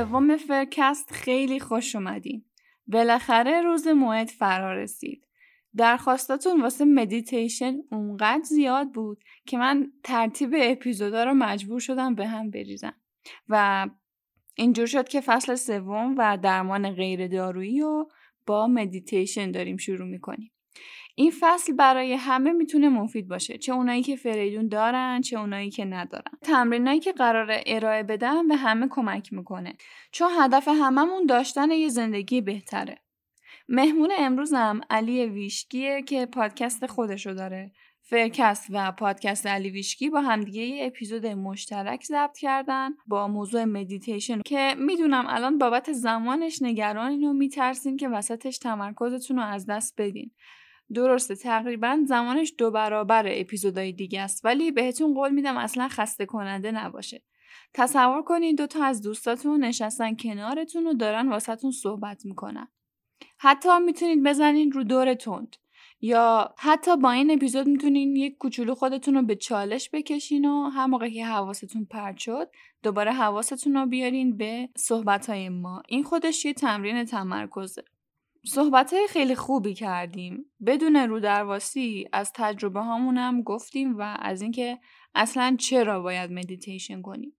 سوم 0.00 0.36
فرکست 0.36 1.12
خیلی 1.12 1.60
خوش 1.60 1.96
اومدین. 1.96 2.44
بالاخره 2.86 3.62
روز 3.62 3.86
موعد 3.86 4.28
فرا 4.28 4.72
رسید. 4.72 5.26
درخواستاتون 5.76 6.62
واسه 6.62 6.84
مدیتیشن 6.84 7.76
اونقدر 7.92 8.42
زیاد 8.42 8.92
بود 8.92 9.24
که 9.46 9.58
من 9.58 9.92
ترتیب 10.04 10.54
اپیزودا 10.58 11.24
رو 11.24 11.34
مجبور 11.34 11.80
شدم 11.80 12.14
به 12.14 12.26
هم 12.26 12.50
بریزم 12.50 12.94
و 13.48 13.88
اینجور 14.54 14.86
شد 14.86 15.08
که 15.08 15.20
فصل 15.20 15.54
سوم 15.54 16.14
و 16.18 16.38
درمان 16.42 16.90
غیر 16.90 17.26
دارویی 17.26 17.80
رو 17.80 18.10
با 18.46 18.66
مدیتیشن 18.66 19.50
داریم 19.50 19.76
شروع 19.76 20.06
می‌کنیم. 20.08 20.52
این 21.20 21.32
فصل 21.40 21.72
برای 21.72 22.12
همه 22.12 22.52
می‌تونه 22.52 22.88
مفید 22.88 23.28
باشه. 23.28 23.58
چه 23.58 23.72
اونایی 23.72 24.02
که 24.02 24.16
فریدون 24.16 24.68
دارن 24.68 25.20
چه 25.20 25.38
اونایی 25.38 25.70
که 25.70 25.84
ندارن. 25.84 26.32
تمرینایی 26.42 27.00
که 27.00 27.12
قرار 27.12 27.62
ارائه 27.66 28.02
بدم 28.02 28.48
به 28.48 28.56
همه 28.56 28.88
کمک 28.90 29.32
می‌کنه. 29.32 29.74
چون 30.12 30.28
هدف 30.38 30.68
هممون 30.68 31.26
داشتن 31.26 31.70
یه 31.70 31.88
زندگی 31.88 32.40
بهتره. 32.40 32.98
مهمون 33.68 34.10
امروزم 34.18 34.80
علی 34.90 35.26
ویشکیه 35.26 36.02
که 36.02 36.26
پادکست 36.26 36.86
خودشو 36.86 37.32
داره. 37.32 37.72
فرکست 38.02 38.66
و 38.70 38.92
پادکست 38.92 39.46
علی 39.46 39.70
ویشکی 39.70 40.10
با 40.10 40.20
همدیگه 40.20 40.62
یه 40.62 40.86
اپیزود 40.86 41.26
مشترک 41.26 42.04
ضبط 42.04 42.38
کردن 42.38 42.90
با 43.06 43.28
موضوع 43.28 43.64
مدیتیشن 43.64 44.40
که 44.44 44.74
می‌دونم 44.78 45.24
الان 45.28 45.58
بابت 45.58 45.92
زمانش 45.92 46.62
نگرانین 46.62 47.24
و 47.24 47.32
میترسین 47.32 47.96
که 47.96 48.08
وسطش 48.08 48.58
تمرکزتون 48.58 49.36
رو 49.36 49.42
از 49.42 49.66
دست 49.66 49.94
بدین. 49.98 50.30
درسته 50.94 51.34
تقریبا 51.34 52.00
زمانش 52.06 52.54
دو 52.58 52.70
برابر 52.70 53.24
اپیزودهای 53.28 53.92
دیگه 53.92 54.20
است 54.20 54.44
ولی 54.44 54.70
بهتون 54.70 55.14
قول 55.14 55.30
میدم 55.30 55.56
اصلا 55.56 55.88
خسته 55.88 56.26
کننده 56.26 56.72
نباشه. 56.72 57.22
تصور 57.74 58.22
کنید 58.22 58.58
دو 58.58 58.66
تا 58.66 58.84
از 58.84 59.02
دوستاتون 59.02 59.64
نشستن 59.64 60.16
کنارتون 60.16 60.86
و 60.86 60.94
دارن 60.94 61.28
واسهتون 61.28 61.70
صحبت 61.70 62.26
می‌کنن. 62.26 62.68
حتی 63.38 63.68
می‌تونید 63.78 64.22
بزنین 64.22 64.72
رو 64.72 64.84
دور 64.84 65.14
تند 65.14 65.56
یا 66.00 66.54
حتی 66.58 66.96
با 66.96 67.10
این 67.10 67.30
اپیزود 67.30 67.66
می‌تونین 67.66 68.16
یک 68.16 68.36
کوچولو 68.38 68.74
خودتون 68.74 69.14
رو 69.14 69.22
به 69.22 69.36
چالش 69.36 69.90
بکشین 69.92 70.44
و 70.44 70.68
هم 70.68 70.90
موقع 70.90 71.08
که 71.08 71.26
حواستون 71.26 71.84
پرت 71.84 72.16
شد 72.16 72.50
دوباره 72.82 73.12
حواستون 73.12 73.74
رو 73.74 73.86
بیارین 73.86 74.36
به 74.36 74.68
صحبت 74.76 75.30
ما. 75.30 75.82
این 75.88 76.02
خودش 76.02 76.44
یه 76.44 76.52
تمرین 76.52 77.04
تمرکزه. 77.04 77.84
صحبت 78.46 78.94
خیلی 79.08 79.34
خوبی 79.34 79.74
کردیم. 79.74 80.44
بدون 80.66 80.96
رو 80.96 81.20
درواسی 81.20 82.08
از 82.12 82.32
تجربه 82.34 82.80
هامونم 82.80 83.42
گفتیم 83.42 83.98
و 83.98 84.16
از 84.18 84.42
اینکه 84.42 84.78
اصلا 85.14 85.56
چرا 85.58 86.00
باید 86.00 86.30
مدیتیشن 86.30 87.02
کنیم. 87.02 87.36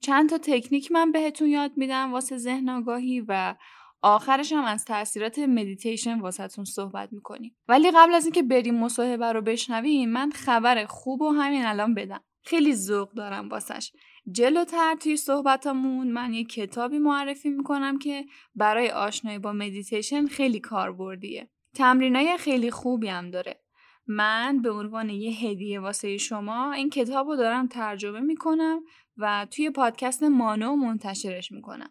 چند 0.00 0.30
تا 0.30 0.38
تکنیک 0.38 0.92
من 0.92 1.12
بهتون 1.12 1.48
یاد 1.48 1.72
میدم 1.76 2.12
واسه 2.12 2.36
ذهن 2.36 2.68
آگاهی 2.68 3.24
و 3.28 3.54
آخرش 4.02 4.52
هم 4.52 4.64
از 4.64 4.84
تاثیرات 4.84 5.38
مدیتیشن 5.38 6.20
واسهتون 6.20 6.64
صحبت 6.64 7.12
می‌کنیم. 7.12 7.56
ولی 7.68 7.90
قبل 7.90 8.14
از 8.14 8.24
اینکه 8.24 8.42
بریم 8.42 8.74
مصاحبه 8.74 9.32
رو 9.32 9.42
بشنویم 9.42 10.08
من 10.08 10.30
خبر 10.30 10.84
خوب 10.84 11.22
و 11.22 11.30
همین 11.30 11.64
الان 11.64 11.94
بدم. 11.94 12.24
خیلی 12.42 12.74
ذوق 12.74 13.12
دارم 13.12 13.48
واسش. 13.48 13.92
جلوتر 14.32 14.94
توی 14.94 15.16
صحبتمون 15.16 16.08
من 16.08 16.34
یه 16.34 16.44
کتابی 16.44 16.98
معرفی 16.98 17.50
می‌کنم 17.50 17.98
که 17.98 18.24
برای 18.54 18.90
آشنایی 18.90 19.38
با 19.38 19.52
مدیتیشن 19.52 20.26
خیلی 20.26 20.60
کاربردیه. 20.60 21.48
تمرینای 21.74 22.36
خیلی 22.38 22.70
خوبی 22.70 23.08
هم 23.08 23.30
داره. 23.30 23.60
من 24.06 24.62
به 24.62 24.70
عنوان 24.70 25.10
یه 25.10 25.32
هدیه 25.32 25.80
واسه 25.80 26.16
شما 26.16 26.72
این 26.72 26.90
کتاب 26.90 27.28
رو 27.28 27.36
دارم 27.36 27.66
ترجمه 27.66 28.20
می‌کنم 28.20 28.80
و 29.16 29.46
توی 29.50 29.70
پادکست 29.70 30.22
مانو 30.22 30.76
منتشرش 30.76 31.52
می‌کنم. 31.52 31.90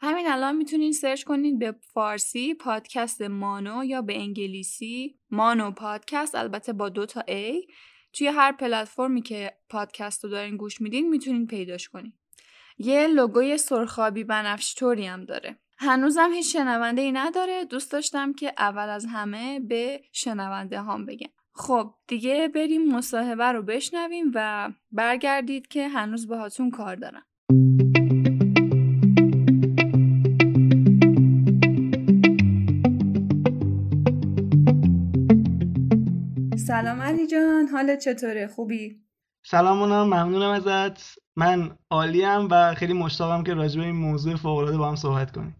همین 0.00 0.28
الان 0.28 0.56
می‌تونین 0.56 0.92
سرچ 0.92 1.24
کنید 1.24 1.58
به 1.58 1.74
فارسی 1.94 2.54
پادکست 2.54 3.22
مانو 3.22 3.84
یا 3.84 4.02
به 4.02 4.18
انگلیسی 4.18 5.18
مانو 5.30 5.70
پادکست 5.70 6.34
البته 6.34 6.72
با 6.72 6.88
دو 6.88 7.06
تا 7.06 7.20
A. 7.20 7.66
توی 8.16 8.26
هر 8.26 8.52
پلتفرمی 8.52 9.22
که 9.22 9.52
پادکست 9.68 10.24
رو 10.24 10.30
دارین 10.30 10.56
گوش 10.56 10.80
میدین 10.80 11.08
می‌تونین 11.08 11.46
پیداش 11.46 11.88
کنین. 11.88 12.12
یه 12.78 13.06
لوگوی 13.06 13.58
سرخابی 13.58 14.24
بنفش 14.24 14.82
هم 14.82 15.24
داره. 15.24 15.56
هنوزم 15.78 16.32
هیچ 16.32 16.52
شنونده 16.52 17.02
ای 17.02 17.12
نداره. 17.12 17.64
دوست 17.64 17.92
داشتم 17.92 18.32
که 18.32 18.52
اول 18.58 18.88
از 18.88 19.06
همه 19.06 19.60
به 19.60 20.02
شنونده 20.12 20.80
هام 20.80 21.06
بگم. 21.06 21.30
خب 21.52 21.94
دیگه 22.06 22.48
بریم 22.48 22.88
مصاحبه 22.96 23.44
رو 23.44 23.62
بشنویم 23.62 24.32
و 24.34 24.70
برگردید 24.92 25.68
که 25.68 25.88
هنوز 25.88 26.28
باهاتون 26.28 26.70
کار 26.70 26.96
دارم. 26.96 27.26
سلام 36.76 37.00
علی 37.00 37.26
جان 37.26 37.68
حالت 37.68 37.98
چطوره؟ 37.98 38.46
خوبی؟ 38.46 39.00
سلام 39.46 39.78
مونم 39.78 40.02
ممنونم 40.02 40.50
ازت. 40.50 41.18
من 41.36 41.70
عالیم 41.90 42.48
و 42.50 42.74
خیلی 42.74 42.92
مشتاقم 42.92 43.44
که 43.44 43.54
راجع 43.54 43.80
به 43.80 43.86
این 43.86 43.96
موضوع 43.96 44.36
فوق 44.36 44.56
العاده 44.56 44.78
با 44.78 44.88
هم 44.88 44.96
صحبت 44.96 45.30
کنیم. 45.30 45.56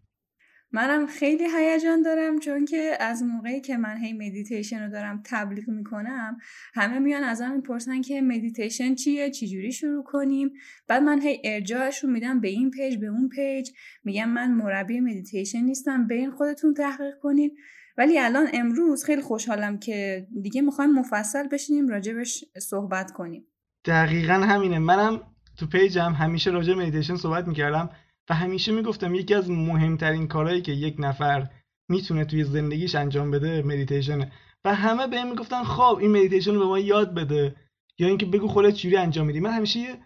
منم 0.72 1.06
خیلی 1.06 1.44
هیجان 1.56 2.02
دارم 2.02 2.38
چون 2.38 2.64
که 2.64 2.96
از 3.00 3.22
موقعی 3.22 3.60
که 3.60 3.76
من 3.76 3.96
هی 3.96 4.12
مدیتیشن 4.12 4.82
رو 4.82 4.90
دارم 4.90 5.22
تبلیغ 5.24 5.68
می‌کنم 5.68 6.36
همه 6.74 6.98
میان 6.98 7.24
ازم 7.24 7.52
می‌پرسن 7.52 8.00
که 8.00 8.22
مدیتیشن 8.22 8.94
چیه؟ 8.94 9.30
چجوری 9.30 9.72
شروع 9.72 10.04
کنیم؟ 10.04 10.52
بعد 10.88 11.02
من 11.02 11.20
هی 11.22 11.40
ارجاعشون 11.44 12.12
میدم 12.12 12.40
به 12.40 12.48
این 12.48 12.70
page 12.70 12.96
به 12.96 13.06
اون 13.06 13.28
page 13.28 13.70
میگم 14.04 14.28
من 14.28 14.50
مربی 14.50 15.00
مدیتیشن 15.00 15.60
نیستم 15.60 16.06
برین 16.06 16.30
خودتون 16.30 16.74
تحقیق 16.74 17.18
کنین. 17.22 17.56
ولی 17.98 18.18
الان 18.18 18.48
امروز 18.52 19.04
خیلی 19.04 19.22
خوشحالم 19.22 19.78
که 19.78 20.26
دیگه 20.42 20.62
می‌خوایم 20.62 20.92
مفصل 20.92 21.48
بشینیم 21.48 21.88
راجبش 21.88 22.44
صحبت 22.58 23.12
کنیم. 23.12 23.46
دقیقا 23.84 24.34
همینه. 24.34 24.78
منم 24.78 25.20
تو 25.56 25.66
page 25.66 26.03
م 26.03 26.12
همیشه 26.12 26.50
راجع 26.50 26.74
مدیتیشن 26.74 27.16
صحبت 27.16 27.48
می‌کردم 27.48 27.90
و 28.30 28.34
همیشه 28.34 28.72
می‌گفتم 28.72 29.14
یکی 29.14 29.34
از 29.34 29.50
مهمترین 29.50 30.28
کارهایی 30.28 30.62
که 30.62 30.72
یک 30.72 30.96
نفر 30.98 31.48
می‌تونه 31.88 32.24
توی 32.24 32.44
زندگیش 32.44 32.94
انجام 32.94 33.30
بده 33.30 33.62
مدیتیشنه 33.62 34.32
و 34.64 34.74
همه 34.74 35.06
بهم 35.06 35.24
می‌گفتن 35.24 35.62
خب 35.62 35.98
این 36.00 36.10
مدیتیشن 36.10 36.54
رو 36.54 36.58
به 36.58 36.66
ما 36.66 36.78
یاد 36.78 37.14
بده. 37.14 37.54
یا 37.98 38.08
اینکه 38.08 38.26
بگو 38.26 38.48
خودت 38.48 38.74
چجوری 38.74 38.96
انجام 38.96 39.26
میدی. 39.26 39.40
من 39.40 39.50
همیشه 39.50 39.80
یه 39.80 39.98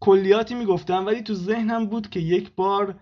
کلیاتی 0.00 0.54
می‌گفتم 0.54 1.06
ولی 1.06 1.22
تو 1.22 1.34
ذهنم 1.34 1.86
بود 1.86 2.10
که 2.10 2.20
یک 2.20 2.54
بار 2.54 3.00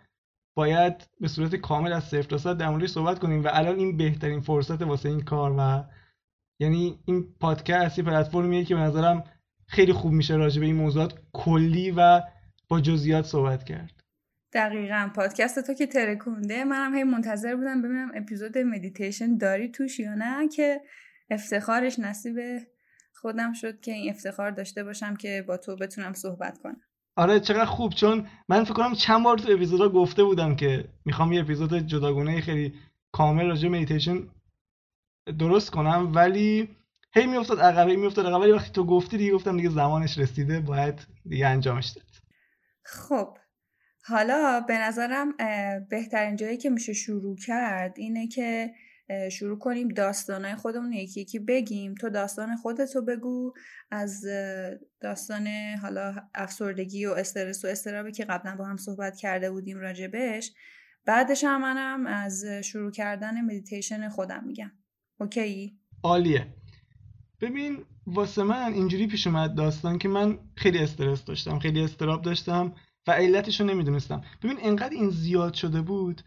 باید 0.54 1.08
به 1.20 1.28
صورت 1.28 1.56
کامل 1.56 1.92
از 1.92 2.04
صفر 2.04 2.22
تا 2.22 2.38
صد 2.38 2.58
در 2.58 2.68
موردش 2.68 2.88
صحبت 2.88 3.18
کنیم 3.18 3.44
و 3.44 3.48
الان 3.52 3.78
این 3.78 3.96
بهترین 3.96 4.40
فرصت 4.40 4.82
واسه 4.82 5.08
این 5.08 5.20
کار 5.20 5.54
و 5.58 5.84
یعنی 6.58 6.98
این 7.06 7.34
پادکست 7.40 7.98
یه 7.98 8.04
پلتفرمیه 8.04 8.64
که 8.64 8.74
به 8.74 8.80
نظرم 8.80 9.24
خیلی 9.66 9.92
خوب 9.92 10.12
میشه 10.12 10.36
راجع 10.36 10.60
به 10.60 10.66
این 10.66 10.76
موضوعات 10.76 11.14
کلی 11.32 11.90
و 11.90 12.22
با 12.68 12.80
جزئیات 12.80 13.24
صحبت 13.24 13.64
کرد. 13.64 14.02
دقیقا. 14.52 15.10
پادکست 15.16 15.66
تو 15.66 15.74
که 15.74 15.86
ترکونده. 15.86 16.64
منم 16.64 16.94
هی 16.94 17.04
منتظر 17.04 17.56
بودم 17.56 17.82
ببینم 17.82 18.12
اپیزود 18.14 18.58
مدیتیشن 18.58 19.36
داری 19.36 19.68
توش 19.68 20.00
یا 20.00 20.14
نه 20.14 20.48
که 20.48 20.80
افتخارش 21.30 21.98
نصیب 21.98 22.38
خودم 23.14 23.52
شد 23.52 23.80
که 23.80 23.92
این 23.92 24.10
افتخار 24.10 24.50
داشته 24.50 24.84
باشم 24.84 25.16
که 25.16 25.44
با 25.48 25.56
تو 25.56 25.76
بتونم 25.76 26.12
صحبت 26.12 26.58
کنم. 26.58 26.80
آره 27.16 27.40
چقدر 27.40 27.64
خوب. 27.64 27.92
چون 27.92 28.26
من 28.48 28.64
فکر 28.64 28.74
کنم 28.74 28.94
چند 28.94 29.24
بار 29.24 29.38
تو 29.38 29.52
اپیزودا 29.52 29.88
گفته 29.88 30.24
بودم 30.24 30.56
که 30.56 30.88
می‌خوام 31.04 31.32
یه 31.32 31.40
اپیزود 31.40 31.86
جداگونه 31.86 32.40
خیلی 32.40 32.74
کامل 33.12 33.46
راجع 33.46 33.68
مدیتیشن 33.68 34.28
درست 35.38 35.70
کنم. 35.70 36.12
ولی 36.14 36.76
هی 37.14 37.26
میافتاد 37.26 37.60
عقب 37.60 37.88
میافتاد 37.88 38.26
عقب. 38.26 38.40
ولی 38.40 38.52
وقتی 38.52 38.70
تو 38.70 38.84
گفتی 38.84 39.18
دیگه 39.18 39.32
گفتم 39.32 39.56
دیگه 39.56 39.68
زمانش 39.68 40.18
رسیده 40.18 40.60
باید 40.60 41.06
دیگه 41.28 41.46
انجامش 41.46 41.88
داد. 41.88 42.06
خب 42.84 43.38
حالا 44.04 44.60
به 44.68 44.78
نظرم 44.78 45.32
بهترین 45.90 46.36
جایی 46.36 46.56
که 46.56 46.70
میشه 46.70 46.92
شروع 46.92 47.36
کرد 47.36 47.94
اینه 47.98 48.28
که 48.28 48.70
شروع 49.32 49.58
کنیم 49.58 49.88
داستانهای 49.88 50.54
خودمون 50.54 50.92
یکی 50.92 51.20
یکی 51.20 51.38
بگیم. 51.38 51.94
تو 51.94 52.10
داستان 52.10 52.56
خودتو 52.56 53.02
بگو. 53.02 53.52
از 53.90 54.24
داستان 55.00 55.48
حالا 55.82 56.14
افسردگی 56.34 57.06
و 57.06 57.10
استرس 57.10 57.64
و 57.64 57.68
اضطرابی 57.68 58.12
که 58.12 58.24
قبلا 58.24 58.56
با 58.56 58.64
هم 58.64 58.76
صحبت 58.76 59.16
کرده 59.16 59.50
بودیم 59.50 59.78
راجبش. 59.78 60.52
بعدش 61.06 61.44
هم 61.44 61.62
منم 61.62 62.06
از 62.06 62.44
شروع 62.44 62.90
کردن 62.90 63.40
مدیتیشن 63.40 64.08
خودم 64.08 64.44
میگم. 64.46 64.72
OK؟ 65.20 65.78
عالیه. 66.02 66.46
ببین 67.40 67.84
واسه 68.06 68.42
من 68.42 68.72
اینجوری 68.72 69.06
پیش 69.06 69.26
اومد 69.26 69.54
داستان 69.54 69.98
که 69.98 70.08
من 70.08 70.38
خیلی 70.56 70.78
استرس 70.78 71.24
داشتم 71.24 71.58
خیلی 71.58 71.84
اضطراب 71.84 72.22
داشتم 72.22 72.74
و 73.06 73.10
علتش 73.10 73.60
رو 73.60 73.66
نمی‌دونستم. 73.66 74.24
ببین 74.42 74.56
انقدر 74.62 74.94
این 74.94 75.10
زیاد 75.10 75.54
شده 75.54 75.80
بود 75.80 76.22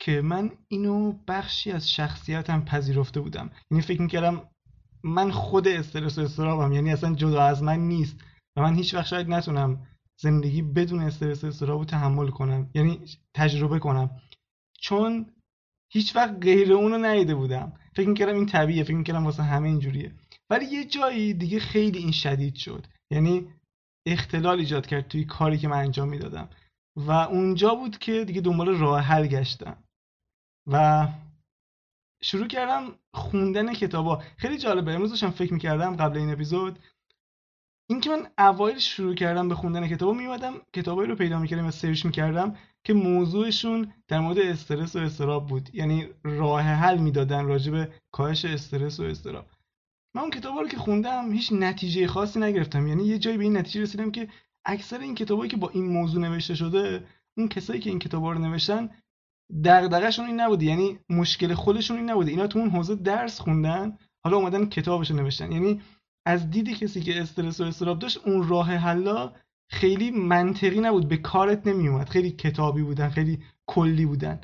که 0.00 0.20
من 0.20 0.50
اینو 0.68 1.12
بخشی 1.28 1.72
از 1.72 1.90
شخصیتم 1.90 2.64
پذیرفته 2.64 3.20
بودم. 3.20 3.50
یعنی 3.70 3.82
فکر 3.82 4.02
می‌کردم 4.02 4.42
من 5.04 5.30
خود 5.30 5.68
استرس 5.68 6.18
و 6.18 6.20
استرابم 6.20 6.72
یعنی 6.72 6.92
اصلا 6.92 7.14
جدا 7.14 7.42
از 7.42 7.62
من 7.62 7.78
نیست 7.78 8.16
و 8.56 8.62
من 8.62 8.74
هیچ 8.74 8.94
وقت 8.94 9.06
شاید 9.06 9.28
نتونم 9.28 9.86
زندگی 10.20 10.62
بدون 10.62 11.00
استرس 11.00 11.44
و 11.44 11.46
استراب 11.46 11.84
تحمل 11.84 12.28
کنم 12.28 12.70
یعنی 12.74 13.00
تجربه 13.34 13.78
کنم. 13.78 14.10
چون 14.80 15.26
هیچ 15.92 16.16
وقت 16.16 16.38
غیر 16.40 16.72
اونو 16.72 16.98
ندیده 16.98 17.34
بودم. 17.34 17.72
فکر 17.96 18.08
می‌کردم 18.08 18.34
این 18.34 18.46
طبیعیه 18.46 18.84
فکر 18.84 18.94
می‌کردم 18.94 19.24
واسه 19.24 19.42
همه 19.42 19.68
اینجوریه. 19.68 20.14
ولی 20.50 20.64
یه 20.64 20.84
جایی 20.84 21.34
دیگه 21.34 21.58
خیلی 21.58 21.98
این 21.98 22.12
شدید 22.12 22.54
شد. 22.54 22.86
یعنی 23.10 23.46
اختلال 24.06 24.58
ایجاد 24.58 24.86
کرد 24.86 25.08
توی 25.08 25.24
کاری 25.24 25.58
که 25.58 25.68
من 25.68 25.78
انجام 25.78 26.08
می‌دادم. 26.08 26.48
و 26.96 27.10
اونجا 27.10 27.74
بود 27.74 27.98
که 27.98 28.24
دیگه 28.24 28.40
دنبال 28.40 28.68
راه 28.68 29.00
حل 29.00 29.26
گشتم. 29.26 29.76
و 30.72 31.08
شروع 32.22 32.46
کردم 32.46 32.92
خوندن 33.14 33.72
کتابا. 33.74 34.22
خیلی 34.36 34.58
جالبه. 34.58 34.92
امروز 34.94 35.10
داشتم 35.10 35.30
فکر 35.30 35.52
می‌کردم 35.52 35.96
قبل 35.96 36.18
این 36.18 36.30
اپیزود 36.30 36.78
اینکه 37.88 38.10
من 38.10 38.26
اوایل 38.38 38.78
شروع 38.78 39.14
کردم 39.14 39.48
به 39.48 39.54
خوندن 39.54 39.88
کتابا 39.88 40.12
میومدم 40.12 40.54
کتابایی 40.72 41.08
رو 41.08 41.16
پیدا 41.16 41.38
می‌کردم 41.38 41.66
و 41.66 41.70
سرچ 41.70 42.04
می‌کردم 42.04 42.56
که 42.84 42.94
موضوعشون 42.94 43.92
در 44.08 44.20
مورد 44.20 44.38
استرس 44.38 44.96
و 44.96 44.98
استراب 44.98 45.46
بود. 45.46 45.74
یعنی 45.74 46.08
راه 46.24 46.62
حل 46.62 46.98
می‌دادن 46.98 47.44
راجع 47.44 47.72
به 47.72 47.92
کاهش 48.12 48.44
استرس 48.44 49.00
و 49.00 49.02
استراب 49.02 49.46
من 50.14 50.22
اون 50.22 50.30
کتابا 50.30 50.60
رو 50.60 50.68
که 50.68 50.76
خوندم 50.76 51.32
هیچ 51.32 51.52
نتیجه 51.52 52.06
خاصی 52.06 52.40
نگرفتم. 52.40 52.86
یعنی 52.86 53.04
یه 53.04 53.18
جایی 53.18 53.36
به 53.36 53.44
این 53.44 53.56
نتیجه 53.56 53.82
رسیدم 53.82 54.10
که 54.10 54.28
اکثر 54.64 54.98
این 54.98 55.14
کتابایی 55.14 55.50
که 55.50 55.56
با 55.56 55.68
این 55.68 55.86
موضوع 55.86 56.22
نوشته 56.22 56.54
شده 56.54 57.06
اون 57.36 57.48
کسایی 57.48 57.80
که 57.80 57.90
این 57.90 57.98
کتابا 57.98 58.32
رو 58.32 58.38
نوشتن 58.38 58.90
دغدغه‌شون 59.64 60.26
این 60.26 60.40
نبوده 60.40 60.64
یعنی 60.66 60.98
مشکل 61.08 61.54
خودشون 61.54 61.96
این 61.96 62.10
نبوده 62.10 62.30
اینا 62.30 62.46
تو 62.46 62.58
اون 62.58 62.70
حوزه 62.70 62.94
درس 62.94 63.40
خوندن 63.40 63.98
حالا 64.24 64.36
اومدن 64.36 64.66
کتابش 64.66 65.10
نوشتن. 65.10 65.52
یعنی 65.52 65.80
از 66.26 66.50
دید 66.50 66.78
کسی 66.78 67.00
که 67.00 67.20
استرس 67.20 67.60
و 67.60 67.64
استراب 67.64 67.98
داشت 67.98 68.18
اون 68.26 68.48
راه 68.48 68.74
حلا 68.74 69.32
خیلی 69.70 70.10
منطقی 70.10 70.80
نبود. 70.80 71.08
به 71.08 71.16
کارت 71.16 71.66
نمیومد 71.66 72.08
خیلی 72.08 72.30
کتابی 72.30 72.82
بودن 72.82 73.08
خیلی 73.08 73.38
کلی 73.66 74.06
بودن. 74.06 74.40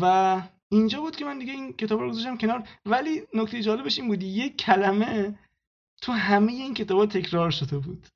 و 0.00 0.42
اینجا 0.68 1.00
بود 1.00 1.16
که 1.16 1.24
من 1.24 1.38
دیگه 1.38 1.52
این 1.52 1.72
کتاب 1.72 2.00
رو 2.00 2.10
گذاشتم 2.10 2.36
کنار. 2.36 2.68
ولی 2.86 3.22
نکته 3.34 3.62
جالبش 3.62 3.98
این 3.98 4.08
بود 4.08 4.22
یک 4.22 4.56
کلمه 4.56 5.38
تو 6.02 6.12
همه 6.12 6.52
این 6.52 6.74
کتابا 6.74 7.06
تکرار 7.06 7.50
شده 7.50 7.78
بود 7.78 8.06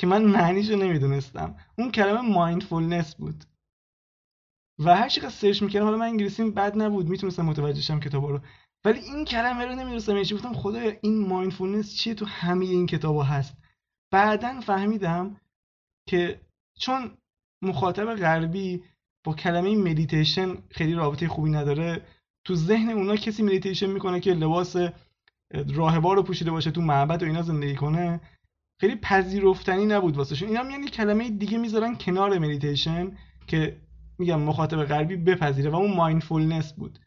که 0.00 0.06
من 0.06 0.24
معنیش 0.24 0.70
رو 0.70 0.76
نمی‌دونستم. 0.76 1.56
اون 1.78 1.90
کلمه 1.90 2.20
mindfulness 2.20 3.14
بود. 3.14 3.44
و 4.78 4.96
هر 4.96 5.08
چقدر 5.08 5.28
search 5.28 5.62
می‌کردم 5.62 5.84
حالا 5.84 5.96
من 5.96 6.06
انگلیسیم 6.06 6.50
بد 6.50 6.78
نبود 6.78 7.08
می‌تونستم 7.08 7.44
متوجه 7.44 7.80
شم 7.80 8.00
کتابا 8.00 8.30
رو. 8.30 8.40
ولی 8.84 8.98
این 8.98 9.24
کلمه 9.24 9.64
رو 9.64 9.74
نمی‌دونستم 9.74 10.16
یعنی 10.16 10.34
گفتم 10.34 10.52
خدایا 10.52 10.92
این 11.00 11.26
mindfulness 11.26 11.96
چیه 11.96 12.14
تو 12.14 12.24
همه 12.26 12.64
این 12.64 12.86
کتابا 12.86 13.22
هست؟ 13.22 13.54
بعدا 14.12 14.60
فهمیدم 14.60 15.36
که 16.08 16.40
چون 16.78 17.10
مخاطب 17.62 18.14
غربی 18.14 18.82
با 19.24 19.34
کلمه 19.34 19.76
مدیتیشن 19.76 20.56
خیلی 20.70 20.94
رابطه 20.94 21.28
خوبی 21.28 21.50
نداره 21.50 22.02
تو 22.44 22.54
ذهن 22.54 22.90
اونا 22.90 23.16
کسی 23.16 23.42
مدیتیشن 23.42 23.86
می‌کنه 23.86 24.20
که 24.20 24.34
لباس 24.34 24.76
راهبا 25.74 26.12
رو 26.14 26.22
پوشیده 26.22 26.50
باشه 26.50 26.70
تو 26.70 26.80
معبد 26.80 27.22
و 27.22 27.26
اینا 27.26 27.42
زندگی 27.42 27.74
کنه 27.74 28.20
خیلی 28.80 28.96
پذیرفتنی 28.96 29.86
نبود 29.86 30.16
واسهشون. 30.16 30.48
اینا 30.48 30.62
میان 30.62 30.82
یه 30.82 30.90
کلمه 30.90 31.30
دیگه 31.30 31.58
می‌ذارن 31.58 31.96
کنار 31.96 32.38
مدیتیشن 32.38 33.16
که 33.46 33.76
میگم 34.18 34.40
مخاطب 34.40 34.84
غربی 34.84 35.16
بپذیره 35.16 35.70
و 35.70 35.76
اون 35.76 35.96
mindfulness 35.96 36.72
بود. 36.72 36.98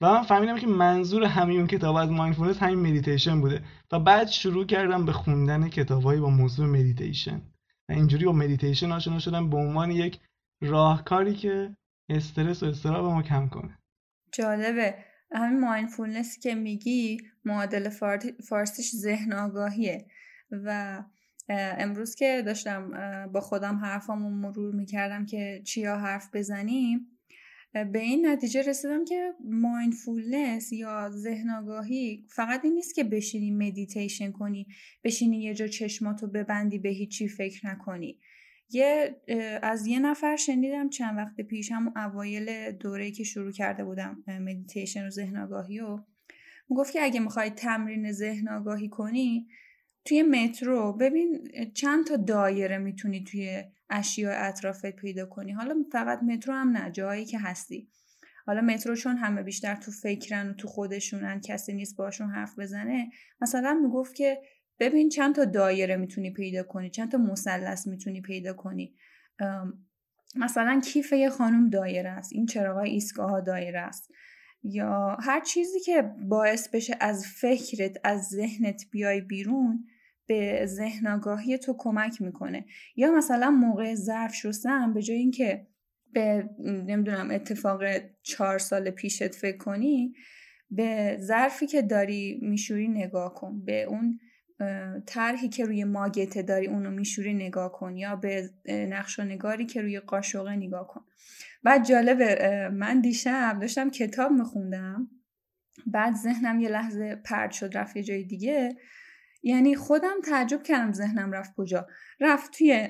و 0.00 0.12
من 0.12 0.22
فهمیدم 0.22 0.58
که 0.58 0.66
منظور 0.66 1.24
همین 1.24 1.56
اون 1.56 1.66
کتاب 1.66 1.96
از 1.96 2.10
mindfulness 2.10 2.62
همین 2.62 2.78
مدیتیشن 2.78 3.40
بوده. 3.40 3.64
و 3.92 4.00
بعد 4.00 4.28
شروع 4.28 4.66
کردم 4.66 5.04
به 5.04 5.12
خوندن 5.12 5.68
کتابایی 5.68 6.20
با 6.20 6.30
موضوع 6.30 6.66
مدیتیشن 6.66 7.42
و 7.88 7.92
اینجوری 7.92 8.24
با 8.24 8.32
مدیتیشن 8.32 8.92
آشنا 8.92 9.18
شدم 9.18 9.50
به 9.50 9.56
عنوان 9.56 9.90
یک 9.90 10.20
راهکاری 10.62 11.34
که 11.34 11.76
استرس 12.08 12.62
و 12.62 12.66
اضطراب 12.66 13.04
ما 13.04 13.22
کم 13.22 13.48
کنه. 13.48 13.78
جالبه. 14.32 14.94
همین 15.32 15.60
mindfulness 15.60 16.38
که 16.38 16.54
میگی 16.54 17.18
معادل 17.44 17.88
فارسیش 18.48 18.90
ذهن 18.94 19.32
آگاهیه. 19.32 20.06
و 20.50 21.02
امروز 21.48 22.14
که 22.14 22.42
داشتم 22.46 22.90
با 23.32 23.40
خودم 23.40 23.76
حرفامو 23.76 24.30
مرور 24.30 24.74
می‌کردم 24.74 25.26
که 25.26 25.62
چیا 25.64 25.96
حرف 25.96 26.28
بزنیم 26.34 27.18
به 27.72 27.98
این 27.98 28.26
نتیجه 28.26 28.62
رسیدم 28.62 29.04
که 29.04 29.32
mindfulness 29.44 30.72
یا 30.72 31.10
ذهن 31.10 31.50
آگاهی 31.50 32.26
فقط 32.28 32.64
این 32.64 32.74
نیست 32.74 32.94
که 32.94 33.04
بشینی 33.04 33.50
مدیتیشن 33.50 34.32
کنی 34.32 34.66
بشینی 35.04 35.42
یه 35.42 35.54
جا 35.54 35.66
چشماتو 35.66 36.26
ببندی 36.26 36.78
به 36.78 36.88
هیچی 36.88 37.28
فکر 37.28 37.66
نکنی. 37.66 38.18
یه 38.70 39.20
از 39.62 39.86
یه 39.86 39.98
نفر 39.98 40.36
شنیدم 40.36 40.88
چند 40.88 41.16
وقت 41.16 41.40
پیش 41.40 41.72
هم 41.72 41.92
اوایل 41.96 42.72
دوره 42.72 43.10
که 43.10 43.24
شروع 43.24 43.52
کرده 43.52 43.84
بودم 43.84 44.24
مدیتیشن 44.26 45.06
و 45.06 45.10
ذهن 45.10 45.36
آگاهی 45.36 45.80
و 45.80 45.98
گفت 46.70 46.92
که 46.92 47.02
اگه 47.02 47.20
می‌خوای 47.20 47.50
تمرین 47.50 48.12
ذهن 48.12 48.48
آگاهی 48.48 48.88
کنی 48.88 49.48
توی 50.04 50.22
مترو 50.22 50.92
ببین 50.92 51.48
چند 51.74 52.06
تا 52.06 52.16
دایره 52.16 52.78
می‌تونی 52.78 53.24
توی 53.24 53.64
اشیاء 53.90 54.48
اطرافت 54.48 54.96
پیدا 54.96 55.26
کنی. 55.26 55.52
حالا 55.52 55.84
فقط 55.92 56.22
مترو 56.22 56.54
هم 56.54 56.76
نه 56.76 56.90
جایی 56.90 57.24
که 57.24 57.38
هستی. 57.38 57.88
حالا 58.46 58.60
مترو 58.60 58.96
چون 58.96 59.16
همه 59.16 59.42
بیشتر 59.42 59.74
تو 59.74 59.90
فکرن 59.90 60.50
و 60.50 60.52
تو 60.52 60.68
خودشونن 60.68 61.40
کسی 61.40 61.72
نیست 61.72 61.96
باشون 61.96 62.30
حرف 62.30 62.58
بزنه. 62.58 63.10
مثلا 63.40 63.74
می‌گفت 63.82 64.14
که 64.14 64.38
ببین 64.80 65.08
چند 65.08 65.34
تا 65.34 65.44
دایره 65.44 65.96
می‌تونی 65.96 66.32
پیدا 66.32 66.62
کنی 66.62 66.90
چند 66.90 67.10
تا 67.10 67.18
مثلث 67.18 67.86
می‌تونی 67.86 68.20
پیدا 68.20 68.52
کنی. 68.52 68.94
مثلا 70.34 70.80
کیف 70.84 71.12
یه 71.12 71.30
خانم 71.30 71.70
دایره 71.70 72.10
است. 72.10 72.32
این 72.32 72.46
چراغای 72.46 72.90
ایستگاه 72.90 73.40
دایره 73.40 73.80
است. 73.80 74.10
یا 74.62 75.16
هر 75.20 75.40
چیزی 75.40 75.80
که 75.80 76.02
باعث 76.28 76.68
بشه 76.68 76.96
از 77.00 77.26
فکرت 77.26 77.96
از 78.04 78.28
ذهنت 78.28 78.84
بیای 78.90 79.20
بیرون 79.20 79.86
به 80.26 80.66
ذهن 80.66 81.06
آگاهی 81.06 81.58
تو 81.58 81.74
کمک 81.78 82.22
می‌کنه. 82.22 82.64
یا 82.96 83.10
مثلا 83.10 83.50
موقع 83.50 83.94
ظرف 83.94 84.34
شستن 84.34 84.94
به 84.94 85.02
جای 85.02 85.16
اینکه 85.16 85.66
به 86.12 86.50
نمی‌دونم 86.58 87.30
اتفاق 87.30 87.82
چهار 88.22 88.58
سال 88.58 88.90
پیشت 88.90 89.34
فکر 89.34 89.56
کنی 89.56 90.14
به 90.70 91.16
ظرفی 91.20 91.66
که 91.66 91.82
داری 91.82 92.38
میشوری 92.42 92.88
نگاه 92.88 93.34
کن. 93.34 93.64
به 93.64 93.82
اون 93.82 94.20
طرحی 95.06 95.48
که 95.48 95.64
روی 95.64 95.84
ماگته 95.84 96.42
داری 96.42 96.66
اونو 96.66 96.90
میشوری 96.90 97.34
نگاه 97.34 97.72
کن 97.72 97.96
یا 97.96 98.16
به 98.16 98.50
نقش 98.68 99.18
و 99.18 99.22
نگاری 99.22 99.66
که 99.66 99.82
روی 99.82 100.00
قاشقه 100.00 100.56
نگاه 100.56 100.86
کن. 100.86 101.04
بعد 101.62 101.84
جالبه 101.84 102.68
من 102.72 103.00
دیشب 103.00 103.58
داشتم 103.60 103.90
کتاب 103.90 104.32
میخوندم. 104.32 105.08
بعد 105.86 106.14
ذهنم 106.14 106.60
یه 106.60 106.68
لحظه 106.68 107.16
پرد 107.24 107.50
شد 107.50 107.76
رفت 107.76 107.96
یه 107.96 108.02
جای 108.02 108.24
دیگه. 108.24 108.76
یعنی 109.42 109.76
خودم 109.76 110.20
تعجب 110.24 110.62
کردم 110.62 110.92
ذهنم 110.92 111.32
رفت 111.32 111.54
کجا. 111.56 111.86
رفت 112.20 112.52
توی 112.58 112.88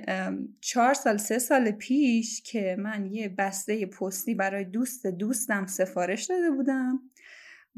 چهار 0.61 0.95
سال 0.95 1.17
سه 1.17 1.39
سال 1.39 1.71
پیش 1.71 2.43
که 2.43 2.77
من 2.79 3.07
یه 3.07 3.29
بسته 3.29 3.87
پستی 3.87 4.35
برای 4.35 4.65
دوست 4.65 5.07
دوستم 5.07 5.67
سفارش 5.67 6.25
داده 6.25 6.51
بودم. 6.51 7.01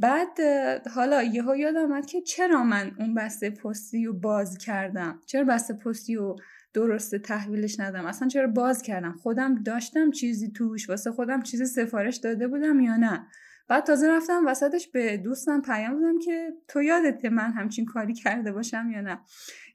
بعد 0.00 0.38
حالا 0.94 1.22
یهو 1.22 1.56
یاد 1.56 1.76
آمد 1.76 2.06
که 2.06 2.20
چرا 2.20 2.64
من 2.64 2.90
اون 2.98 3.14
بسته 3.14 3.50
پستی 3.50 4.04
رو 4.04 4.12
باز 4.12 4.58
کردم؟ 4.58 5.20
چرا 5.26 5.44
بسته 5.44 5.74
پستی 5.74 6.14
رو 6.14 6.36
درست 6.74 7.16
تحویلش 7.16 7.80
ندم 7.80 8.06
اصلا 8.06 8.28
چرا 8.28 8.46
باز 8.46 8.82
کردم؟ 8.82 9.12
خودم 9.12 9.62
داشتم 9.62 10.10
چیزی 10.10 10.50
توش 10.50 10.90
واسه 10.90 11.12
خودم 11.12 11.42
چیزی 11.42 11.66
سفارش 11.66 12.16
داده 12.16 12.48
بودم 12.48 12.80
یا 12.80 12.96
نه؟ 12.96 13.26
بعد 13.68 13.84
تازه 13.84 14.08
رفتم 14.08 14.46
وسطش 14.46 14.88
به 14.88 15.16
دوستم 15.16 15.62
پیام 15.62 16.00
دادم 16.00 16.18
که 16.18 16.52
تو 16.68 16.82
یادته 16.82 17.28
من 17.28 17.52
همچین 17.52 17.84
کاری 17.84 18.14
کرده 18.14 18.52
باشم 18.52 18.90
یا 18.90 19.00
نه؟ 19.00 19.18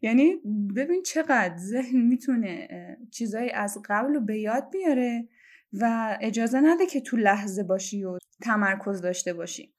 یعنی 0.01 0.35
ببین 0.75 1.03
چقدر 1.03 1.57
ذهن 1.57 2.01
می‌تونه 2.01 2.67
چیزایی 3.11 3.49
از 3.49 3.77
قبل 3.85 4.13
رو 4.13 4.21
به 4.21 4.39
یاد 4.39 4.69
بیاره 4.71 5.27
و 5.73 6.17
اجازه 6.21 6.59
نده 6.59 6.85
که 6.85 7.01
تو 7.01 7.17
لحظه 7.17 7.63
باشی 7.63 8.03
و 8.03 8.17
تمرکز 8.41 9.01
داشته 9.01 9.33
باشی. 9.33 9.74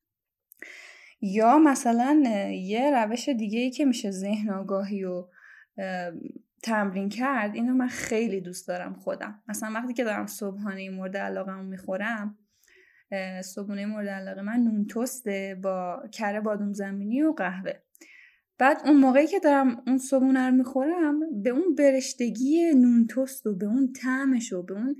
یا 1.20 1.58
مثلا 1.58 2.22
یه 2.50 2.90
روش 2.90 3.28
دیگه 3.28 3.58
ای 3.58 3.70
که 3.70 3.84
میشه 3.84 4.10
ذهن 4.10 4.50
آگاهی 4.50 5.04
و 5.04 5.24
تمرین 6.62 7.08
کرد 7.08 7.54
اینو 7.54 7.74
من 7.74 7.88
خیلی 7.88 8.40
دوست 8.40 8.68
دارم 8.68 8.94
خودم. 8.94 9.42
مثلا 9.48 9.72
وقتی 9.74 9.92
که 9.92 10.04
دارم 10.04 10.26
صبحانه 10.26 10.90
مورد 10.90 11.16
علاقه 11.16 11.62
می‌خورم 11.62 12.38
صبحانه 13.44 13.86
مورد 13.86 14.08
علاقه 14.08 14.42
من 14.42 14.60
نون 14.60 14.86
توسته 14.86 15.58
با 15.62 16.02
کره 16.12 16.40
بادوم 16.40 16.72
زمینی 16.72 17.22
و 17.22 17.32
قهوه. 17.32 17.72
بعد 18.58 18.76
اون 18.84 18.96
موقعی 18.96 19.26
که 19.26 19.38
دارم 19.38 19.82
اون 19.86 19.98
صبحونه 19.98 20.46
رو 20.46 20.54
می‌خورم 20.54 21.42
به 21.42 21.50
اون 21.50 21.74
برشتگی 21.74 22.74
نون 22.74 23.06
توست 23.06 23.46
و 23.46 23.56
به 23.56 23.66
اون 23.66 23.92
طعمش 23.92 24.52
و 24.52 24.62
به 24.62 24.74
اون 24.74 24.96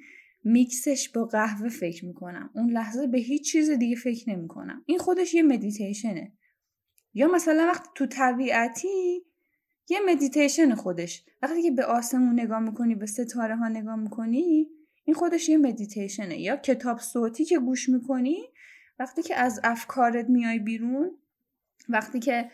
میکسش 0.48 1.08
با 1.08 1.24
قهوه 1.24 1.68
فکر 1.68 2.04
می‌کنم. 2.04 2.50
اون 2.54 2.70
لحظه 2.70 3.06
به 3.06 3.18
هیچ 3.18 3.52
چیز 3.52 3.70
دیگه 3.70 3.96
فکر 3.96 4.30
نمی‌کنم. 4.30 4.82
این 4.86 4.98
خودش 4.98 5.34
یه 5.34 5.42
مدیتیشنه. 5.42 6.32
یا 7.14 7.28
مثلا 7.28 7.66
وقتی 7.66 7.88
تو 7.94 8.06
طبیعتی 8.06 9.22
یه 9.88 9.98
مدیتیشن 10.06 10.74
خودش. 10.74 11.24
وقتی 11.42 11.62
که 11.62 11.70
به 11.70 11.84
آسمون 11.84 12.40
نگاه 12.40 12.58
می‌کنی 12.58 12.94
به 12.94 13.06
ستاره 13.06 13.56
ها 13.56 13.68
نگاه 13.68 13.96
می‌کنی 13.96 14.68
این 15.04 15.14
خودش 15.14 15.48
یه 15.48 15.56
مدیتیشنه. 15.56 16.40
یا 16.40 16.56
کتاب 16.56 16.98
صوتی 16.98 17.44
که 17.44 17.58
گوش 17.58 17.88
می‌کنی 17.88 18.42
وقتی 18.98 19.22
که 19.22 19.36
از 19.36 19.60
افکارت 19.64 20.28
میای 20.28 20.58
بیرون 20.58 21.18
وقتی 21.88 22.20
که 22.20 22.50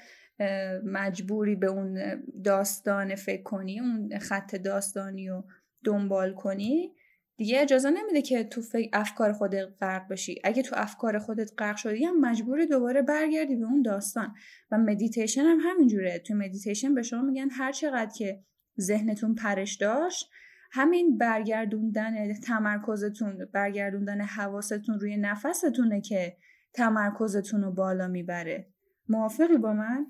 مجبوری 0.85 1.57
به 1.57 1.67
اون 1.67 1.99
داستان 2.45 3.15
فکر 3.15 3.43
کنی 3.43 3.81
اون 3.81 4.19
خط 4.19 4.55
داستانی 4.55 5.29
رو 5.29 5.45
دنبال 5.85 6.35
کنی 6.35 6.95
دیگه 7.37 7.61
اجازه 7.61 7.91
نمیده 7.91 8.23
که 8.23 8.45
تو 8.45 8.63
افکار 8.93 9.33
خودت 9.33 9.69
غرق 9.81 10.09
بشی 10.09 10.41
اگه 10.45 10.63
تو 10.63 10.75
افکار 10.79 11.19
خودت 11.19 11.51
غرق 11.59 11.77
شدی 11.77 12.05
هم 12.05 12.21
مجبوری 12.21 12.67
دوباره 12.67 13.03
برگردی 13.03 13.57
به 13.57 13.65
اون 13.65 13.83
داستان. 13.83 14.35
و 14.71 14.79
مدیتیشن 14.79 15.43
هم 15.43 15.59
همینجوره 15.63 16.19
تو 16.19 16.35
مدیتیشن 16.35 16.95
به 16.95 17.03
شما 17.03 17.23
میگن 17.23 17.51
هر 17.51 17.73
چقدر 17.73 18.11
که 18.11 18.45
ذهنتون 18.81 19.35
پرش 19.35 19.77
داشت 19.77 20.31
همین 20.71 21.19
برگردوندن 21.19 22.35
تمرکزتون 22.35 23.49
برگردوندن 23.53 24.21
حواستون 24.21 25.01
روی 25.01 25.17
نفستونه 25.17 26.01
که 26.01 26.37
تمرکزتون 26.75 27.63
رو 27.63 27.73
بالا 27.73 28.09
می‌بره. 28.09 28.67
موافقی 29.09 29.57
با 29.57 29.73
من؟ 29.73 30.07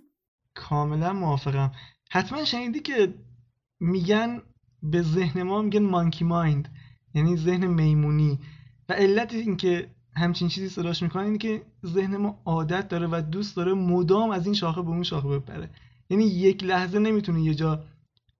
کاملا 0.54 1.12
موافقم. 1.12 1.72
حتما 2.10 2.44
شنیدی 2.44 2.80
که 2.80 3.14
میگن 3.80 4.42
به 4.82 5.02
ذهن 5.02 5.42
ما 5.42 5.62
میگن 5.62 5.82
monkey 5.82 6.24
mind 6.24 6.68
یعنی 7.14 7.36
ذهن 7.36 7.66
میمونی. 7.66 8.38
و 8.88 8.92
علت 8.92 9.32
اینکه 9.32 9.90
همچین 10.16 10.48
چیزی 10.48 10.68
صداش 10.68 11.02
می‌کنه 11.02 11.22
اینه 11.22 11.38
که 11.38 11.62
ذهن 11.86 12.16
ما 12.16 12.42
عادت 12.44 12.88
داره 12.88 13.08
و 13.10 13.22
دوست 13.30 13.56
داره 13.56 13.74
مدام 13.74 14.30
از 14.30 14.46
این 14.46 14.54
شاخه 14.54 14.82
به 14.82 14.88
اون 14.88 15.02
شاخه 15.02 15.28
بپره. 15.28 15.70
یعنی 16.10 16.24
یک 16.24 16.64
لحظه 16.64 16.98
نمی‌تونه 16.98 17.42
یه 17.42 17.54
جا 17.54 17.84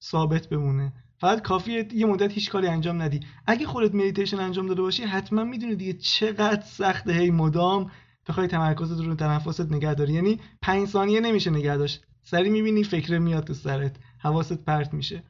ثابت 0.03 0.49
بمونه. 0.49 0.93
فقط 1.19 1.43
کافیه 1.43 1.89
یه 1.95 2.07
مدت 2.07 2.33
هیچ 2.33 2.51
کاری 2.51 2.67
انجام 2.67 3.03
ندی. 3.03 3.21
اگه 3.47 3.67
خودت 3.67 3.95
مدیتیشن 3.95 4.41
انجام 4.41 4.67
داده 4.67 4.83
باشی 4.83 5.03
حتما 5.03 5.45
می‌دونی 5.45 5.77
دیگه 5.77 5.93
چقدر 5.93 6.63
سخته 6.63 7.13
هی 7.13 7.31
مدام 7.31 7.91
بخوای 8.29 8.47
تمرکزت 8.47 9.01
رو 9.01 9.15
تنفست 9.15 9.73
نگه 9.73 9.95
داری. 9.95 10.13
یعنی 10.13 10.41
پنج 10.63 10.89
ثانیه 10.89 11.21
نمیشه 11.21 11.51
نگه 11.51 11.77
داشت. 11.77 12.05
سریع 12.23 12.51
می‌بینی 12.51 12.85
فکر 12.85 13.19
میاد 13.19 13.45
تو 13.45 13.55
سرت. 13.55 13.97
حواست 14.19 14.65
پرت 14.65 14.95
میشه. 14.95 15.23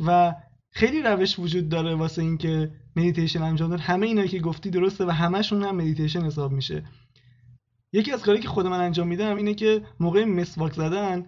و 0.00 0.34
خیلی 0.74 1.02
روش 1.02 1.38
وجود 1.38 1.68
داره 1.68 1.94
واسه 1.94 2.22
اینکه 2.22 2.70
مدیتیشن 2.96 3.42
انجام 3.42 3.70
داد. 3.70 3.80
همه 3.80 4.06
اینا 4.06 4.26
که 4.26 4.38
گفتی 4.38 4.70
درسته 4.70 5.04
و 5.06 5.10
همشون 5.10 5.62
هم 5.62 5.76
مدیتیشن 5.76 6.24
حساب 6.24 6.52
میشه. 6.52 6.84
یکی 7.92 8.12
از 8.12 8.22
کاری 8.22 8.40
که 8.40 8.48
خود 8.48 8.66
من 8.66 8.80
انجام 8.80 9.08
میدم 9.08 9.36
اینه 9.36 9.54
که 9.54 9.82
موقع 10.00 10.24
مسواک 10.24 10.72
زدن 10.72 11.26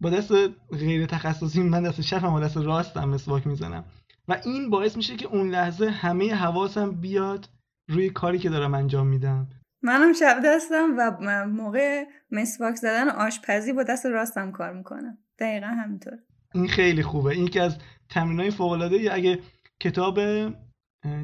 با 0.00 0.10
دست 0.10 0.32
غیر 0.70 1.06
تخصصی 1.06 1.62
من 1.62 1.82
دست 1.82 2.00
چپم 2.00 2.32
و 2.32 2.40
دست 2.40 2.56
راستم 2.56 3.08
مسواک 3.08 3.46
می‌زنم. 3.46 3.84
و 4.28 4.40
این 4.44 4.70
باعث 4.70 4.96
میشه 4.96 5.16
که 5.16 5.26
اون 5.26 5.50
لحظه 5.50 5.90
همه 5.90 6.34
حواسم 6.34 6.90
بیاد 6.90 7.48
روی 7.88 8.10
کاری 8.10 8.38
که 8.38 8.48
دارم 8.48 8.74
انجام 8.74 9.06
میدم. 9.06 9.48
منم 9.82 10.12
چپ 10.12 10.40
دستم 10.44 10.94
و 10.98 11.46
موقع 11.46 12.04
مسواک 12.30 12.74
زدن 12.74 13.08
آشپزی 13.08 13.72
با 13.72 13.82
دست 13.82 14.06
راستم 14.06 14.52
کار 14.52 14.72
می‌کنم. 14.72 15.18
دقیقا 15.38 15.66
همینطور. 15.66 16.18
این 16.54 16.68
خیلی 16.68 17.02
خوبه. 17.02 17.30
این 17.30 17.48
یکی 17.48 17.62
از 17.62 17.78
تمرین 18.08 18.40
های 18.40 18.50
فوق 18.50 18.72
العاده 18.72 19.14
اگه 19.14 19.38
کتاب 19.80 20.20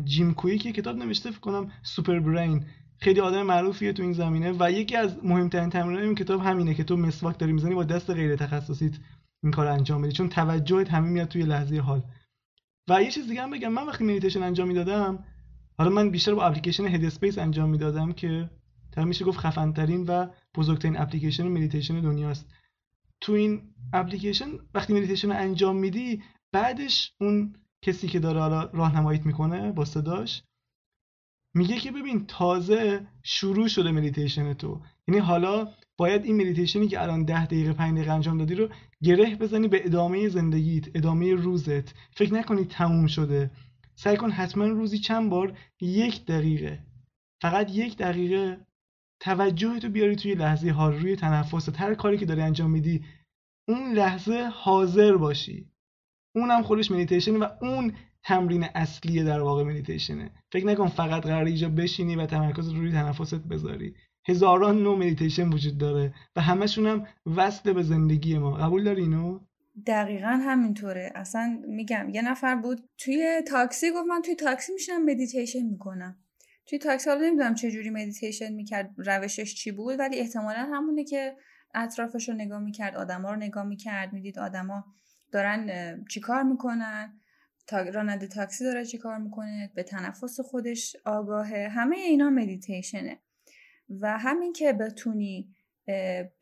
جیم 0.04 0.34
کوییک 0.34 0.58
که 0.58 0.72
کتاب 0.72 0.96
نوشته 0.96 1.30
فکر 1.30 1.40
کنم 1.40 1.72
Super 1.82 2.20
Brain. 2.20 2.64
خیلی 2.98 3.20
آدم 3.20 3.42
معروفیه 3.42 3.92
تو 3.92 4.02
این 4.02 4.12
زمینه 4.12 4.52
و 4.58 4.70
یکی 4.70 4.96
از 4.96 5.24
مهمترین 5.24 5.70
تمرین 5.70 5.98
این 5.98 6.14
کتاب 6.14 6.40
همینه 6.40 6.74
که 6.74 6.84
تو 6.84 6.96
مسواک 6.96 7.38
داری 7.38 7.52
می‌زنی 7.52 7.74
با 7.74 7.84
دست 7.84 8.10
غیر 8.10 8.36
تخصصیت 8.36 8.92
این 9.42 9.52
کار 9.52 9.66
انجام 9.66 10.02
بدی 10.02 10.12
چون 10.12 10.28
توجهت 10.28 10.90
همین 10.90 11.12
میاد 11.12 11.28
توی 11.28 11.42
لحظه 11.42 11.78
حال. 11.78 12.02
و 12.88 13.02
یه 13.02 13.10
چیز 13.10 13.28
دیگه 13.28 13.42
هم 13.42 13.50
بگم. 13.50 13.68
من 13.68 13.86
وقتی 13.86 14.04
مدیتیشن 14.04 14.42
انجام 14.42 14.68
می‌دادم 14.68 15.24
حالا 15.78 15.90
من 15.90 16.10
بیشتر 16.10 16.34
با 16.34 16.44
اپلیکیشن 16.44 16.86
Headspace 16.86 17.38
انجام 17.38 17.70
می‌دادم 17.70 18.12
که 18.12 18.50
تا 18.92 19.04
میشه 19.04 19.24
گفت 19.24 19.38
خفن 19.38 19.72
ترین 19.72 20.04
و 20.06 20.26
بزرگترین 20.54 20.96
اپلیکیشن 20.96 21.48
مدیتیشن 21.48 22.00
دنیاست. 22.00 22.46
تو 23.24 23.32
این 23.32 23.62
اپلیکیشن 23.92 24.46
وقتی 24.74 24.92
مدیتیشن 24.92 25.28
رو 25.28 25.38
انجام 25.38 25.76
میدی 25.76 26.22
بعدش 26.52 27.12
اون 27.20 27.54
کسی 27.82 28.08
که 28.08 28.18
داره 28.18 28.70
راهنماییت 28.72 29.26
می‌کنه 29.26 29.72
با 29.72 29.84
صداش 29.84 30.42
میگه 31.54 31.76
که 31.76 31.92
ببین 31.92 32.26
تازه 32.26 33.06
شروع 33.22 33.68
شده 33.68 33.90
مدیتیشن 33.90 34.52
تو. 34.52 34.80
یعنی 35.08 35.20
حالا 35.20 35.68
باید 35.96 36.24
این 36.24 36.36
مدیتیشنی 36.36 36.88
که 36.88 37.02
الان 37.02 37.24
ده 37.24 37.46
دقیقه 37.46 37.72
5 37.72 37.94
دقیقه 37.94 38.12
انجام 38.12 38.38
دادی 38.38 38.54
رو 38.54 38.68
گره 39.02 39.36
بزنی 39.36 39.68
به 39.68 39.86
ادامه 39.86 40.28
زندگیت 40.28 40.96
ادامه 40.96 41.34
روزت. 41.34 41.94
فکر 42.16 42.34
نکنی 42.34 42.64
تموم 42.64 43.06
شده. 43.06 43.50
سعی 43.94 44.16
کن 44.16 44.30
حتما 44.30 44.64
روزی 44.64 44.98
چند 44.98 45.30
بار 45.30 45.58
یک 45.80 46.26
دقیقه 46.26 46.82
فقط 47.42 47.70
یک 47.70 47.96
دقیقه 47.96 48.66
توجهتو 49.20 49.88
بیاری 49.88 50.16
توی 50.16 50.34
لحظه 50.34 50.70
حال 50.70 50.92
روی 50.92 51.16
تنفست 51.16 51.80
هر 51.80 51.94
کاری 51.94 52.18
که 52.18 52.26
داری 52.26 52.40
انجام 52.40 52.70
میدی 52.70 53.04
اون 53.68 53.92
لحظه 53.92 54.50
حاضر 54.52 55.16
باشی. 55.16 55.70
اونم 56.34 56.62
خودش 56.62 56.90
مدیتیشن 56.90 57.36
و 57.36 57.48
اون 57.62 57.92
تمرین 58.24 58.64
اصلیه 58.74 59.24
در 59.24 59.40
واقع 59.40 59.62
مدیتیشنه 59.62 60.30
فکر 60.52 60.66
نکن 60.66 60.88
فقط 60.88 61.22
قرار 61.22 61.44
اینجا 61.44 61.68
بشینی 61.68 62.16
و 62.16 62.26
تمرکز 62.26 62.68
روی 62.68 62.92
تنفست 62.92 63.34
بذاری. 63.34 63.94
هزاران 64.28 64.82
نوع 64.82 64.98
مدیتیشن 64.98 65.48
وجود 65.48 65.78
داره 65.78 66.14
و 66.36 66.40
همشون 66.40 66.86
هم 66.86 67.06
وصل 67.36 67.72
به 67.72 67.82
زندگی 67.82 68.38
ما. 68.38 68.54
قبول 68.54 68.84
داری 68.84 69.02
اینو؟ 69.02 69.40
دقیقا 69.86 70.28
همینطوره. 70.28 71.12
اصلا 71.14 71.60
میگم 71.68 72.10
یه 72.10 72.22
نفر 72.22 72.54
بود 72.54 72.88
توی 72.98 73.42
تاکسی 73.48 73.90
گفت 73.90 74.06
من 74.08 74.22
توی 74.22 74.34
تاکسی 74.34 74.72
میشینم 74.72 75.04
مدیتیشن 75.04 75.62
می‌کنم. 75.62 76.16
توی 76.66 76.78
تاکسی 76.78 77.10
حالا 77.10 77.26
نمی‌دونم 77.26 77.54
چه 77.54 77.70
جوری 77.70 77.90
مدیتیشن 77.90 78.52
می‌کرد 78.52 78.94
روشش 78.96 79.54
چی 79.54 79.72
بود 79.72 79.98
ولی 79.98 80.18
احتمالا 80.18 80.68
همونه 80.72 81.04
که 81.04 81.36
اطرافش 81.74 82.28
رو 82.28 82.34
نگاه 82.34 82.60
می‌کرد 82.60 82.96
آدما 82.96 83.30
رو 83.30 83.36
نگاه 83.36 83.64
می‌کرد 83.64 84.12
می‌دید 84.12 84.38
آدما 84.38 84.84
دارن 85.32 86.04
چیکار 86.04 86.42
می‌کنن؟ 86.42 87.20
تا 87.66 87.82
راننده 87.82 88.26
تاکسی 88.26 88.64
داره 88.64 88.84
چیکار 88.84 89.18
می‌کنه؟ 89.18 89.70
به 89.74 89.82
تنفس 89.82 90.40
خودش 90.40 90.96
آگاهه؟ 91.04 91.68
همه 91.70 91.96
اینا 91.96 92.30
مدیتیشنه 92.30 93.18
و 93.90 94.18
همین 94.18 94.52
که 94.52 94.72
بتونی 94.72 95.54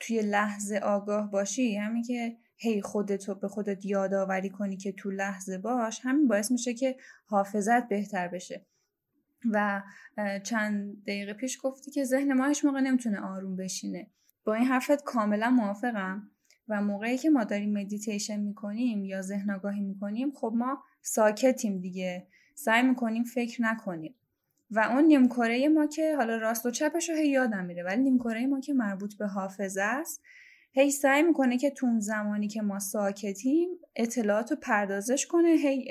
توی 0.00 0.22
لحظه 0.22 0.76
آگاه 0.76 1.30
باشی 1.30 1.76
همین 1.76 2.02
که 2.02 2.36
هی 2.56 2.82
خودت 2.82 3.28
رو 3.28 3.34
به 3.34 3.48
خودت 3.48 3.86
یادآوری 3.86 4.50
کنی 4.50 4.76
که 4.76 4.92
تو 4.92 5.10
لحظه 5.10 5.58
باش 5.58 6.00
همین 6.02 6.28
باعث 6.28 6.50
میشه 6.50 6.74
که 6.74 6.96
حافظت 7.26 7.88
بهتر 7.88 8.28
بشه. 8.28 8.66
و 9.50 9.82
چند 10.44 11.02
دقیقه 11.02 11.32
پیش 11.32 11.58
گفتی 11.62 11.90
که 11.90 12.04
ذهن 12.04 12.32
ما 12.32 12.46
هیچ 12.46 12.64
موقع 12.64 12.80
نمی‌تونه 12.80 13.20
آروم 13.20 13.56
بشینه. 13.56 14.06
با 14.44 14.54
این 14.54 14.64
حرفت 14.64 15.04
کاملا 15.04 15.50
موافقم. 15.50 16.28
و 16.68 16.82
موقعی 16.82 17.18
که 17.18 17.30
ما 17.30 17.44
داریم 17.44 17.78
مدیتیشن 17.78 18.40
می‌کنیم 18.40 19.04
یا 19.04 19.22
ذهن 19.22 19.50
آگاهی 19.50 19.80
می‌کنیم 19.80 20.32
خب 20.32 20.52
ما 20.56 20.82
ساکتیم 21.02 21.80
دیگه. 21.80 22.26
سعی 22.54 22.82
می‌کنیم 22.82 23.24
فکر 23.24 23.62
نکنیم. 23.62 24.14
و 24.70 24.80
اون 24.80 25.04
نیمکره 25.04 25.68
ما 25.68 25.86
که 25.86 26.16
حالا 26.16 26.36
راست 26.36 26.66
و 26.66 26.70
چپش 26.70 27.08
رو 27.08 27.16
هی 27.16 27.28
یادم 27.28 27.64
میره 27.64 27.82
ولی 27.82 28.02
نیمکره 28.02 28.46
ما 28.46 28.60
که 28.60 28.72
مربوط 28.74 29.14
به 29.18 29.26
حافظه 29.26 29.82
است 29.82 30.22
هی 30.72 30.90
سعی 30.90 31.22
می‌کنه 31.22 31.58
که 31.58 31.70
تو 31.70 31.86
زمانی 31.98 32.48
که 32.48 32.62
ما 32.62 32.78
ساکتیم 32.78 33.68
اطلاعات 33.96 34.50
رو 34.50 34.56
پردازش 34.62 35.26
کنه 35.26 35.48
هی 35.48 35.88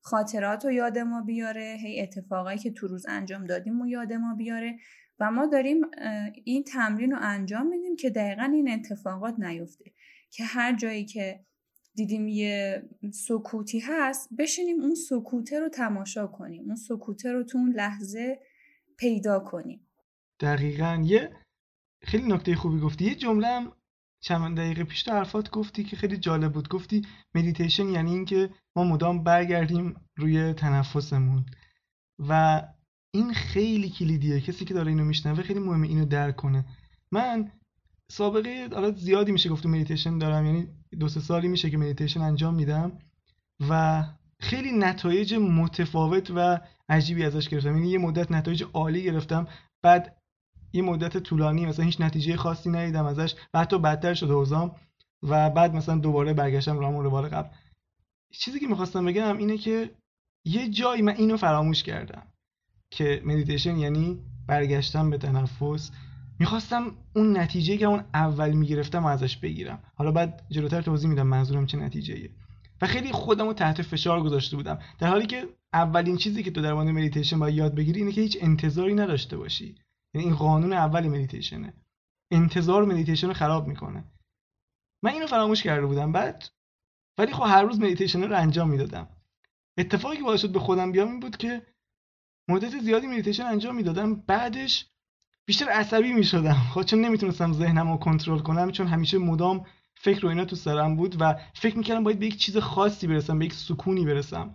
خاطرات 0.00 0.64
رو 0.64 0.72
یاد 0.72 0.98
ما 0.98 1.22
بیاره 1.22 1.76
هی 1.82 2.00
اتفاقایی 2.00 2.58
که 2.58 2.70
تو 2.70 2.86
روز 2.86 3.06
انجام 3.08 3.44
دادیم 3.44 3.80
و 3.80 3.86
یاد 3.86 4.12
ما 4.12 4.34
بیاره. 4.34 4.78
و 5.20 5.30
ما 5.30 5.46
داریم 5.46 5.80
این 6.44 6.64
تمرین 6.64 7.10
رو 7.10 7.18
انجام 7.20 7.66
میدیم 7.66 7.96
که 7.96 8.10
دقیقا 8.10 8.42
این 8.42 8.70
اتفاقات 8.70 9.38
نیفته. 9.38 9.84
که 10.30 10.44
هر 10.44 10.76
جایی 10.76 11.04
که 11.04 11.40
دیدیم 11.94 12.28
یه 12.28 12.82
سکوتی 13.12 13.80
هست 13.80 14.28
بشینیم 14.38 14.80
اون 14.80 14.94
سکوته 14.94 15.60
رو 15.60 15.68
تماشا 15.68 16.26
کنیم 16.26 16.64
اون 16.66 16.76
سکوته 16.76 17.32
رو 17.32 17.44
تو 17.44 17.58
اون 17.58 17.72
لحظه 17.72 18.38
پیدا 18.96 19.40
کنیم. 19.40 19.88
دقیقا. 20.40 21.02
یه 21.04 21.36
خیلی 22.02 22.32
نکته 22.32 22.54
خوبی 22.54 22.80
گفتی. 22.80 23.04
یه 23.04 23.14
جمله 23.14 23.46
هم 23.46 23.72
چند 24.20 24.56
دقیقه 24.56 24.84
پیش 24.84 25.02
تو 25.02 25.10
حرفات 25.10 25.50
گفتی 25.50 25.84
که 25.84 25.96
خیلی 25.96 26.16
جالب 26.16 26.52
بود. 26.52 26.68
گفتی 26.68 27.06
مدیتیشن 27.34 27.88
یعنی 27.88 28.10
اینکه 28.10 28.50
ما 28.76 28.84
مدام 28.84 29.24
برگردیم 29.24 29.94
روی 30.16 30.52
تنفسمون. 30.52 31.46
و 32.18 32.62
این 33.10 33.34
خیلی 33.34 33.90
کلیدیه. 33.90 34.40
کسی 34.40 34.64
که 34.64 34.74
داره 34.74 34.88
اینو 34.88 35.04
میشنوه 35.04 35.42
خیلی 35.42 35.60
مهمه 35.60 35.86
اینو 35.88 36.04
درک 36.04 36.36
کنه. 36.36 36.64
من 37.12 37.52
سابقه 38.10 38.68
حالا 38.72 38.90
زیادی 38.90 39.32
میشه 39.32 39.48
گفت 39.48 39.66
مدیتیشن 39.66 40.18
دارم 40.18 40.46
یعنی 40.46 40.68
دو 40.98 41.08
سه 41.08 41.20
سالی 41.20 41.48
میشه 41.48 41.70
که 41.70 41.76
مدیتیشن 41.76 42.20
انجام 42.20 42.54
میدم 42.54 42.92
و 43.68 44.04
خیلی 44.40 44.72
نتایج 44.72 45.34
متفاوت 45.34 46.32
و 46.36 46.60
عجیبی 46.88 47.24
ازش 47.24 47.48
گرفتم. 47.48 47.76
یعنی 47.76 47.88
یه 47.88 47.98
مدت 47.98 48.32
نتایج 48.32 48.64
عالی 48.72 49.02
گرفتم 49.04 49.48
بعد 49.82 50.16
یه 50.72 50.82
مدت 50.82 51.18
طولانی 51.18 51.66
مثلا 51.66 51.84
هیچ 51.84 52.00
نتیجه 52.00 52.36
خاصی 52.36 52.70
ندیدم 52.70 53.04
ازش 53.04 53.34
و 53.54 53.58
حتی 53.58 53.78
بدتر 53.78 54.14
شده 54.14 54.32
اوضاعم 54.32 54.74
و 55.22 55.50
بعد 55.50 55.74
مثلا 55.74 55.98
دوباره 55.98 56.34
برگشتم 56.34 56.78
راه 56.78 57.02
روال 57.02 57.28
قبل 57.28 57.48
چیزی 58.30 58.60
که 58.60 58.66
می‌خواستم 58.66 59.04
بگم 59.04 59.36
اینه 59.36 59.58
که 59.58 59.90
یه 60.44 60.68
جایی 60.70 61.02
من 61.02 61.14
اینو 61.16 61.36
فراموش 61.36 61.82
کردم. 61.82 62.22
که 62.90 63.22
مدیتیشن 63.24 63.76
یعنی 63.76 64.18
برگشتم 64.46 65.10
به 65.10 65.18
تنفس. 65.18 65.90
می‌خواستم 66.40 66.92
اون 67.16 67.38
نتیجه 67.38 67.76
که 67.76 67.86
اون 67.86 68.04
اول 68.14 68.52
می‌گرفتم 68.52 69.06
ازش 69.06 69.36
بگیرم. 69.36 69.78
حالا 69.94 70.12
بعد 70.12 70.46
جلوتر 70.50 70.82
توضیح 70.82 71.10
میدم 71.10 71.26
منظورم 71.26 71.66
چه 71.66 71.78
نتیجه 71.78 72.30
و 72.82 72.86
خیلی 72.86 73.12
خودم 73.12 73.46
رو 73.46 73.52
تحت 73.52 73.82
فشار 73.82 74.22
گذاشته 74.22 74.56
بودم. 74.56 74.78
در 74.98 75.08
حالی 75.08 75.26
که 75.26 75.48
اولین 75.72 76.16
چیزی 76.16 76.42
که 76.42 76.50
تو 76.50 76.62
در 76.62 76.74
مورد 76.74 76.88
مدیتیشن 76.88 77.38
باید 77.38 77.54
یاد 77.54 77.74
بگیری 77.74 78.00
اینه 78.00 78.12
که 78.12 78.20
هیچ 78.20 78.38
انتظاری 78.40 78.94
نداشته 78.94 79.36
باشی. 79.36 79.76
یعنی 80.14 80.26
این 80.26 80.36
قانون 80.36 80.72
اولی 80.72 81.08
مدیتیشنه 81.08 81.72
انتظار 82.30 82.84
مدیتیشن 82.84 83.26
رو 83.26 83.32
خراب 83.32 83.68
می‌کنه. 83.68 84.04
من 85.02 85.10
اینو 85.10 85.26
فراموش 85.26 85.62
کرده 85.62 85.86
بودم 85.86 86.12
بعد 86.12 86.44
ولی 87.18 87.32
خب 87.32 87.44
هر 87.46 87.62
روز 87.62 87.80
مدیتیشن 87.80 88.22
رو 88.22 88.36
انجام 88.36 88.70
می‌دادم. 88.70 89.08
اتفاقی 89.78 90.16
که 90.16 90.22
باعث 90.22 90.40
شد 90.40 90.52
به 90.52 90.58
خودم 90.58 90.92
بیام 90.92 91.08
این 91.08 91.20
بود 91.20 91.36
که 91.36 91.62
مدت 92.48 92.78
زیادی 92.78 93.06
مدیتیشن 93.06 93.42
انجام 93.46 93.76
می‌دادم 93.76 94.14
بعدش 94.14 94.86
بیشتر 95.46 95.68
عصبی 95.68 96.12
می‌شدم. 96.12 96.56
خب 96.74 96.82
چون 96.82 97.00
نمی‌تونستم 97.00 97.52
ذهنم 97.52 97.90
رو 97.90 97.96
کنترل 97.96 98.38
کنم 98.38 98.70
چون 98.70 98.86
همیشه 98.86 99.18
مدام 99.18 99.66
فکر 99.94 100.26
و 100.26 100.28
اینا 100.28 100.44
تو 100.44 100.56
سرم 100.56 100.96
بود 100.96 101.16
و 101.20 101.34
فکر 101.54 101.78
می‌کردم 101.78 102.04
باید 102.04 102.18
به 102.18 102.26
یک 102.26 102.36
چیز 102.36 102.56
خاصی 102.56 103.06
برسم 103.06 103.38
به 103.38 103.44
یک 103.44 103.52
سکونی 103.54 104.04
برسم. 104.04 104.54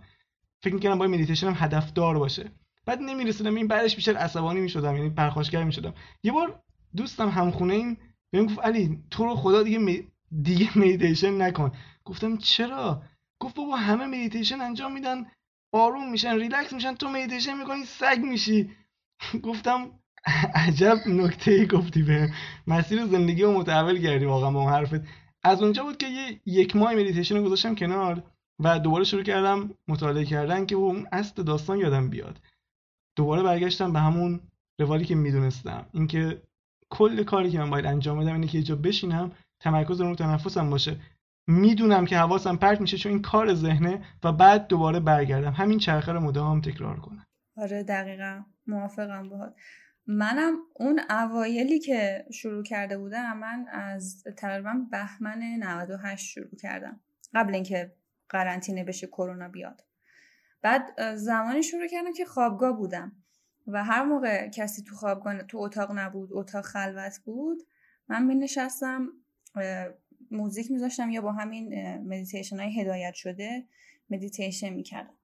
فکر 0.62 0.74
می‌کردم 0.74 0.98
باید 0.98 1.10
مدیتیشنم 1.10 1.54
هدفدار 1.56 2.18
باشه. 2.18 2.52
بعد 2.86 2.98
نمی‌رسیدم 3.02 3.54
این 3.54 3.68
بعدش 3.68 3.96
بیشتر 3.96 4.16
عصبانی 4.16 4.60
می‌شدم 4.60 4.96
یعنی 4.96 5.10
پرخاشگر 5.10 5.64
می‌شدم. 5.64 5.94
یه 6.22 6.32
بار 6.32 6.60
دوستم 6.96 7.28
همخونه‌ایم 7.28 7.96
بهم 8.30 8.46
گفت 8.46 8.58
علی 8.58 8.98
تو 9.10 9.24
رو 9.24 9.34
خدا 9.36 9.62
دیگه 9.62 9.78
می... 9.78 10.04
دیگه 10.42 10.68
مدیتیشن 10.78 11.42
نکن. 11.42 11.72
گفتم 12.04 12.36
چرا؟ 12.36 13.02
گفت 13.40 13.54
بابا 13.54 13.76
همه 13.76 14.06
مدیتیشن 14.06 14.60
انجام 14.60 14.92
میدن. 14.92 15.26
آروم 15.74 16.10
میشن 16.10 16.34
ریلکس 16.34 16.72
میشن 16.72 16.94
تو 16.94 17.08
مدیتیشن 17.08 17.58
می‌کنی 17.58 17.84
سگ 17.84 18.18
میشی. 18.22 18.70
گفتم 19.42 19.90
عجب 20.54 20.96
نکته 21.06 21.50
ای 21.50 21.66
گفتی 21.66 22.02
به 22.02 22.30
مسیر 22.66 23.06
زندگی 23.06 23.42
رو 23.42 23.58
متحول 23.58 24.02
کردی 24.02 24.24
واقعا 24.24 24.50
با 24.50 24.60
اون 24.60 24.72
حرفت. 24.72 25.00
از 25.42 25.62
اونجا 25.62 25.82
بود 25.82 25.96
که 25.96 26.06
یه 26.06 26.40
یک 26.46 26.76
ماه 26.76 26.94
مدیتیشن 26.94 27.36
رو 27.36 27.44
گذاشتم 27.44 27.74
کنار 27.74 28.22
و 28.58 28.78
دوباره 28.78 29.04
شروع 29.04 29.22
کردم 29.22 29.70
مطالعه 29.88 30.24
کردن 30.24 30.66
که 30.66 30.74
اون 30.74 31.06
اصل 31.12 31.42
داستان 31.42 31.78
یادم 31.78 32.10
بیاد. 32.10 32.40
دوباره 33.16 33.42
برگشتم 33.42 33.92
به 33.92 34.00
همون 34.00 34.40
روالی 34.80 35.04
که 35.04 35.14
می‌دونستم. 35.14 35.86
اینکه 35.92 36.42
کل 36.90 37.22
کاری 37.22 37.50
که 37.50 37.58
من 37.58 37.70
باید 37.70 37.86
انجام 37.86 38.18
بدم 38.18 38.32
اینه 38.32 38.46
که 38.46 38.58
یه 38.58 38.64
جا 38.64 38.76
بشینم 38.76 39.32
تمرکز 39.60 40.00
رو 40.00 40.14
تنفسم 40.14 40.70
باشه. 40.70 41.00
می‌دونم 41.46 42.04
که 42.06 42.16
حواسم 42.16 42.56
پرت 42.56 42.80
میشه 42.80 42.96
چون 42.96 43.12
این 43.12 43.22
کار 43.22 43.54
ذهنه 43.54 44.04
و 44.24 44.32
بعد 44.32 44.66
دوباره 44.66 45.00
برگردم. 45.00 45.52
همین 45.52 45.78
چرخه 45.78 46.12
رو 46.12 46.20
مدام 46.20 46.60
تکرار 46.60 47.00
کنم. 47.00 47.26
آره 47.56 47.82
دقیقا. 47.82 48.42
موافقم 48.66 49.28
باهات. 49.28 49.54
منم 50.06 50.54
اون 50.74 51.00
اوایلی 51.10 51.78
که 51.78 52.26
شروع 52.32 52.62
کرده 52.62 52.98
بودم 52.98 53.36
من 53.38 53.66
از 53.72 54.24
تقریبا 54.36 54.74
بهمن 54.90 55.42
98 55.42 56.26
شروع 56.26 56.56
کردم. 56.60 57.00
قبل 57.34 57.54
اینکه 57.54 57.92
قرنطینه 58.28 58.84
بشه 58.84 59.06
کرونا 59.06 59.48
بیاد. 59.48 59.84
بعد 60.62 61.14
زمانی 61.14 61.62
شروع 61.62 61.86
کردم 61.86 62.12
که 62.12 62.24
خوابگاه 62.24 62.76
بودم. 62.76 63.12
و 63.66 63.84
هر 63.84 64.04
موقع 64.04 64.48
کسی 64.48 64.82
تو 64.82 64.94
خوابگاه 64.94 65.42
تو 65.42 65.58
اتاق 65.58 65.90
نبود 65.92 66.28
اتاق 66.32 66.64
خلوت 66.64 67.20
بود 67.24 67.58
من 68.08 68.24
می 68.24 68.34
نشستم 68.34 69.08
موزیک 70.30 70.70
میذاشتم 70.70 71.10
یا 71.10 71.20
با 71.20 71.32
همین 71.32 71.96
مدیتیشن 71.98 72.60
های 72.60 72.80
هدایت 72.80 73.14
شده 73.14 73.64
مدیتیشن 74.10 74.70
می‌کردم. 74.70 75.14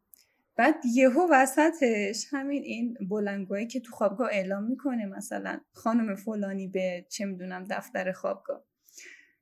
بعد 0.57 0.75
یهو 0.95 1.29
وسطش 1.31 2.27
همین 2.31 2.63
این 2.63 2.97
بلنگوهایی 3.11 3.67
که 3.67 3.81
تو 3.81 3.93
خوابگاه 3.93 4.29
اعلام 4.33 4.65
می‌کنه 4.65 5.07
مثلا 5.07 5.61
خانم 5.73 6.15
فلانی 6.15 6.69
به 6.69 7.07
چه 7.09 7.25
می‌دونم 7.25 7.65
دفتر 7.65 8.13
خوابگاه. 8.13 8.65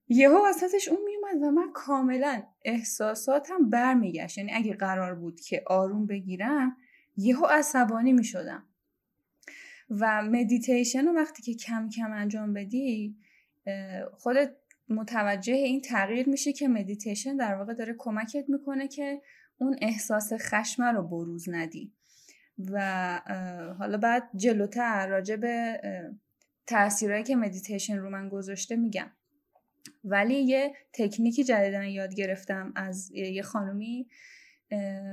یهو 0.09 0.49
وسطش 0.49 0.89
اون 0.89 1.01
میومد 1.05 1.43
و 1.43 1.51
من 1.51 1.73
کاملا 1.73 2.43
احساساتم 2.65 3.71
برمیگشت. 3.71 4.39
یعنی 4.39 4.53
اگه 4.53 4.75
قرار 4.75 5.15
بود 5.15 5.41
که 5.41 5.63
آروم 5.67 6.07
بگیرم 6.07 6.77
یهو 7.17 7.47
عصبانی 7.47 8.13
می‌شدم. 8.13 8.65
و 9.91 10.23
مدیتیشن 10.23 11.05
رو 11.05 11.15
وقتی 11.15 11.43
که 11.43 11.55
کم 11.55 11.89
کم 11.89 12.13
انجام 12.13 12.53
بدی 12.53 13.17
خودت 14.13 14.57
متوجه 14.91 15.53
این 15.53 15.81
تغییر 15.81 16.29
میشه 16.29 16.53
که 16.53 16.69
مدیتیشن 16.69 17.37
در 17.37 17.55
واقع 17.55 17.75
داره 17.75 17.95
کمکت 17.99 18.45
می‌کنه 18.49 18.89
که 18.89 19.23
اون 19.59 19.77
احساس 19.83 20.33
خشم 20.33 20.83
رو 20.83 21.03
بروز 21.03 21.49
ندی. 21.49 21.93
و 22.73 23.21
حالا 23.79 23.99
بعد 23.99 24.31
جلوتر 24.37 25.07
راجع 25.07 25.37
به 25.37 25.81
تاثیرهایی 26.67 27.25
که 27.25 27.37
مدیتیشن 27.37 27.99
رو 27.99 28.11
من 28.11 28.29
گذاشته 28.29 28.77
میگم. 28.77 29.11
ولی 30.05 30.35
یه 30.35 30.73
تکنیکی 30.93 31.45
جدیدن 31.45 31.85
یاد 31.85 32.15
گرفتم 32.15 32.73
از 32.77 33.11
یه 33.11 33.43
خانومی 33.43 34.09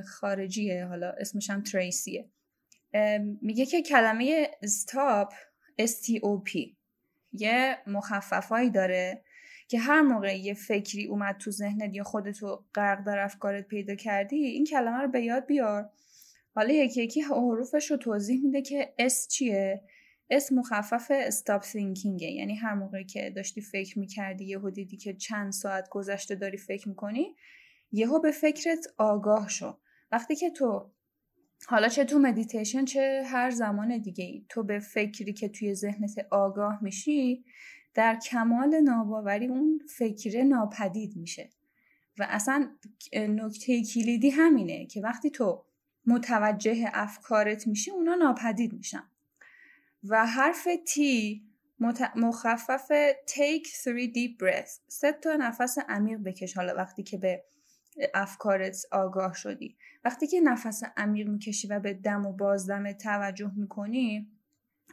خارجیه 0.07 0.85
حالا 0.85 1.09
اسمش 1.19 1.49
هم 1.49 1.63
تریسیه 1.63 2.29
میگه 3.41 3.65
که 3.65 3.81
کلمه 3.81 4.51
استاپ 4.61 5.33
S-T-O-P 5.81 6.73
یه 7.33 7.77
مخففایی 7.87 8.69
داره 8.69 9.23
که 9.67 9.79
هر 9.79 10.01
موقع 10.01 10.39
یه 10.39 10.53
فکری 10.53 11.05
اومد 11.05 11.37
تو 11.37 11.51
ذهنت 11.51 11.95
یا 11.95 12.03
خودتو 12.03 12.65
غرق 12.75 13.05
در 13.05 13.19
افکارت 13.19 13.67
پیدا 13.67 13.95
کردی 13.95 14.35
این 14.35 14.65
کلمه 14.65 15.01
رو 15.01 15.07
به 15.07 15.21
یاد 15.21 15.45
بیار. 15.45 15.89
حالا 16.55 16.73
یکی 16.73 17.03
یکی 17.03 17.21
حروفش 17.21 17.91
رو 17.91 17.97
توضیح 17.97 18.43
میده 18.43 18.61
که 18.61 18.93
S 18.99 19.27
چیه؟ 19.27 19.83
S 20.29 20.51
مخفف 20.51 21.11
stop 21.15 21.61
thinking 21.61 22.20
ه 22.20 22.27
یعنی 22.27 22.55
هر 22.55 22.73
موقع 22.73 23.03
که 23.03 23.29
داشتی 23.29 23.61
فکر 23.61 23.99
می‌کردی 23.99 24.45
یهو 24.45 24.69
دیدی 24.69 24.97
که 24.97 25.13
چند 25.13 25.51
ساعت 25.51 25.89
گذشته 25.89 26.35
داری 26.35 26.57
فکر 26.57 26.89
می‌کنی 26.89 27.35
یهو 27.91 28.19
به 28.19 28.31
فکرت 28.31 28.87
آگاه 28.97 29.49
شو. 29.49 29.77
وقتی 30.11 30.35
که 30.35 30.49
تو 30.49 30.91
حالا 31.67 31.87
چه 31.87 32.05
تو 32.05 32.19
مدیتیشن 32.19 32.85
چه 32.85 33.23
هر 33.25 33.51
زمان 33.51 33.97
دیگه 33.97 34.25
ای 34.25 34.45
تو 34.49 34.63
به 34.63 34.79
فکری 34.79 35.33
که 35.33 35.49
توی 35.49 35.75
ذهنت 35.75 36.27
آگاه 36.31 36.83
میشی 36.83 37.45
در 37.95 38.15
کمال 38.15 38.79
ناباوری 38.79 39.47
اون 39.47 39.79
فکر 39.97 40.43
ناپدید 40.43 41.15
میشه. 41.15 41.49
و 42.19 42.27
اصلا 42.29 42.69
نکته 43.13 43.83
کلیدی 43.83 44.29
همینه 44.29 44.85
که 44.85 45.01
وقتی 45.01 45.29
تو 45.29 45.65
متوجه 46.05 46.89
افکارت 46.93 47.67
میشی 47.67 47.91
اونا 47.91 48.15
ناپدید 48.15 48.73
میشن. 48.73 49.03
و 50.03 50.25
حرف 50.25 50.67
T 50.67 50.99
مخفف 52.15 52.91
take 53.27 53.67
three 53.67 54.07
deep 54.15 54.43
breaths. 54.43 54.79
سه 54.87 55.11
تا 55.11 55.35
نفس 55.35 55.77
عمیق 55.89 56.19
بکش 56.19 56.57
حالا 56.57 56.75
وقتی 56.75 57.03
که 57.03 57.17
به 57.17 57.43
افکارت 58.13 58.77
آگاه 58.91 59.33
شدی. 59.33 59.77
وقتی 60.05 60.27
که 60.27 60.41
نفس 60.41 60.83
عمیق 60.97 61.27
می‌کشی 61.27 61.67
و 61.67 61.79
به 61.79 61.93
دم 61.93 62.25
و 62.25 62.33
بازدم 62.33 62.91
توجه 62.91 63.51
می‌کنی 63.55 64.31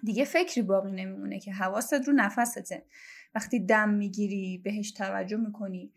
دیگه 0.03 0.25
فکری 0.25 0.63
باقی 0.63 0.91
نمیمونه 0.91 1.41
که 1.41 1.53
حواست 1.53 2.09
رو 2.09 2.13
نفسته. 2.13 2.85
وقتی 3.35 3.61
دم 3.61 3.89
می‌گیری 3.89 4.59
بهش 4.59 4.93
توجه 4.93 5.37
می‌کنی 5.37 5.93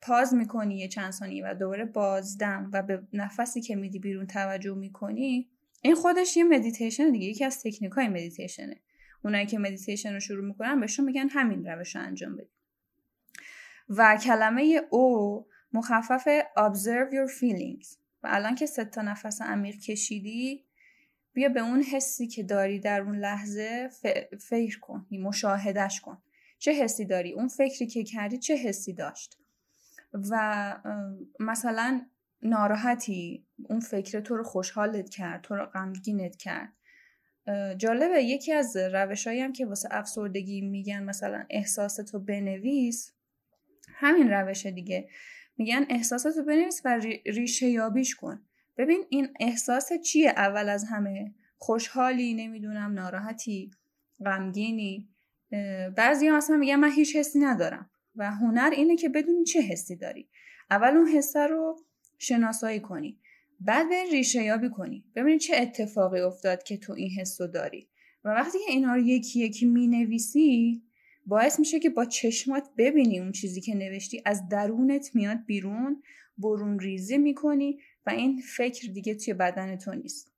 pause 0.00 0.34
می‌کنی 0.34 0.78
یه 0.78 0.88
چند 0.88 1.10
ثانیه 1.10 1.50
و 1.50 1.54
دوباره 1.54 1.84
بازدم 1.84 2.70
و 2.72 2.82
به 2.82 3.02
نفسی 3.12 3.60
که 3.60 3.76
میدی 3.76 3.98
بیرون 3.98 4.26
توجه 4.26 4.74
می‌کنی 4.74 5.50
این 5.82 5.94
خودش 5.94 6.36
یه 6.36 6.44
مدیتیشن 6.44 7.10
دیگه 7.10 7.26
یکی 7.26 7.44
از 7.44 7.62
تکنیک 7.62 7.92
های 7.92 8.08
مدیتیشنه 8.08 8.80
اونایی 9.24 9.46
که 9.46 9.58
مدیتیشن 9.58 10.12
رو 10.12 10.20
شروع 10.20 10.44
می‌کنن 10.44 10.80
بهشون 10.80 11.04
میگن 11.04 11.28
همین 11.28 11.66
روش 11.66 11.96
رو 11.96 12.02
انجام 12.02 12.36
بدی. 12.36 12.50
و 13.88 14.18
کلمه 14.24 14.80
O 14.90 15.46
مخفف 15.72 16.28
observe 16.56 17.10
your 17.12 17.30
feelings. 17.40 17.96
و 18.22 18.28
الان 18.30 18.54
که 18.54 18.66
سه 18.66 18.84
تا 18.84 19.02
نفس 19.02 19.42
عمیق 19.42 19.76
کشیدی 19.80 20.65
بیا 21.36 21.48
به 21.48 21.60
اون 21.60 21.82
حسی 21.82 22.26
که 22.26 22.42
داری 22.42 22.80
در 22.80 23.00
اون 23.00 23.18
لحظه 23.18 23.88
فکر 24.40 24.80
کن 24.80 25.06
مشاهدش 25.10 26.00
کن. 26.00 26.22
چه 26.58 26.72
حسی 26.72 27.04
داری؟ 27.04 27.32
اون 27.32 27.48
فکری 27.48 27.86
که 27.86 28.04
کردی 28.04 28.38
چه 28.38 28.56
حسی 28.56 28.92
داشت؟ 28.92 29.38
و 30.30 30.76
مثلا 31.40 32.06
ناراحتی 32.42 33.46
اون 33.68 33.80
فکر 33.80 34.20
تو 34.20 34.36
رو 34.36 34.44
خوشحالت 34.44 35.08
کرد 35.08 35.40
تو 35.42 35.56
رو 35.56 35.66
غمگینت 35.66 36.36
کرد. 36.36 36.72
جالبه 37.78 38.22
یکی 38.22 38.52
از 38.52 38.76
روشهایی 38.76 39.40
هم 39.40 39.52
که 39.52 39.66
واسه 39.66 39.88
افسردگی 39.90 40.60
میگن 40.60 41.02
مثلا 41.02 41.46
احساستو 41.50 42.18
بنویس. 42.18 43.12
همین 43.88 44.30
روش 44.30 44.66
دیگه. 44.66 45.08
میگن 45.58 45.86
احساستو 45.88 46.44
بنویس 46.44 46.82
و 46.84 47.00
ریشه 47.26 47.66
یابیش 47.66 48.14
کن. 48.14 48.46
ببین 48.78 49.04
این 49.08 49.28
احساس 49.40 49.92
چیه 49.92 50.30
اول 50.30 50.68
از 50.68 50.84
همه؟ 50.84 51.34
خوشحالی 51.58 52.34
نمی‌دونم 52.34 52.92
ناراحتی 52.92 53.70
غمگینی. 54.24 55.08
بعضی 55.96 56.28
اصلا 56.28 56.56
میگن 56.56 56.76
من 56.76 56.90
هیچ 56.90 57.16
حسی 57.16 57.38
ندارم 57.38 57.90
و 58.16 58.30
هنر 58.30 58.70
اینه 58.76 58.96
که 58.96 59.08
بدونی 59.08 59.44
چه 59.44 59.60
حسی 59.60 59.96
داری. 59.96 60.28
اول 60.70 60.96
اون 60.96 61.08
حسه 61.08 61.46
رو 61.46 61.76
شناسایی 62.18 62.80
کنی 62.80 63.18
بعد 63.60 63.88
به 63.88 64.04
ریشه 64.12 64.42
یابی 64.42 64.70
کنی. 64.70 65.04
ببینی 65.14 65.38
چه 65.38 65.56
اتفاقی 65.56 66.20
افتاد 66.20 66.62
که 66.62 66.76
تو 66.76 66.92
این 66.92 67.10
حس 67.10 67.40
رو 67.40 67.46
داری. 67.46 67.88
و 68.24 68.28
وقتی 68.28 68.58
که 68.66 68.72
اینا 68.72 68.94
رو 68.94 69.00
یکی 69.00 69.40
یکی 69.40 69.66
می 69.66 69.86
نویسی 69.86 70.82
باعث 71.26 71.58
میشه 71.58 71.80
که 71.80 71.90
با 71.90 72.04
چشمات 72.04 72.68
ببینی 72.78 73.20
اون 73.20 73.32
چیزی 73.32 73.60
که 73.60 73.74
نوشتی 73.74 74.22
از 74.24 74.48
درونت 74.48 75.14
میاد 75.14 75.44
بیرون 75.46 76.02
برون 76.38 76.78
ریزی 76.78 77.18
می‌کنی 77.18 77.78
و 78.06 78.10
این 78.10 78.42
فکر 78.56 78.92
دیگه 78.92 79.14
توی 79.14 79.34
بدن 79.34 79.76
تو 79.76 79.94
نیست. 79.94 80.32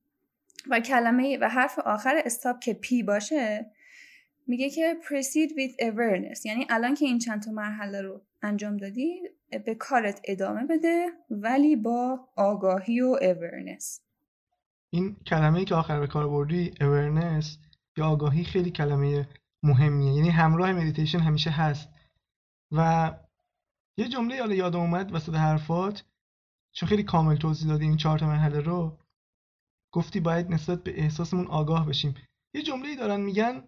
و 0.71 0.81
کلمه 0.81 1.39
و 1.41 1.49
حرف 1.49 1.79
آخر 1.79 2.23
STOP 2.25 2.61
که 2.61 2.75
P 2.75 3.03
باشه 3.03 3.71
میگه 4.47 4.71
که 4.71 4.97
proceed 5.03 5.51
with 5.51 5.83
awareness. 5.83 6.47
یعنی 6.47 6.67
الان 6.71 6.95
که 6.95 7.05
این 7.05 7.19
چند 7.19 7.43
تا 7.43 7.51
مرحله 7.51 8.03
رو 8.03 8.21
انجام 8.43 8.77
دادی 8.77 9.21
به 9.65 9.75
کارت 9.75 10.21
ادامه 10.25 10.67
بده 10.67 11.07
ولی 11.31 11.77
با 11.77 12.29
آگاهی 12.37 13.01
و 13.01 13.17
awareness. 13.17 14.01
این 14.91 15.17
کلمه 15.27 15.59
ای 15.59 15.65
که 15.65 15.75
آخر 15.75 16.01
به 16.01 16.07
کار 16.07 16.29
بردی 16.29 16.71
awareness 16.71 17.47
یا 17.97 18.07
آگاهی 18.07 18.45
خیلی 18.45 18.71
کلمه 18.71 19.29
مهمیه. 19.63 20.13
یعنی 20.13 20.31
همراه 20.31 20.73
مدیتیشن 20.73 21.19
همیشه 21.19 21.51
هست. 21.51 21.89
و 22.73 23.11
یه 23.97 24.09
جمله 24.09 24.41
حالا 24.41 24.55
یادم 24.55 24.81
اومد 24.81 25.15
وسط 25.15 25.35
حرفات 25.35 26.05
چون 26.79 26.89
خیلی 26.89 27.03
کامل 27.03 27.37
توضیح 27.37 27.69
دادی 27.69 27.85
این 27.85 27.97
چهار 27.97 28.19
تا 28.19 28.27
مرحله 28.27 28.61
رو 28.61 28.99
گفتی 29.93 30.21
باید 30.21 30.51
نسبت 30.51 30.83
به 30.83 31.01
احساسمون 31.01 31.47
آگاه 31.47 31.87
بشیم. 31.87 32.15
یه 32.55 32.63
جمله 32.63 32.89
ای 32.89 32.97
دارن 32.97 33.21
میگن 33.21 33.63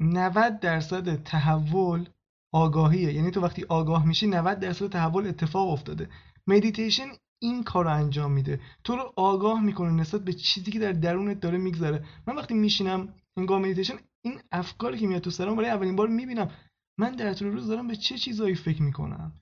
90 0.00 0.60
درصد 0.60 1.22
تحول 1.22 2.08
آگاهیه. 2.52 3.12
یعنی 3.12 3.30
تو 3.30 3.40
وقتی 3.40 3.64
آگاه 3.64 4.06
میشی 4.06 4.26
90 4.26 4.60
درصد 4.60 4.88
تحول 4.88 5.26
اتفاق 5.26 5.68
افتاده. 5.68 6.08
مدیتیشن 6.46 7.08
این 7.42 7.64
کار 7.64 7.84
رو 7.84 7.94
انجام 7.94 8.32
میده. 8.32 8.60
تو 8.84 8.96
رو 8.96 9.12
آگاه 9.16 9.62
می‌کنه 9.62 9.90
نسبت 9.90 10.24
به 10.24 10.32
چیزی 10.32 10.70
که 10.70 10.78
در 10.78 10.92
درونت 10.92 11.40
داره 11.40 11.58
میگذره. 11.58 12.04
من 12.26 12.36
وقتی 12.36 12.54
میشینم 12.54 13.14
هنگام 13.36 13.62
مدیتیشن 13.62 13.96
این 14.24 14.40
افکاری 14.52 14.98
که 14.98 15.06
میاد 15.06 15.22
تو 15.22 15.30
سرم 15.30 15.56
برای 15.56 15.70
اولین 15.70 15.96
بار 15.96 16.08
می‌بینم 16.08 16.50
من 16.98 17.12
در 17.12 17.34
طول 17.34 17.48
روز 17.48 17.66
دارم 17.66 17.88
به 17.88 17.96
چه 17.96 18.18
چیزایی 18.18 18.54
فکر 18.54 18.82
می‌کنم. 18.82 19.32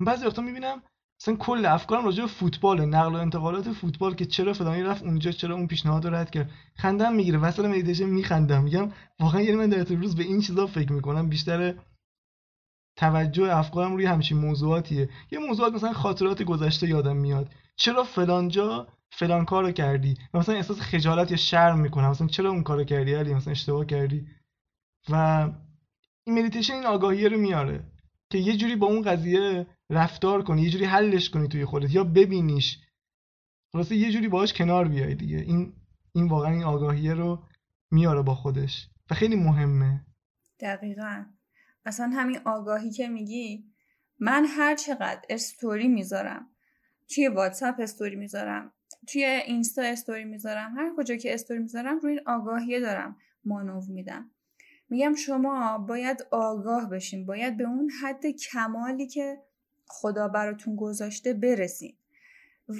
بعضی 0.00 0.26
وقتا 0.26 0.42
می‌بینم 0.42 0.82
مثلا 1.20 1.36
کل 1.36 1.66
افکارم 1.66 2.04
راجع 2.04 2.22
به 2.22 2.28
فوتبال 2.28 2.84
نقل 2.84 3.12
و 3.12 3.18
انتقالات 3.18 3.72
فوتبال 3.72 4.14
که 4.14 4.26
چرا 4.26 4.52
فلانی 4.52 4.82
رفت 4.82 5.02
اونجا 5.02 5.30
چرا 5.30 5.54
اون 5.54 5.66
پیشنهاد 5.66 6.06
رد 6.06 6.30
کرد. 6.30 6.50
خندم 6.76 7.14
می‌گیره 7.14 7.38
وسط 7.38 7.64
مدیتیشن 7.64 8.04
میخندم. 8.04 8.62
میگم 8.62 8.92
واقعا 9.20 9.40
یعنی 9.40 9.56
من 9.56 9.68
در 9.68 9.84
روز 9.84 10.16
به 10.16 10.22
این 10.22 10.40
چیزا 10.40 10.66
فکر 10.66 10.92
می‌کنم. 10.92 11.28
بیشتر 11.28 11.74
توجه 12.96 13.56
افکارم 13.56 13.92
روی 13.92 14.06
همچین 14.06 14.38
موضوعاتیه. 14.38 15.08
یه 15.30 15.38
موضوعات 15.38 15.72
مثلا 15.72 15.92
خاطرات 15.92 16.42
گذشته 16.42 16.88
یادم 16.88 17.16
میاد. 17.16 17.50
چرا 17.76 18.04
فلانجا 18.04 18.88
فلان 19.10 19.44
کارو 19.44 19.72
کردی؟ 19.72 20.16
مثلا 20.34 20.54
احساس 20.54 20.80
خجالت 20.80 21.30
یا 21.30 21.36
شرم 21.36 21.78
می‌کنم. 21.78 22.10
مثلا 22.10 22.26
چرا 22.26 22.50
اون 22.50 22.62
کارو 22.62 22.84
کردی 22.84 23.14
علی؟ 23.14 23.34
مثلا 23.34 23.50
اشتباه 23.50 23.86
کردی. 23.86 24.26
و 25.10 25.14
این 26.26 26.38
مدیتیشن 26.38 26.74
این 26.74 26.86
آگاهی 26.86 27.28
رو 27.28 27.38
میاره. 27.38 27.84
که 28.30 28.38
یه 28.38 28.56
جوری 28.56 28.76
با 28.76 28.86
اون 28.86 29.02
قضیه 29.02 29.66
رفتار 29.90 30.42
کنی 30.42 30.62
یه 30.62 30.70
جوری 30.70 30.84
حلش 30.84 31.30
کنی 31.30 31.48
توی 31.48 31.64
خودت 31.64 31.94
یا 31.94 32.04
ببینیش. 32.04 32.78
خلاصه 33.72 33.96
یه 33.96 34.12
جوری 34.12 34.28
باهاش 34.28 34.52
کنار 34.52 34.88
بیای 34.88 35.14
دیگه. 35.14 35.38
این 35.38 35.72
این 36.14 36.28
واقعا 36.28 36.52
این 36.52 36.64
آگاهیه 36.64 37.14
رو 37.14 37.42
میاره 37.90 38.22
با 38.22 38.34
خودش 38.34 38.88
و 39.10 39.14
خیلی 39.14 39.36
مهمه. 39.36 40.06
دقیقا. 40.60 41.24
اصلا 41.84 42.10
همین 42.14 42.38
آگاهی 42.44 42.90
که 42.90 43.08
میگی 43.08 43.64
من 44.20 44.44
هر 44.44 44.76
چقدر 44.76 45.22
استوری 45.30 45.88
می‌ذارم 45.88 46.50
توی 47.14 47.28
واتساپ 47.28 47.74
استوری 47.78 48.16
می‌ذارم 48.16 48.72
توی 49.12 49.24
اینستا 49.24 49.82
استوری 49.82 50.24
می‌ذارم 50.24 50.78
هر 50.78 50.92
کجا 50.96 51.16
که 51.16 51.34
استوری 51.34 51.60
می‌ذارم 51.60 51.98
روی 51.98 52.12
این 52.12 52.22
آگاهی 52.26 52.80
دارم 52.80 53.16
مانو 53.44 53.80
میدم. 53.88 54.30
میگم 54.88 55.14
شما 55.14 55.78
باید 55.78 56.26
آگاه 56.30 56.90
بشین 56.90 57.26
باید 57.26 57.56
به 57.56 57.64
اون 57.64 57.90
حد 58.02 58.26
کمالی 58.26 59.06
که 59.06 59.38
خدا 60.00 60.28
براتون 60.28 60.76
گذاشته 60.76 61.34
برسین. 61.34 61.94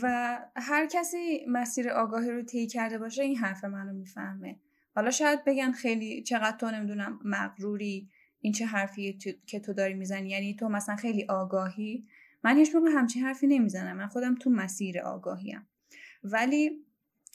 و 0.02 0.38
هر 0.56 0.86
کسی 0.86 1.44
مسیر 1.48 1.88
آگاهی 1.90 2.30
رو 2.30 2.42
طی 2.42 2.66
کرده 2.66 2.98
باشه 2.98 3.22
این 3.22 3.36
حرف 3.36 3.64
منو 3.64 3.92
می‌فهمه. 3.92 4.56
حالا 4.94 5.10
شاید 5.10 5.44
بگن 5.44 5.72
خیلی 5.72 6.22
چقدر 6.22 6.56
تو 6.56 6.70
نمی‌دونم 6.70 7.20
مغروری 7.24 8.08
این 8.40 8.52
چه 8.52 8.66
حرفی 8.66 9.18
که 9.46 9.60
تو 9.60 9.72
داری 9.72 9.94
می‌زنی. 9.94 10.28
یعنی 10.28 10.54
تو 10.54 10.68
مثلا 10.68 10.96
خیلی 10.96 11.24
آگاهی. 11.24 12.06
من 12.44 12.56
هیچ 12.56 12.74
موقع 12.74 12.90
همچین 12.90 13.22
حرفی 13.22 13.46
نمی‌زنم. 13.46 13.96
من 13.96 14.06
خودم 14.06 14.34
تو 14.34 14.50
مسیر 14.50 15.00
آگاهیم. 15.00 15.66
ولی 16.24 16.84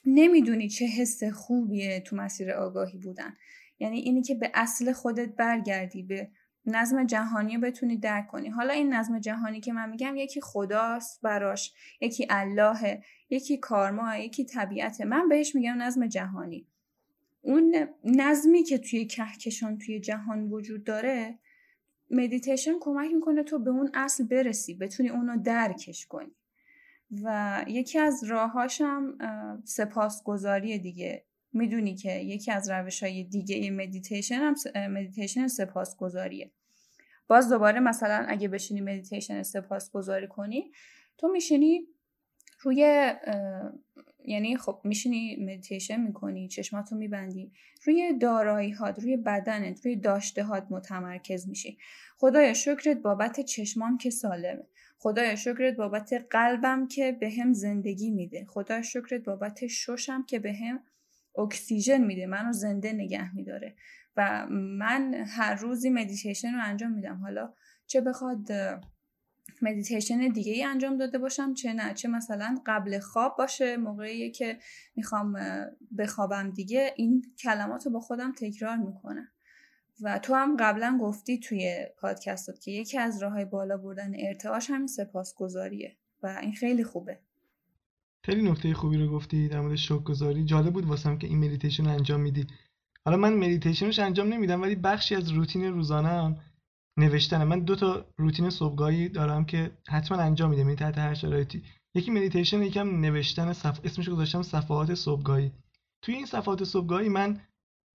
نمی‌دونی 0.06 0.70
چه 0.70 0.86
حس 0.86 1.24
خوبیه 1.24 2.00
تو 2.00 2.16
مسیر 2.16 2.52
آگاهی 2.52 2.98
بودن. 2.98 3.38
یعنی 3.80 4.00
اینی 4.00 4.22
که 4.22 4.36
به 4.36 4.52
اصل 4.54 4.92
خودت 4.92 5.30
برگردی 5.30 6.04
به 6.04 6.30
نظم 6.66 7.04
جهانی 7.04 7.56
رو 7.56 7.62
بتونی 7.62 7.98
درک 7.98 8.28
کنی. 8.28 8.50
حالا 8.50 8.74
این 8.74 8.94
نظم 8.94 9.20
جهانی 9.20 9.60
که 9.60 9.74
من 9.74 9.90
میگم 9.90 10.16
یکی 10.16 10.42
خداست 10.42 11.22
براش 11.22 11.74
یکی 12.02 12.28
اللهه 12.30 13.04
یکی 13.30 13.58
کارما 13.58 14.16
یکی 14.16 14.46
طبیعته. 14.46 15.06
من 15.06 15.30
بهش 15.30 15.56
میگم 15.56 15.82
نظم 15.82 16.08
جهانی. 16.08 16.68
اون 17.42 17.88
نظمی 18.04 18.64
که 18.64 18.78
توی 18.78 19.06
کهکشان 19.06 19.78
توی 19.78 20.00
جهان 20.00 20.52
وجود 20.52 20.84
داره 20.84 21.40
مدیتیشن 22.12 22.74
کمک 22.80 23.12
می‌کنه 23.14 23.44
تو 23.44 23.60
به 23.60 23.70
اون 23.70 23.92
اصل 23.94 24.24
برسی 24.24 24.74
بتونی 24.74 25.10
اونو 25.10 25.38
درکش 25.38 26.06
کنی. 26.06 26.32
و 27.24 27.66
یکی 27.68 28.00
از 28.00 28.24
راهاشم 28.24 29.18
سپاسگزاری 29.64 30.80
دیگه. 30.80 31.26
می‌دونی 31.54 31.96
که 31.96 32.12
یکی 32.12 32.52
از 32.52 32.70
روش 32.70 33.04
های 33.04 33.24
دیگه 33.24 33.72
مدیتیشن 33.72 34.36
هم 34.36 34.56
مدیتیشن 34.92 35.48
سپاسگزاریه. 35.48 36.52
باز 37.28 37.50
دوباره 37.50 37.80
مثلا 37.80 38.26
اگه 38.28 38.48
بشینی 38.48 38.82
مدیتیشن 38.82 39.44
سپاسگزاری 39.44 40.28
کنی 40.28 40.72
تو 41.18 41.28
میشینی 41.28 41.88
روی 42.62 43.14
یعنی 44.26 44.58
خب 44.58 44.82
میشینی 44.84 45.36
مدیتیشن 45.36 46.02
می‌کنی 46.02 46.48
چشماتو 46.48 46.96
میبندی 46.96 47.52
روی 47.86 48.14
دارایی 48.14 48.72
هات 48.72 49.00
روی 49.00 49.18
بدنت 49.18 49.86
روی 49.86 49.96
داشته 49.96 50.44
هات 50.44 50.68
متمرکز 50.70 51.48
میشی. 51.48 51.78
خدایا 52.18 52.54
شکرت 52.54 52.98
بابت 52.98 53.40
چشمام 53.40 53.98
که 53.98 54.10
سالمه. 54.10 54.64
خدایا 54.98 55.36
شکرت 55.36 55.76
بابت 55.76 56.26
قلبم 56.30 56.88
که 56.88 57.12
بهم 57.12 57.54
زندگی 57.54 58.12
میده. 58.12 58.46
خدایا 58.46 58.82
شکرت 58.82 59.24
بابت 59.24 59.68
ششم 59.68 60.24
که 60.28 60.40
بهم 60.40 60.84
اکسیژن 61.40 62.02
میده 62.02 62.28
منو 62.28 62.54
زنده 62.54 62.94
نگه 62.94 63.36
میداره. 63.36 63.76
و 64.18 64.48
من 64.50 65.14
هر 65.14 65.56
روزی 65.56 65.90
مدیتیشن 65.90 66.54
رو 66.54 66.64
انجام 66.64 66.92
میدم. 66.92 67.16
حالا 67.16 67.54
چه 67.88 68.02
بخواد 68.02 68.48
مدیتیشن 69.62 70.28
دیگه 70.28 70.54
ای 70.54 70.64
انجام 70.64 70.98
داده 70.98 71.18
باشم 71.18 71.54
چه 71.54 71.74
نه. 71.74 71.94
چه 71.94 72.08
مثلا 72.08 72.58
قبل 72.66 73.00
خواب 73.00 73.36
باشه 73.38 73.78
موقعی 73.78 74.32
که 74.32 74.60
می‌خوام 74.96 75.40
بخوابم 75.98 76.52
دیگه 76.52 76.94
این 76.96 77.26
کلمات 77.40 77.86
رو 77.86 77.92
با 77.92 78.00
خودم 78.00 78.32
تکرار 78.32 78.78
می‌کنم. 78.78 79.28
و 80.02 80.20
تو 80.20 80.34
هم 80.34 80.58
قبلا 80.60 80.98
گفتی 81.02 81.40
توی 81.40 81.86
پادکستت 81.98 82.60
که 82.60 82.72
یکی 82.72 82.98
از 82.98 83.24
راه 83.24 83.32
های 83.32 83.46
بالا 83.46 83.78
بردن 83.78 84.12
ارتعاش 84.20 84.70
همین 84.70 84.88
سپاسگزاریه. 84.88 85.96
و 86.24 86.40
این 86.42 86.54
خیلی 86.54 86.84
خوبه. 86.84 87.20
خیلی 88.26 88.50
نکته 88.50 88.74
خوبی 88.74 88.98
رو 88.98 89.08
گفتی 89.08 89.48
در 89.48 89.62
مورد 89.62 89.90
سپاسگزاری 90.04 90.44
جالب 90.44 90.74
بود 90.74 90.86
واسم 90.86 91.18
که 91.18 91.28
این 91.28 91.38
مدیتیشن 91.38 91.86
رو 91.86 91.92
انجام 91.92 92.22
میدی. 92.22 92.48
حالا 93.06 93.18
من 93.18 93.34
مدیتیشنش 93.34 94.00
انجام 94.00 94.28
نمیدم 94.28 94.62
ولی 94.62 94.76
بخشی 94.76 95.16
از 95.16 95.30
روتین 95.30 95.64
روزانه 95.64 96.38
نوشتنه. 96.98 97.44
من 97.44 97.60
دو 97.60 97.76
تا 97.76 98.06
روتین 98.18 98.50
صبحگاهی 98.50 99.10
دارم 99.10 99.46
که 99.46 99.72
حتما 99.88 100.18
انجام 100.18 100.50
میدم 100.50 100.62
یعنی 100.62 100.76
تحت 100.76 100.98
هر 100.98 101.14
شرایطی. 101.14 101.64
یکی 101.96 102.12
مدیتیشن 102.12 102.64
یکیم 102.64 103.02
نوشتن 103.02 103.54
صف... 103.54 103.80
اسمش 103.84 104.10
گذاشتم 104.10 104.42
صفحات 104.42 104.94
صبحگاهی. 104.94 105.52
توی 106.02 106.16
این 106.16 106.26
صفحات 106.26 106.64
صبحگاهی 106.64 107.10
من 107.10 107.40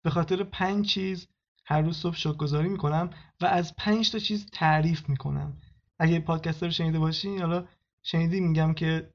به 0.04 0.10
خاطر 0.10 0.42
پنج 0.42 0.86
چیز 0.86 1.28
هر 1.64 1.82
روز 1.82 1.96
صبح 1.96 2.16
شکرگزاری 2.16 2.68
می‌کنم 2.68 3.10
و 3.40 3.46
از 3.46 3.76
پنج 3.76 4.10
تا 4.12 4.18
چیز 4.18 4.46
تعریف 4.52 5.08
می‌کنم. 5.08 5.56
اگه 5.98 6.20
پادکست 6.20 6.62
رو 6.62 6.70
شنیده 6.70 6.98
باشین 6.98 7.40
حالا 7.40 7.64
شنیدی 8.02 8.40
میگم 8.40 8.74
که 8.74 9.10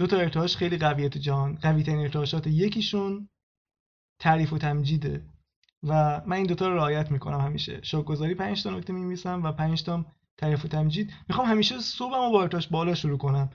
دو 0.00 0.06
تا 0.06 0.16
ارتعاش 0.16 0.56
خیلی 0.56 0.78
قویه 0.78 1.08
تو 1.08 1.18
جهان. 1.18 1.58
قوی 1.62 1.82
ترین 1.82 1.98
ارتعاشات 1.98 2.46
یکیشون 2.46 3.28
تعریف 4.20 4.52
و 4.52 4.58
تمجیده 4.58 5.22
و 5.82 6.20
من 6.26 6.36
این 6.36 6.46
دوتا 6.46 6.68
رو 6.68 6.74
رعایت 6.74 7.10
می‌کنم 7.10 7.40
همیشه. 7.40 7.80
شکرگزاری 7.82 8.34
پنج 8.34 8.62
تا 8.62 8.70
نکته 8.70 8.92
میمیسم 8.92 9.42
و 9.42 9.52
پنج 9.52 9.84
تا 9.84 10.06
تعریف 10.38 10.64
و 10.64 10.68
تمجید. 10.68 11.10
می‌خوام 11.28 11.46
همیشه 11.46 11.78
صبحم 11.78 12.32
با 12.32 12.42
ارتعاش 12.42 12.68
بالا 12.68 12.94
شروع 12.94 13.18
کنم 13.18 13.50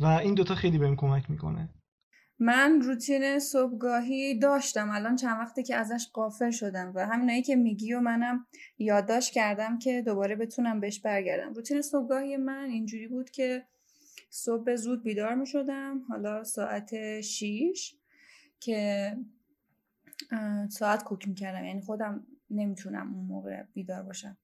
و 0.00 0.06
این 0.06 0.34
دوتا 0.34 0.54
خیلی 0.54 0.78
بهم 0.78 0.96
کمک 0.96 1.30
می‌کنه. 1.30 1.68
من 2.38 2.80
روتین 2.80 3.38
صبحگاهی 3.38 4.38
داشتم. 4.38 4.90
الان 4.90 5.16
چند 5.16 5.40
وقته 5.40 5.62
که 5.62 5.76
ازش 5.76 6.06
قافل 6.12 6.50
شدم 6.50 6.92
و 6.94 7.06
همینایی 7.06 7.42
که 7.42 7.56
میگی 7.56 7.92
و 7.92 8.00
منم 8.00 8.46
یادداشت 8.78 9.32
کردم 9.32 9.78
که 9.78 10.02
دوباره 10.02 10.36
بتونم 10.36 10.80
بهش 10.80 11.00
برگردم. 11.00 11.52
روتین 11.52 11.82
صبحگاهی 11.82 12.36
من 12.36 12.64
اینجوری 12.64 13.08
بود 13.08 13.30
که 13.30 13.66
صبح 14.36 14.74
زود 14.76 15.02
بیدار 15.02 15.34
می 15.34 15.46
شدم 15.46 16.04
حالا 16.08 16.44
ساعت 16.44 17.20
6 17.20 17.94
که 18.60 19.16
ساعت 20.68 21.04
کوک 21.04 21.28
می‌کردم. 21.28 21.64
یعنی 21.64 21.80
خودم 21.80 22.26
نمی‌تونم 22.50 23.14
اون 23.14 23.24
موقع 23.24 23.62
بیدار 23.62 24.02
باشم. 24.02 24.36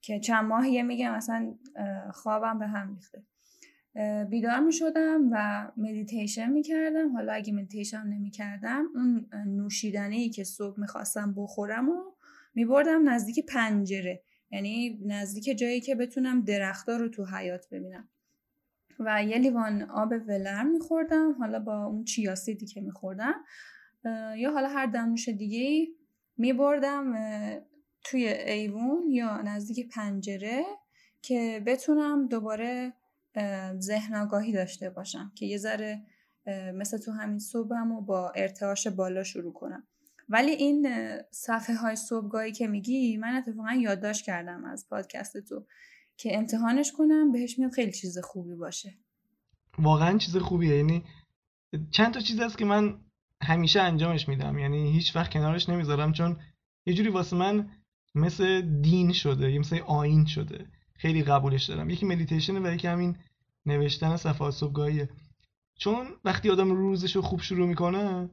که 0.00 0.20
چند 0.20 0.44
ماهیه 0.44 0.82
میگم 0.82 1.12
اصلا 1.12 1.54
خوابم 2.12 2.58
به 2.58 2.66
هم 2.66 2.94
ریخته. 2.94 3.22
بیدار 4.24 4.60
می 4.60 4.72
شدم 4.72 5.28
و 5.32 5.68
مدیتیشن 5.76 6.50
می 6.50 6.62
کردم 6.62 7.12
حالا 7.12 7.32
اگه 7.32 7.52
مدیتیشن 7.52 8.06
نمی 8.06 8.30
کردم 8.30 8.84
اون 8.94 9.28
نوشیدنی 9.46 10.30
که 10.30 10.44
صبح 10.44 10.80
می‌خواستم 10.80 11.34
بخورم 11.36 11.88
و 11.88 12.02
می 12.54 12.64
بردم 12.64 13.08
نزدیک 13.08 13.46
پنجره. 13.46 14.22
یعنی 14.50 15.00
نزدیک 15.06 15.58
جایی 15.58 15.80
که 15.80 15.94
بتونم 15.94 16.40
درختها 16.40 16.96
رو 16.96 17.08
تو 17.08 17.24
حیاط 17.24 17.66
ببینم. 17.70 18.08
و 19.00 19.24
یه 19.24 19.38
لیوان 19.38 19.82
آب 19.82 20.12
ولرم 20.26 20.62
میخوردم 20.62 21.32
حالا 21.38 21.58
با 21.58 21.84
اون 21.84 22.04
chia 22.04 22.32
seed 22.32 22.59
ی 22.59 22.66
که 22.66 22.80
میخوردم 22.80 23.34
یا 24.36 24.52
حالا 24.52 24.68
هر 24.68 24.86
دمنوش 24.86 25.28
دیگه 25.28 25.92
می 26.36 26.52
بردم 26.52 27.14
توی 28.04 28.28
ایوون 28.28 29.10
یا 29.10 29.42
نزدیک 29.42 29.88
پنجره 29.88 30.64
که 31.22 31.62
بتونم 31.66 32.28
دوباره 32.28 32.92
ذهن 33.78 34.14
آگاهی 34.14 34.52
داشته 34.52 34.90
باشم 34.90 35.32
که 35.34 35.46
یه 35.46 35.58
ذره 35.58 36.02
مثل 36.74 36.98
تو 36.98 37.12
همین 37.12 37.38
صبحم 37.38 37.92
و 37.92 38.00
با 38.00 38.30
ارتعاش 38.30 38.86
بالا 38.86 39.22
شروع 39.22 39.52
کنم. 39.52 39.86
ولی 40.28 40.50
این 40.50 40.88
صفحه 41.30 41.74
های 41.74 41.96
صبحگاهی 41.96 42.52
که 42.52 42.66
میگی 42.66 43.16
من 43.16 43.36
اتفاقا 43.36 43.72
یادداشت 43.72 44.24
کردم 44.24 44.64
از 44.64 44.88
پادکست 44.88 45.40
تو. 45.40 45.66
که 46.16 46.38
امتحانش 46.38 46.92
کنم 46.92 47.32
بهش 47.32 47.58
میاد 47.58 47.72
خیلی 47.72 47.92
چیز 47.92 48.18
خوبی 48.18 48.54
باشه. 48.54 48.94
واقعا 49.78 50.18
چیز 50.18 50.36
خوبیه. 50.36 50.76
یعنی 50.76 51.04
چند 51.90 52.14
تا 52.14 52.20
چیز 52.20 52.40
هست 52.40 52.58
که 52.58 52.64
من 52.64 52.98
همیشه 53.42 53.80
انجامش 53.80 54.28
میدم. 54.28 54.58
یعنی 54.58 54.92
هیچ 54.92 55.16
وقت 55.16 55.30
کنارش 55.30 55.68
نمی‌ذارم 55.68 56.12
چون 56.12 56.36
یه 56.86 56.94
جوری 56.94 57.08
واسه 57.08 57.36
من 57.36 57.70
مثل 58.14 58.60
دین 58.80 59.12
شده 59.12 59.52
یه 59.52 59.58
مثل 59.58 59.78
آین 59.78 60.26
شده. 60.26 60.66
خیلی 60.94 61.22
قبولش 61.22 61.64
دارم. 61.64 61.90
یکی 61.90 62.06
مدیتیشن 62.06 62.66
و 62.66 62.74
یکی 62.74 62.88
همین 62.88 63.16
نوشتن 63.66 64.16
صفحات 64.16 64.54
صبحگاهیه. 64.54 65.08
چون 65.78 66.06
وقتی 66.24 66.50
آدم 66.50 66.70
روزش 66.70 67.16
رو 67.16 67.22
خوب 67.22 67.40
شروع 67.40 67.68
می‌کنه 67.68 68.30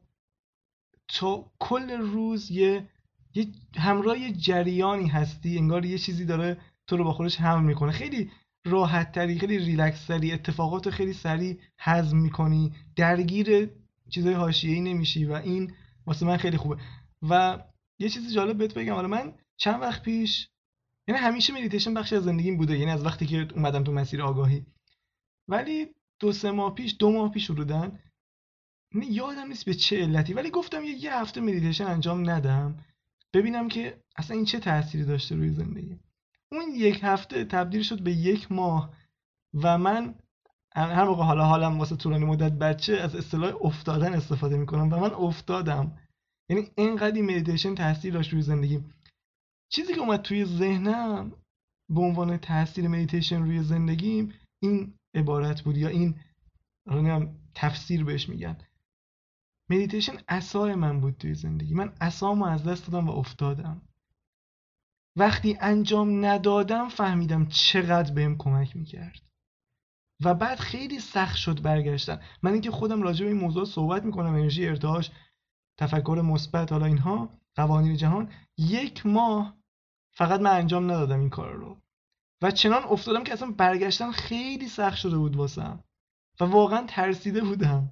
تا 1.07 1.51
کل 1.59 1.91
روز 1.91 2.51
یه, 2.51 2.89
یه 3.35 3.47
همراه 3.75 4.19
یه 4.19 4.33
جریانی 4.33 5.07
هستی. 5.07 5.57
انگار 5.57 5.85
یه 5.85 5.97
چیزی 5.97 6.25
داره 6.25 6.57
تو 6.87 6.97
رو 6.97 7.03
با 7.03 7.13
خودش 7.13 7.41
حمل 7.41 7.63
می‌کنه. 7.63 7.91
خیلی 7.91 8.31
راحت 8.65 9.11
تری 9.11 9.39
خیلی 9.39 9.57
ریلکس 9.57 10.05
تری 10.05 10.31
اتفاقات 10.31 10.89
خیلی 10.89 11.13
سریع 11.13 11.59
هضم 11.79 12.17
می‌کنی. 12.17 12.73
درگیر 12.95 13.69
چیزای 14.09 14.33
حاشیه‌ای 14.33 14.81
نمیشی 14.81 15.25
و 15.25 15.33
این 15.33 15.73
واسه 16.05 16.25
من 16.25 16.37
خیلی 16.37 16.57
خوبه. 16.57 16.77
و 17.29 17.63
یه 17.99 18.09
چیزی 18.09 18.33
جالب 18.35 18.57
بهت 18.57 18.73
بگم. 18.73 18.93
حالا 18.93 19.07
من 19.07 19.33
چند 19.57 19.81
وقت 19.81 20.03
پیش 20.03 20.49
یعنی 21.07 21.21
همیشه 21.21 21.53
مدیتیشن 21.53 21.93
بخشی 21.93 22.15
از 22.15 22.23
زندگیم 22.23 22.57
بوده. 22.57 22.77
یعنی 22.77 22.91
از 22.91 23.05
وقتی 23.05 23.25
که 23.25 23.47
اومدم 23.55 23.83
تو 23.83 23.91
مسیر 23.91 24.21
آگاهی. 24.21 24.65
ولی 25.47 25.87
دو 26.19 26.31
سه 26.31 26.51
ماه 26.51 26.75
پیش 26.75 26.95
دو 26.99 27.11
ماه 27.11 27.31
پیش 27.31 27.49
ورودن 27.49 27.99
یادم 29.09 29.47
نیست 29.47 29.65
به 29.65 29.73
چه 29.73 30.01
علتی. 30.01 30.33
ولی 30.33 30.49
گفتم 30.49 30.83
یه, 30.83 31.03
یه 31.03 31.15
هفته 31.15 31.41
مدیتیشن 31.41 31.85
انجام 31.85 32.29
ندم. 32.29 32.85
ببینم 33.33 33.67
که 33.67 34.03
اصلا 34.15 34.35
این 34.35 34.45
چه 34.45 34.59
تأثیری 34.59 35.05
داشته 35.05 35.35
روی 35.35 35.49
زندگی. 35.49 35.99
اون 36.53 36.75
یک 36.75 36.99
هفته 37.03 37.45
تبدیل 37.45 37.83
شد 37.83 38.03
به 38.03 38.11
یک 38.11 38.51
ماه 38.51 38.93
و 39.53 39.77
من 39.77 40.15
هر 40.75 41.05
موقع 41.05 41.23
حالا 41.23 41.45
حالم 41.45 41.79
واسه 41.79 41.95
طولانی 41.95 42.25
مدت 42.25 42.51
بچه 42.51 42.93
از 42.93 43.15
اصطلاح 43.15 43.53
افتادن 43.61 44.13
استفاده 44.13 44.57
می‌کنم 44.57 44.93
و 44.93 44.99
من 44.99 45.13
افتادم. 45.13 45.97
یعنی 46.49 46.67
اینقدر 46.75 47.21
مدیتیشن 47.21 47.75
تاثیر 47.75 48.13
داشت 48.13 48.33
روی 48.33 48.41
زندگی. 48.41 48.83
چیزی 49.69 49.93
که 49.93 49.99
اومد 49.99 50.21
توی 50.21 50.45
ذهنم 50.45 51.31
به 51.89 52.01
عنوان 52.01 52.37
تاثیر 52.37 52.87
مدیتیشن 52.87 53.43
روی 53.43 53.63
زندگیم 53.63 54.33
این 54.59 54.93
عبارت 55.15 55.61
بود 55.61 55.77
یا 55.77 55.87
این 55.87 56.15
تفسیر 57.55 58.03
بهش 58.03 58.29
میگن. 58.29 58.57
مدیتیشن 59.69 60.13
عصای 60.27 60.75
من 60.75 61.01
بود 61.01 61.17
توی 61.17 61.33
زندگی. 61.33 61.73
من 61.73 61.93
عصامو 62.01 62.45
از 62.45 62.63
دست 62.63 62.91
دادم 62.91 63.09
و 63.09 63.11
افتادم. 63.11 63.81
وقتی 65.15 65.57
انجام 65.61 66.25
ندادم 66.25 66.89
فهمیدم 66.89 67.45
چقدر 67.45 68.13
بهم 68.13 68.37
کمک 68.37 68.75
می‌کرد. 68.75 69.19
و 70.23 70.33
بعد 70.33 70.59
خیلی 70.59 70.99
سخت 70.99 71.35
شد 71.35 71.61
برگشتن. 71.61 72.21
من 72.43 72.51
اینکه 72.51 72.71
خودم 72.71 73.01
راجع 73.01 73.25
به 73.25 73.31
این 73.31 73.41
موضوع 73.41 73.65
صحبت 73.65 74.03
می‌کنم 74.03 74.33
انرژی 74.35 74.67
ارتعاش 74.67 75.11
تفکر 75.79 76.21
مثبت 76.25 76.71
حالا 76.71 76.85
اینها 76.85 77.29
قوانین 77.55 77.95
جهان 77.95 78.31
یک 78.57 79.05
ماه 79.05 79.57
فقط 80.15 80.39
من 80.39 80.51
انجام 80.51 80.91
ندادم 80.91 81.19
این 81.19 81.29
کار 81.29 81.53
رو. 81.53 81.77
و 82.41 82.51
چنان 82.51 82.83
افتادم 82.83 83.23
که 83.23 83.33
اصلا 83.33 83.51
برگشتن 83.51 84.11
خیلی 84.11 84.67
سخت 84.67 84.97
شده 84.97 85.17
بود 85.17 85.35
واسم. 85.35 85.83
و 86.39 86.43
واقعا 86.45 86.85
ترسیده 86.87 87.41
بودم. 87.41 87.91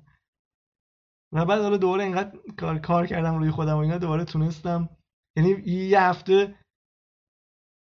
و 1.31 1.45
بعد 1.45 1.61
حالا 1.61 1.77
دوباره 1.77 2.03
اینقدر 2.03 2.39
کار, 2.57 2.79
کار 2.79 3.07
کردم 3.07 3.37
روی 3.37 3.51
خودم 3.51 3.75
و 3.75 3.77
اینا 3.77 3.97
دوباره 3.97 4.25
تونستم. 4.25 4.89
یعنی 5.37 5.49
یه 5.65 6.01
هفته 6.01 6.55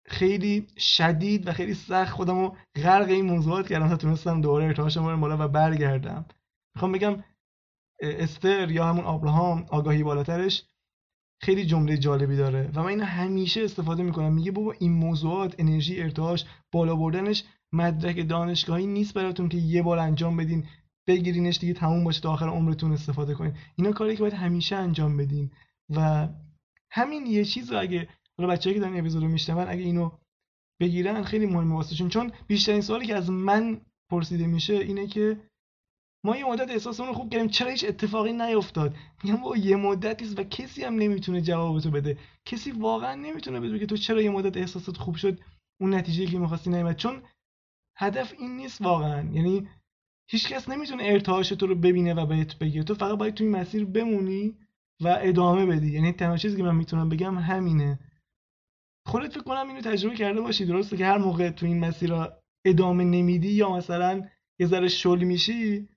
خیلی 0.09 0.67
شدید 0.77 1.47
و 1.47 1.51
خیلی 1.53 1.73
سخت 1.73 2.11
خودم 2.11 2.39
رو 2.39 2.55
غرق 2.83 3.09
این 3.09 3.25
موضوعات 3.25 3.67
کردم. 3.67 3.87
تا 3.87 3.97
تونستم 3.97 4.41
دوباره 4.41 4.65
ارتعاشم 4.65 5.05
رو 5.05 5.17
بالا 5.17 5.45
و 5.45 5.47
برگردم. 5.47 6.25
می‌خوام 6.75 6.91
بگم 6.91 7.23
استر 8.01 8.71
یا 8.71 8.85
همون 8.85 9.05
آبراهام 9.05 9.65
آگاهی 9.69 10.03
بالاترش 10.03 10.63
خیلی 11.41 11.65
جمله 11.65 11.97
جالبی 11.97 12.37
داره 12.37 12.71
و 12.75 12.83
من 12.83 12.87
اینو 12.87 13.03
همیشه 13.03 13.63
استفاده 13.63 14.03
می‌کنم. 14.03 14.33
میگه 14.33 14.51
بابا 14.51 14.73
این 14.79 14.91
موضوعات 14.91 15.55
انرژی 15.57 16.01
ارتعاش 16.01 16.45
بالا 16.71 16.95
بردنش 16.95 17.43
مدرک 17.73 18.29
دانشگاهی 18.29 18.87
نیست 18.87 19.13
براتون 19.13 19.49
که 19.49 19.57
یه 19.57 19.81
بار 19.83 19.99
انجام 19.99 20.37
بدین 20.37 20.67
بگیرینش 21.07 21.57
دیگه 21.57 21.73
تموم 21.73 22.03
باشه 22.03 22.21
تا 22.21 22.31
آخر 22.31 22.47
عمرتون 22.47 22.91
استفاده 22.91 23.33
کنین. 23.33 23.53
اینا 23.75 23.91
کاری 23.91 24.15
که 24.15 24.19
باید 24.19 24.33
همیشه 24.33 24.75
انجام 24.75 25.17
بدین. 25.17 25.51
و 25.95 26.27
همین 26.91 27.25
یه 27.25 27.45
چیز 27.45 27.71
رو 27.71 27.79
اگه 27.79 28.07
حالا 28.39 28.53
بچه‌ای 28.53 28.73
که 28.73 28.79
دارن 28.79 28.99
اپیزودو 28.99 29.27
میشنون 29.27 29.67
اگه 29.67 29.81
اینو 29.83 30.11
بگیرن 30.81 31.23
خیلی 31.23 31.45
مهمه 31.45 31.75
واسهشون 31.75 32.09
چون 32.09 32.31
بیشترین 32.47 32.81
سوالی 32.81 33.05
که 33.05 33.15
از 33.15 33.29
من 33.29 33.81
پرسیده 34.11 34.47
میشه 34.47 34.73
اینه 34.73 35.07
که 35.07 35.37
ما 36.25 36.37
یه 36.37 36.45
مدت 36.45 36.69
احساسمون 36.69 37.13
خوب 37.13 37.29
کردیم 37.29 37.47
چرا 37.47 37.69
هیچ 37.71 37.85
اتفاقی 37.87 38.33
نیفتاد 38.33 38.95
میگم 39.23 39.37
با 39.37 39.57
یه 39.57 39.75
مدتی 39.75 40.25
است 40.25 40.39
و 40.39 40.43
کسی 40.43 40.83
هم 40.83 40.95
نمی‌تونه 40.95 41.41
جوابتو 41.41 41.91
بده. 41.91 42.17
کسی 42.45 42.71
واقعا 42.71 43.15
نمی‌تونه 43.15 43.59
بده 43.59 43.79
که 43.79 43.85
تو 43.85 43.97
چرا 43.97 44.21
یه 44.21 44.29
مدت 44.29 44.57
احساسات 44.57 44.97
خوب 44.97 45.15
شد 45.15 45.39
اون 45.81 45.93
نتیجه 45.93 46.25
که 46.25 46.39
می‌خواستی 46.39 46.69
نیومد. 46.69 46.95
چون 46.95 47.21
هدف 47.97 48.33
این 48.39 48.55
نیست 48.55 48.81
واقعا. 48.81 49.29
یعنی 49.31 49.67
هیچکس 50.29 50.69
نمی‌تونه 50.69 51.03
ارتعاش 51.03 51.49
تو 51.49 51.67
رو 51.67 51.75
ببینه 51.75 52.13
و 52.13 52.25
بهت 52.25 52.57
بگه. 52.57 52.83
تو 52.83 52.93
فقط 52.93 53.17
باید 53.17 53.33
توی 53.33 53.47
مسیر 53.47 53.85
بمونی 53.85 54.55
و 55.01 55.17
ادامه 55.21 55.65
بدی. 55.65 55.91
یعنی 55.91 56.11
تنها 56.11 56.37
چیزی 56.37 56.57
که 56.57 56.63
من 56.63 56.75
می‌تونم 56.75 57.09
بگم 57.09 57.37
همینه. 57.37 57.99
خودت 59.09 59.31
فکر 59.31 59.43
کنم 59.43 59.67
اینو 59.67 59.81
تجربه 59.81 60.15
کرده 60.15 60.41
باشی 60.41 60.65
درسته 60.65 60.97
که 60.97 61.05
هر 61.05 61.17
موقع 61.17 61.49
تو 61.49 61.65
این 61.65 61.79
مسیر 61.79 62.13
ادامه 62.65 63.03
نمیدی 63.03 63.49
یا 63.49 63.75
مثلا 63.75 64.21
یه 64.59 64.67
ذره 64.67 64.87
شل 64.87 65.23
میشی 65.23 65.89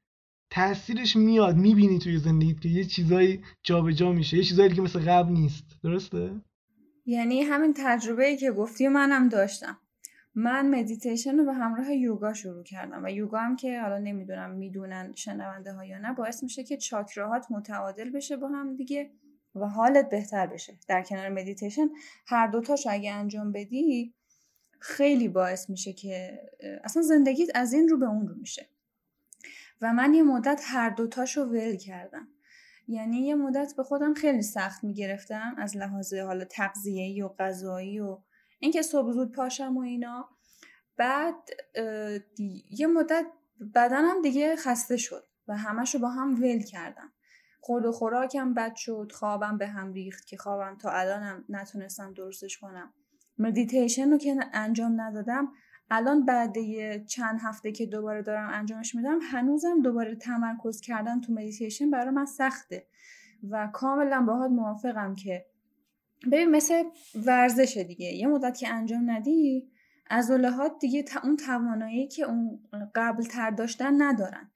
تاثیرش 0.50 1.16
میاد 1.16 1.56
می‌بینی 1.56 1.98
توی 1.98 2.18
زندگیت 2.18 2.60
که 2.60 2.68
یه 2.68 2.84
چیزایی 2.84 3.42
جابجا 3.62 3.92
جا 3.92 4.12
میشه 4.12 4.36
یه 4.36 4.42
چیزایی 4.42 4.70
که 4.70 4.82
مثل 4.82 5.00
قبل 5.00 5.32
نیست 5.32 5.64
درسته؟ 5.82 6.40
یعنی 7.06 7.42
همین 7.42 7.74
تجربه 7.76 8.36
که 8.36 8.52
گفتی 8.52 8.88
منم 8.88 9.28
داشتم. 9.28 9.78
من 10.34 10.80
مدیتیشن 10.80 11.38
رو 11.38 11.44
به 11.44 11.52
همراه 11.52 11.92
یوگا 11.94 12.34
شروع 12.34 12.64
کردم 12.64 13.04
و 13.04 13.10
یوگا 13.10 13.38
هم 13.38 13.56
که 13.56 13.80
حالا 13.80 13.98
نمی‌دونم 13.98 14.50
می‌دونن 14.50 15.12
شنونده 15.14 15.72
ها 15.72 15.84
یا 15.84 15.98
نه 15.98 16.12
باعث 16.12 16.42
میشه 16.42 16.64
که 16.64 16.76
چاکراهات 16.76 17.46
متعادل 17.50 18.10
بشه 18.10 18.36
با 18.36 18.48
هم 18.48 18.76
دیگه. 18.76 19.10
و 19.54 19.66
حالت 19.66 20.10
بهتر 20.10 20.46
بشه. 20.46 20.78
در 20.88 21.02
کنار 21.02 21.28
مدیتیشن 21.28 21.88
هر 22.26 22.46
دوتاش 22.46 22.86
اگه 22.86 23.12
انجام 23.12 23.52
بدی 23.52 24.14
خیلی 24.78 25.28
باعث 25.28 25.70
میشه 25.70 25.92
که 25.92 26.40
اصلا 26.84 27.02
زندگیت 27.02 27.48
از 27.54 27.72
این 27.72 27.88
رو 27.88 27.98
به 27.98 28.06
اون 28.06 28.28
رو 28.28 28.34
میشه. 28.34 28.68
و 29.80 29.92
من 29.92 30.14
یه 30.14 30.22
مدت 30.22 30.60
هر 30.64 30.90
دوتاشو 30.90 31.44
ول 31.44 31.76
کردم. 31.76 32.28
یعنی 32.88 33.26
یه 33.26 33.34
مدت 33.34 33.74
به 33.76 33.82
خودم 33.82 34.14
خیلی 34.14 34.42
سخت 34.42 34.84
می‌گرفتم 34.84 35.54
از 35.58 35.76
لحاظ 35.76 36.14
حالا 36.14 36.44
تغذیه‌ای 36.44 37.22
و 37.22 37.28
غذایی 37.28 38.00
و 38.00 38.18
اینکه 38.58 38.82
صبح 38.82 39.12
زود 39.12 39.32
پاشم 39.32 39.76
و 39.76 39.80
اینا. 39.80 40.28
بعد 40.96 41.34
یه 42.70 42.86
مدت 42.86 43.26
بدنم 43.74 44.22
دیگه 44.22 44.56
خسته 44.56 44.96
شد 44.96 45.24
و 45.48 45.56
همشو 45.56 45.98
با 45.98 46.08
هم 46.08 46.42
ول 46.42 46.62
کردم. 46.62 47.12
خورد 47.64 47.86
و 47.86 47.92
خوراکم 47.92 48.54
بد 48.54 48.74
شد. 48.74 49.12
خوابم 49.14 49.58
به 49.58 49.66
هم 49.66 49.92
ریخت 49.92 50.26
که 50.26 50.36
خوابم 50.36 50.78
تا 50.78 50.90
الانم 50.90 51.44
نتونستم 51.48 52.12
درستش 52.12 52.58
کنم. 52.58 52.92
مدیتیشن 53.38 54.10
رو 54.10 54.18
که 54.18 54.36
انجام 54.52 55.00
ندادم 55.00 55.48
الان 55.90 56.24
بعد 56.24 56.56
چند 57.06 57.40
هفته 57.42 57.72
که 57.72 57.86
دوباره 57.86 58.22
دارم 58.22 58.50
انجامش 58.52 58.94
میدم 58.94 59.18
هنوزم 59.22 59.82
دوباره 59.82 60.14
تمرکز 60.14 60.80
کردن 60.80 61.20
تو 61.20 61.32
مدیتیشن 61.32 61.90
برای 61.90 62.10
من 62.10 62.26
سخته 62.26 62.86
و 63.50 63.68
کاملا 63.72 64.20
باهات 64.20 64.50
موافقم 64.50 65.14
که 65.14 65.46
ببین 66.26 66.50
مثل 66.50 66.84
ورزش 67.26 67.76
دیگه 67.76 68.06
یه 68.06 68.26
مدت 68.26 68.58
که 68.58 68.68
انجام 68.68 69.10
ندی 69.10 69.70
عضلات 70.10 70.78
دیگه 70.80 71.04
اون 71.24 71.36
توانایی 71.36 72.08
که 72.08 72.24
اون 72.24 72.60
قبل 72.94 73.24
تر 73.24 73.50
داشتن 73.50 74.02
ندارن. 74.02 74.50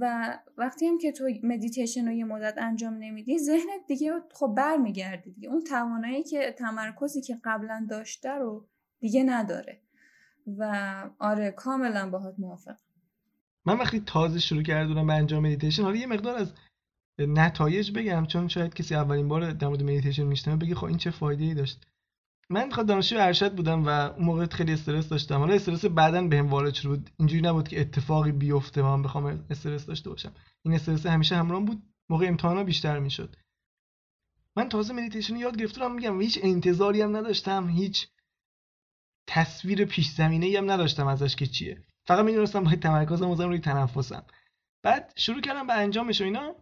و 0.00 0.34
وقتی 0.56 0.86
هم 0.86 0.98
که 0.98 1.12
تو 1.12 1.24
مدیتیشن 1.42 2.06
رو 2.06 2.12
یه 2.12 2.24
مدت 2.24 2.54
انجام 2.58 2.94
نمیدی 2.94 3.38
ذهنت 3.38 3.86
دیگه 3.88 4.12
خب 4.32 4.54
برمیگرده 4.56 5.30
دیگه. 5.30 5.48
اون 5.48 5.64
توانایی 5.64 6.22
که 6.22 6.54
تمرکزی 6.58 7.22
که 7.22 7.40
قبلا 7.44 7.86
داشته 7.90 8.30
رو 8.30 8.68
دیگه 9.00 9.24
نداره. 9.24 9.80
و 10.58 10.94
آره 11.18 11.50
کاملا 11.50 12.10
باهات 12.10 12.34
موافقم. 12.38 12.78
من 13.64 13.78
وقتی 13.78 14.00
تازه 14.00 14.38
شروع 14.38 14.62
کردم 14.62 15.06
به 15.06 15.14
انجام 15.14 15.42
مدیتیشن 15.42 15.82
حالا 15.82 15.96
یه 15.96 16.06
مقدار 16.06 16.36
از 16.36 16.52
نتایج 17.18 17.92
بگم 17.92 18.26
چون 18.26 18.48
شاید 18.48 18.74
کسی 18.74 18.94
اولین 18.94 19.28
بار 19.28 19.52
در 19.52 19.68
مورد 19.68 19.82
مدیتیشن 19.82 20.24
میشنوه 20.24 20.56
بگه 20.56 20.74
خب 20.74 20.84
این 20.84 20.96
چه 20.96 21.10
فایده 21.10 21.44
ای 21.44 21.54
داشت. 21.54 21.86
من 22.52 22.70
خود 22.70 22.86
دانشجو 22.86 23.16
ارشد 23.18 23.54
بودم 23.54 23.86
و 23.86 23.88
اون 23.88 24.24
موقع 24.24 24.46
خیلی 24.46 24.72
استرس 24.72 25.08
داشتم. 25.08 25.38
حالا 25.38 25.54
استرس 25.54 25.84
بعدا 25.84 26.22
بهم 26.22 26.48
وارد 26.48 26.74
شده 26.74 26.88
بود 26.88 27.10
اینجوری 27.18 27.42
نبود 27.42 27.68
که 27.68 27.80
اتفاقی 27.80 28.32
بیفته 28.32 28.82
من 28.82 29.02
بخوام 29.02 29.46
استرس 29.50 29.86
داشته 29.86 30.10
باشم. 30.10 30.32
این 30.64 30.74
استرس 30.74 31.06
همیشه 31.06 31.36
همراه 31.36 31.64
بود. 31.64 31.82
موقع 32.10 32.26
امتحانا 32.26 32.64
بیشتر 32.64 32.98
می‌شد. 32.98 33.36
من 34.56 34.68
تازه 34.68 34.92
مدیتیشن 34.94 35.36
یاد 35.36 35.56
گرفتم. 35.56 35.92
میگم 35.92 36.20
هیچ 36.20 36.38
انتظاری 36.42 37.02
هم 37.02 37.16
نداشتم. 37.16 37.68
هیچ 37.68 38.08
تصویر 39.26 39.84
پیش 39.84 40.10
زمینه 40.10 40.58
هم 40.58 40.70
نداشتم 40.70 41.06
ازش 41.06 41.36
که 41.36 41.46
چیه. 41.46 41.82
فقط 42.06 42.24
می‌دونستم 42.24 42.64
باید 42.64 42.82
تمرکزم 42.82 43.30
روی 43.30 43.58
تنفسم. 43.58 44.24
بعد 44.82 45.12
شروع 45.16 45.40
کردم 45.40 45.66
به 45.66 45.72
انجامش 45.72 46.20
و 46.20 46.24
اینا. 46.24 46.54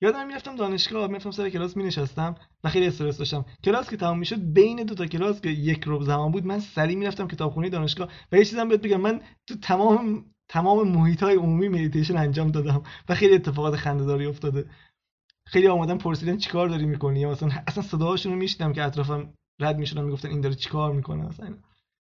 یادم 0.00 0.26
می‌رفتم 0.26 0.56
دانشگاه 0.56 1.06
می‌رفتم 1.06 1.30
سر 1.30 1.50
کلاس 1.50 1.76
مینشستم 1.76 2.34
و 2.64 2.68
خیلی 2.68 2.86
استرس 2.86 3.18
داشتم. 3.18 3.44
کلاس 3.64 3.90
که 3.90 3.96
تمام 3.96 4.18
می‌شد 4.18 4.52
بین 4.52 4.84
دو 4.84 4.94
تا 4.94 5.06
کلاس 5.06 5.40
که 5.40 5.48
یک 5.48 5.84
ربع 5.84 6.02
زمان 6.02 6.32
بود 6.32 6.46
من 6.46 6.58
سریع 6.60 6.96
می‌رفتم 6.96 7.28
کتابخونه 7.28 7.68
دانشگاه 7.68 8.08
و 8.32 8.36
یه 8.36 8.44
چیزم 8.44 8.68
بهت 8.68 8.80
بگم 8.80 9.00
من 9.00 9.20
تو 9.46 9.54
تمام 9.56 10.24
تمام 10.48 10.88
محیط 10.88 11.22
های 11.22 11.36
عمومی 11.36 11.68
مدیتیشن 11.68 12.16
انجام 12.16 12.50
دادم 12.50 12.82
و 13.08 13.14
خیلی 13.14 13.34
اتفاقات 13.34 13.76
خنده‌داری 13.76 14.26
افتاده. 14.26 14.70
خیلی 15.46 15.68
آمدن 15.68 15.98
پرسیدن 15.98 16.36
چیکار 16.36 16.68
داری 16.68 16.86
می‌کنی؟ 16.86 17.20
یا 17.20 17.30
مثلا 17.30 17.50
اصلا 17.66 17.82
صداهاشون 17.82 18.32
رو 18.32 18.38
میشنیدم 18.38 18.72
که 18.72 18.82
اطرافم 18.82 19.34
رد 19.60 19.78
می‌شدن 19.78 20.04
می‌گفتن 20.04 20.28
این 20.28 20.40
داره 20.40 20.54
چیکار 20.54 20.92
می‌کنه 20.92 21.26
مثلا. 21.26 21.58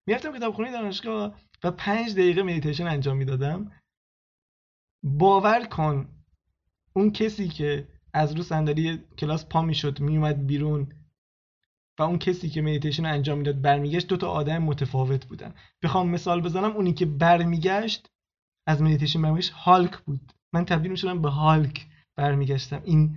می‌رفتم 0.07 0.37
کتابخونه 0.37 0.73
دانشگاه 0.73 1.35
و 1.65 1.71
پنج 1.71 2.13
دقیقه 2.13 2.43
مدیتیشن 2.43 2.87
انجام 2.87 3.17
می‌دادم. 3.17 3.73
باور 5.05 5.65
کن 5.65 6.09
اون 6.93 7.11
کسی 7.11 7.49
که 7.49 7.89
از 8.13 8.33
رو 8.33 8.43
صندلی 8.43 8.99
کلاس 9.19 9.47
پا 9.47 9.63
می‌شد 9.63 10.01
میومد 10.01 10.47
بیرون 10.47 10.93
و 11.99 12.03
اون 12.03 12.19
کسی 12.19 12.51
که 12.51 12.63
مدیتیشن 12.63 13.07
انجام 13.07 13.39
می‌داد 13.39 13.61
برمیگشت 13.61 14.07
دو 14.07 14.17
تا 14.17 14.31
آدم 14.31 14.59
متفاوت 14.59 15.27
بودن. 15.27 15.55
بخوام 15.83 16.09
مثال 16.09 16.41
بزنم 16.41 16.73
اونی 16.73 16.93
که 16.93 17.07
برمیگشت 17.07 18.11
از 18.67 18.83
مدیتیشن 18.83 19.23
برمیگشت 19.23 19.53
هالک 19.53 19.99
بود. 19.99 20.33
من 20.53 20.65
تبدیل 20.65 20.91
می‌شدم 20.91 21.23
به 21.23 21.31
هالک 21.31 21.87
برمیگشتم. 22.17 22.83
این 22.85 23.17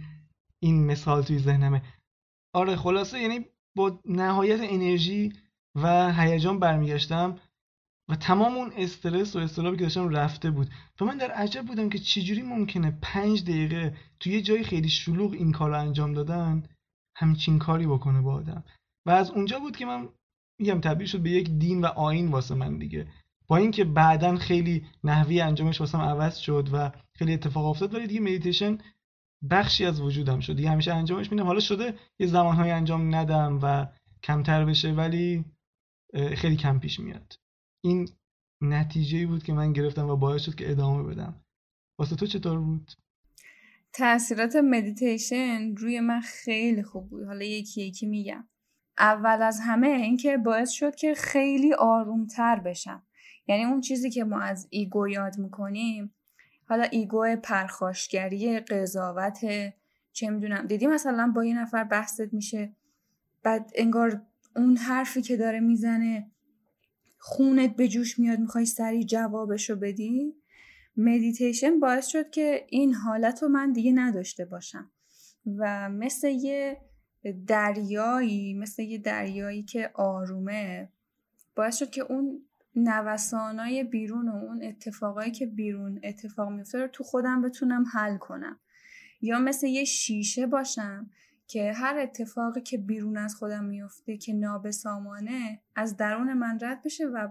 این 0.59 0.85
مثال 0.85 1.23
توی 1.23 1.39
ذهنمه. 1.39 1.81
آره 2.53 2.75
خلاصه 2.75 3.19
یعنی 3.19 3.45
با 3.75 3.99
نهایت 4.05 4.59
انرژی 4.63 5.33
و 5.75 6.13
هیجان 6.13 6.59
برمیگشتم. 6.59 7.35
و 8.09 8.15
تمام 8.15 8.55
اون 8.55 8.71
استرس 8.77 9.35
و 9.35 9.39
استرابی 9.39 9.77
که 9.77 9.83
داشتم 9.83 10.09
رفته 10.09 10.51
بود. 10.51 10.69
و 11.01 11.05
من 11.05 11.17
در 11.17 11.31
عجب 11.31 11.65
بودم 11.65 11.89
که 11.89 11.99
چجوری 11.99 12.41
ممکنه 12.41 12.97
پنج 13.01 13.43
دقیقه 13.43 13.97
توی 14.19 14.33
یه 14.33 14.41
جای 14.41 14.63
خیلی 14.63 14.89
شلوغ 14.89 15.33
این 15.33 15.51
کار 15.51 15.69
رو 15.69 15.79
انجام 15.79 16.13
دادن 16.13 16.63
همچین 17.15 17.59
کاری 17.59 17.87
بکنه 17.87 18.21
با 18.21 18.33
آدم. 18.33 18.63
و 19.05 19.11
از 19.11 19.31
اونجا 19.31 19.59
بود 19.59 19.77
که 19.77 19.85
من 19.85 20.09
میگم 20.59 20.81
تبدیل 20.81 21.07
شد 21.07 21.19
به 21.19 21.29
یک 21.29 21.49
دین 21.49 21.81
و 21.81 21.85
آیین 21.85 22.27
واسه 22.27 22.55
من 22.55 22.77
دیگه. 22.77 23.07
با 23.47 23.57
اینکه 23.57 23.83
بعدا 23.83 24.35
خیلی 24.35 24.85
نحوه‌ی 25.03 25.41
انجامش 25.41 25.79
واسم 25.79 26.01
عوض 26.01 26.37
شد 26.37 26.69
و 26.73 26.91
خیلی 27.13 27.33
اتفاق 27.33 27.65
افتاد 27.65 27.93
ولی 27.93 28.07
دیگه 28.07 28.19
مدیتیشن 28.19 28.77
بخشی 29.49 29.85
از 29.85 30.01
وجودم 30.01 30.39
شد. 30.39 30.55
دیگه 30.55 30.69
همیشه 30.69 30.93
انجامش 30.93 31.31
میدم. 31.31 31.45
حالا 31.45 31.59
شده 31.59 31.93
یه 32.19 32.27
زمان‌هایی 32.27 32.71
انجام 32.71 33.15
ندم 33.15 33.59
و 33.63 33.87
کمتر 34.23 34.65
بشه 34.65 34.91
ولی 34.91 35.45
خیلی 36.35 36.55
کم 36.55 36.79
پیش 36.79 36.99
میاد. 36.99 37.44
این 37.85 38.09
نتیجه 38.61 39.27
بود 39.27 39.43
که 39.43 39.53
من 39.53 39.73
گرفتم 39.73 40.09
و 40.09 40.15
باعث 40.15 40.41
شد 40.41 40.55
که 40.55 40.71
ادامه 40.71 41.03
بدم. 41.03 41.41
واسه 41.99 42.15
تو 42.15 42.25
چطور 42.25 42.59
بود؟ 42.59 42.91
تاثیرات 43.93 44.55
مدیتیشن 44.55 45.75
روی 45.75 45.99
من 45.99 46.19
خیلی 46.19 46.83
خوب 46.83 47.09
بود. 47.09 47.23
حالا 47.23 47.45
یکی 47.45 47.81
یکی 47.81 48.05
میگم. 48.05 48.47
اول 48.97 49.41
از 49.41 49.59
همه 49.63 49.87
اینکه 49.87 50.37
باعث 50.37 50.69
شد 50.69 50.95
که 50.95 51.13
خیلی 51.13 51.73
آرومتر 51.73 52.59
بشم. 52.59 53.03
یعنی 53.47 53.63
اون 53.63 53.81
چیزی 53.81 54.09
که 54.09 54.23
ما 54.23 54.39
از 54.39 54.67
ego 54.69 55.07
یاد 55.07 55.37
می‌کنیم 55.37 56.13
حالا 56.69 56.83
ego 56.83 57.35
پرخاشگری 57.43 58.59
قضاوت 58.59 59.39
چه 60.13 60.29
می‌دونم. 60.29 60.67
دیدی 60.67 60.87
مثلا 60.87 61.31
با 61.35 61.45
یه 61.45 61.61
نفر 61.61 61.83
بحثت 61.83 62.33
میشه 62.33 62.75
بعد 63.43 63.71
انگار 63.75 64.21
اون 64.55 64.77
حرفی 64.77 65.21
که 65.21 65.37
داره 65.37 65.59
می‌زنه 65.59 66.31
خونت 67.27 67.75
به 67.75 67.87
جوش 67.87 68.19
میاد 68.19 68.39
می‌خوای 68.39 68.65
سریع 68.65 69.03
جوابشو 69.03 69.75
بدی؟ 69.75 70.33
مدیتیشن 70.97 71.79
باعث 71.79 72.07
شد 72.07 72.29
که 72.29 72.65
این 72.69 72.93
حالت 72.93 73.43
رو 73.43 73.49
من 73.49 73.71
دیگه 73.71 73.91
نداشته 73.91 74.45
باشم. 74.45 74.91
و 75.57 75.89
مثل 75.89 76.27
یه 76.27 76.81
دریایی 77.47 78.53
مثل 78.53 78.83
یه 78.83 78.97
دریایی 78.97 79.63
که 79.63 79.91
آرومه 79.93 80.89
باعث 81.55 81.77
شد 81.77 81.89
که 81.89 82.01
اون 82.01 82.41
نوسانای 82.75 83.83
بیرون 83.83 84.29
و 84.29 84.35
اون 84.35 84.63
اتفاقایی 84.63 85.31
که 85.31 85.45
بیرون 85.45 85.99
اتفاق 86.03 86.49
میفته 86.49 86.77
رو 86.81 86.87
تو 86.87 87.03
خودم 87.03 87.41
بتونم 87.41 87.85
حل 87.93 88.17
کنم. 88.17 88.59
یا 89.21 89.39
مثل 89.39 89.67
یه 89.67 89.83
شیشه 89.83 90.47
باشم 90.47 91.09
که 91.47 91.73
هر 91.73 91.97
اتفاقی 91.97 92.61
که 92.61 92.77
بیرون 92.77 93.17
از 93.17 93.35
خودم 93.35 93.63
میفته 93.63 94.17
که 94.17 94.33
نابسامانه 94.33 95.59
از 95.75 95.97
درون 95.97 96.33
من 96.33 96.59
رد 96.61 96.83
بشه 96.85 97.05
و 97.07 97.27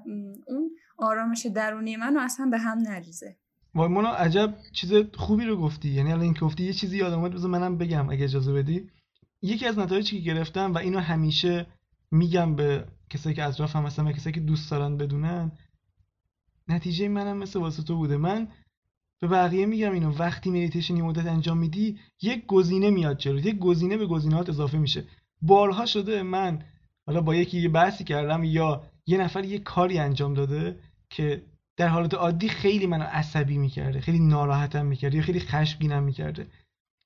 اون 0.47 0.71
آرامش 0.99 1.47
درونی 1.47 1.97
منو 1.97 2.21
اصلا 2.21 2.47
به 2.47 2.59
هم 2.59 2.79
نریزه. 2.79 3.37
وای 3.75 3.89
مونا 3.89 4.09
عجب 4.09 4.55
چیز 4.73 4.93
خوبی 5.15 5.45
رو 5.45 5.57
گفتی. 5.57 5.89
یعنی 5.89 6.13
الان 6.13 6.25
این 6.25 6.37
گفتی 6.41 6.65
یه 6.65 6.73
چیزی 6.73 6.97
یادم 6.97 7.19
اومد 7.19 7.35
بذار 7.35 7.51
منم 7.51 7.79
بگم 7.79 8.11
اگه 8.11 8.25
اجازه 8.25 8.53
بدی. 8.53 8.91
یکی 9.43 9.67
از 9.67 9.79
نتایجی 9.79 10.19
که 10.19 10.25
گرفتم 10.25 10.75
و 10.75 10.79
اینو 10.79 10.99
همیشه 10.99 11.67
میگم 12.11 12.57
به 12.57 12.87
کسایی 13.11 13.37
که 13.37 13.45
اطرافم 13.45 13.87
هستن 13.87 14.07
و 14.07 14.13
کسایی 14.13 14.35
که 14.35 14.41
دوست 14.41 14.71
دارن 14.71 14.97
بدونن 14.97 15.53
نتیجه 16.69 17.09
منم 17.09 17.37
مثل 17.37 17.59
واسه 17.59 17.83
تو 17.83 17.97
بوده. 17.97 18.17
من 18.17 18.49
به 19.21 19.29
بقیه 19.29 19.67
میگم 19.67 19.93
اینو. 19.93 20.13
وقتی 20.13 20.51
مدیتیشن 20.51 20.97
یه 20.97 21.03
مدت 21.03 21.27
انجام 21.27 21.59
میدی 21.59 21.99
یک 22.23 22.47
گزینه 22.47 22.91
میاد 22.91 23.19
جلو. 23.19 23.39
یک 23.39 23.59
گزینه 23.59 23.97
به 23.97 24.07
گزینهات 24.07 24.49
اضافه 24.49 24.79
میشه. 24.79 25.05
بارها 25.43 25.87
شده 25.87 26.23
من 26.23 26.63
حالا 27.07 27.21
با 27.21 27.35
یکی 27.35 27.61
یه 27.61 27.69
بحثی 27.69 28.05
کردم 28.05 28.45
یا 28.45 28.83
یه 29.07 29.19
نفر 29.19 29.45
یه 29.45 29.59
کاری 29.59 29.99
انجام 29.99 30.35
داده 30.35 30.79
که 31.11 31.43
در 31.77 31.89
حالت 31.89 32.15
عادی 32.15 32.49
خیلی 32.49 32.87
منو 32.87 33.05
عصبی 33.05 33.59
می‌کرده 33.59 34.01
خیلی 34.01 34.19
ناراحتم 34.19 34.87
می‌کرده 34.87 35.17
یا 35.17 35.23
خیلی 35.23 35.41
خشمگینم 35.41 36.03
می‌کرده. 36.03 36.47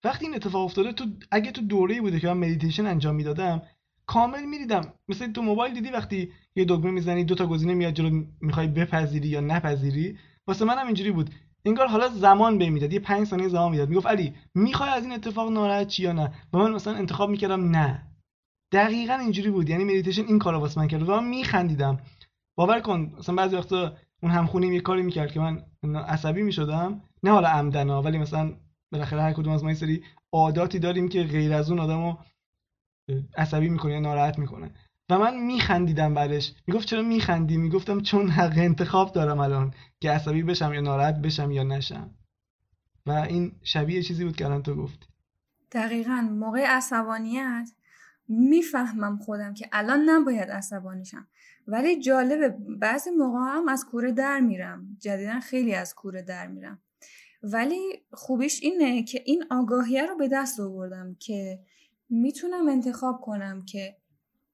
وقتی 0.04 0.26
این 0.26 0.34
اتفاق 0.34 0.64
افتاده 0.64 0.92
تو 0.92 1.04
اگه 1.30 1.50
تو 1.50 1.60
دوره 1.60 2.00
بوده 2.00 2.20
که 2.20 2.26
من 2.26 2.36
مدیتیشن 2.36 2.86
انجام 2.86 3.14
می‌دادم 3.14 3.62
کامل 4.06 4.44
میدیدم 4.44 4.92
مثل 5.08 5.32
تو 5.32 5.42
موبایل 5.42 5.74
دیدی 5.74 5.90
وقتی 5.90 6.32
یه 6.56 6.64
دکمه 6.68 6.90
می‌زنی 6.90 7.24
دو 7.24 7.34
تا 7.34 7.46
گزینه 7.46 7.74
میاد 7.74 7.94
جلو 7.94 8.24
می‌خوای 8.40 8.66
بپذیری 8.66 9.28
یا 9.28 9.40
نپذیری؟ 9.40 10.18
واسه 10.46 10.64
منم 10.64 10.86
اینجوری 10.86 11.10
بود. 11.10 11.30
انگار 11.64 11.86
حالا 11.86 12.08
زمان 12.08 12.58
بهم 12.58 12.70
می‌داد 12.70 12.92
یه 12.92 13.00
پنج 13.00 13.26
ثانیه 13.26 13.48
زمان 13.48 13.70
می‌داد. 13.70 13.88
می‌گفت 13.88 14.06
علی 14.06 14.34
می‌خوای 14.54 14.90
از 14.90 15.02
این 15.02 15.12
اتفاق 15.12 15.52
ناراحت 15.52 15.86
شی 15.86 16.02
یا 16.02 16.12
نه؟ 16.12 16.32
و 16.52 16.58
من 16.58 16.70
مثلا 16.70 16.94
انتخاب 16.94 17.30
می‌کردم 17.30 17.70
نه. 17.76 18.06
دقیقا 18.72 19.14
اینجوری 19.14 19.50
بود. 19.50 19.68
یعنی 19.68 19.84
مدیتیشن 19.84 20.22
این 20.24 20.38
کارو 20.38 20.58
واسه 20.58 20.80
من 20.80 20.88
کرد. 20.88 21.08
و 21.08 21.20
من 21.20 21.28
میخندیدم. 21.28 21.98
باور 22.58 22.80
کن 22.80 23.14
مثلا 23.18 23.34
بعضی 23.34 23.56
وقتا 23.56 23.96
اون 24.22 24.32
همخونیم 24.32 24.72
یه 24.72 24.80
کاری 24.80 25.02
می‌کرد 25.02 25.32
که 25.32 25.40
من 25.40 25.64
عصبی 25.96 26.42
می‌شدم. 26.42 27.02
نه 27.22 27.30
حالا 27.30 27.48
عمدنا 27.48 28.02
ولی 28.02 28.18
مثلا 28.18 28.56
بالاخره 28.92 29.22
هر 29.22 29.32
کدوم 29.32 29.52
از 29.52 29.64
ما 29.64 29.74
سری 29.74 30.02
عاداتی 30.32 30.78
داریم 30.78 31.08
که 31.08 31.22
غیر 31.24 31.52
از 31.52 31.70
اون 31.70 31.80
آدمو 31.80 32.16
عصبی 33.36 33.68
می‌کنه 33.68 33.92
یا 33.92 34.00
ناراحت 34.00 34.38
می‌کنه. 34.38 34.70
و 35.10 35.18
من 35.18 35.40
میخندیدم 35.40 36.14
بعدش 36.14 36.54
می‌گفت 36.66 36.88
چرا 36.88 37.02
میخندی؟ 37.02 37.56
می‌گفتم 37.56 38.00
چون 38.00 38.28
حق 38.28 38.58
انتخاب 38.58 39.12
دارم 39.12 39.38
الان. 39.38 39.74
که 40.00 40.10
عصبی 40.10 40.42
بشم 40.42 40.74
یا 40.74 40.80
ناراحت 40.80 41.14
بشم 41.14 41.50
یا 41.50 41.62
نشم. 41.62 42.14
و 43.06 43.10
این 43.10 43.52
شبیه 43.62 44.02
چیزی 44.02 44.24
بود 44.24 44.36
که 44.36 44.44
الان 44.44 44.62
تو 44.62 44.74
گفتی. 44.74 45.06
دقیقا. 45.72 46.28
موقع 46.30 46.64
عصبانیت 46.66 47.70
می‌فهمم 48.28 49.18
خودم 49.18 49.54
که 49.54 49.68
الان 49.72 50.08
نباید 50.08 50.50
عصبانی 50.50 51.04
شم. 51.04 51.26
ولی 51.66 52.00
جالبه 52.00 52.56
بعضی 52.80 53.10
موقع 53.10 53.38
هم 53.38 53.68
از 53.68 53.84
کوره 53.84 54.12
در 54.12 54.40
میرم. 54.40 54.96
جدیدا 55.00 55.40
خیلی 55.40 55.74
از 55.74 55.94
کوره 55.94 56.22
در 56.22 56.46
میرم. 56.46 56.82
ولی 57.42 57.78
خوبیش 58.12 58.62
اینه 58.62 59.02
که 59.02 59.22
این 59.26 59.44
آگاهیه 59.50 60.06
رو 60.06 60.16
به 60.16 60.28
دست 60.28 60.60
آوردم 60.60 61.16
که 61.20 61.60
می‌تونم 62.10 62.68
انتخاب 62.68 63.20
کنم 63.20 63.64
که 63.64 63.96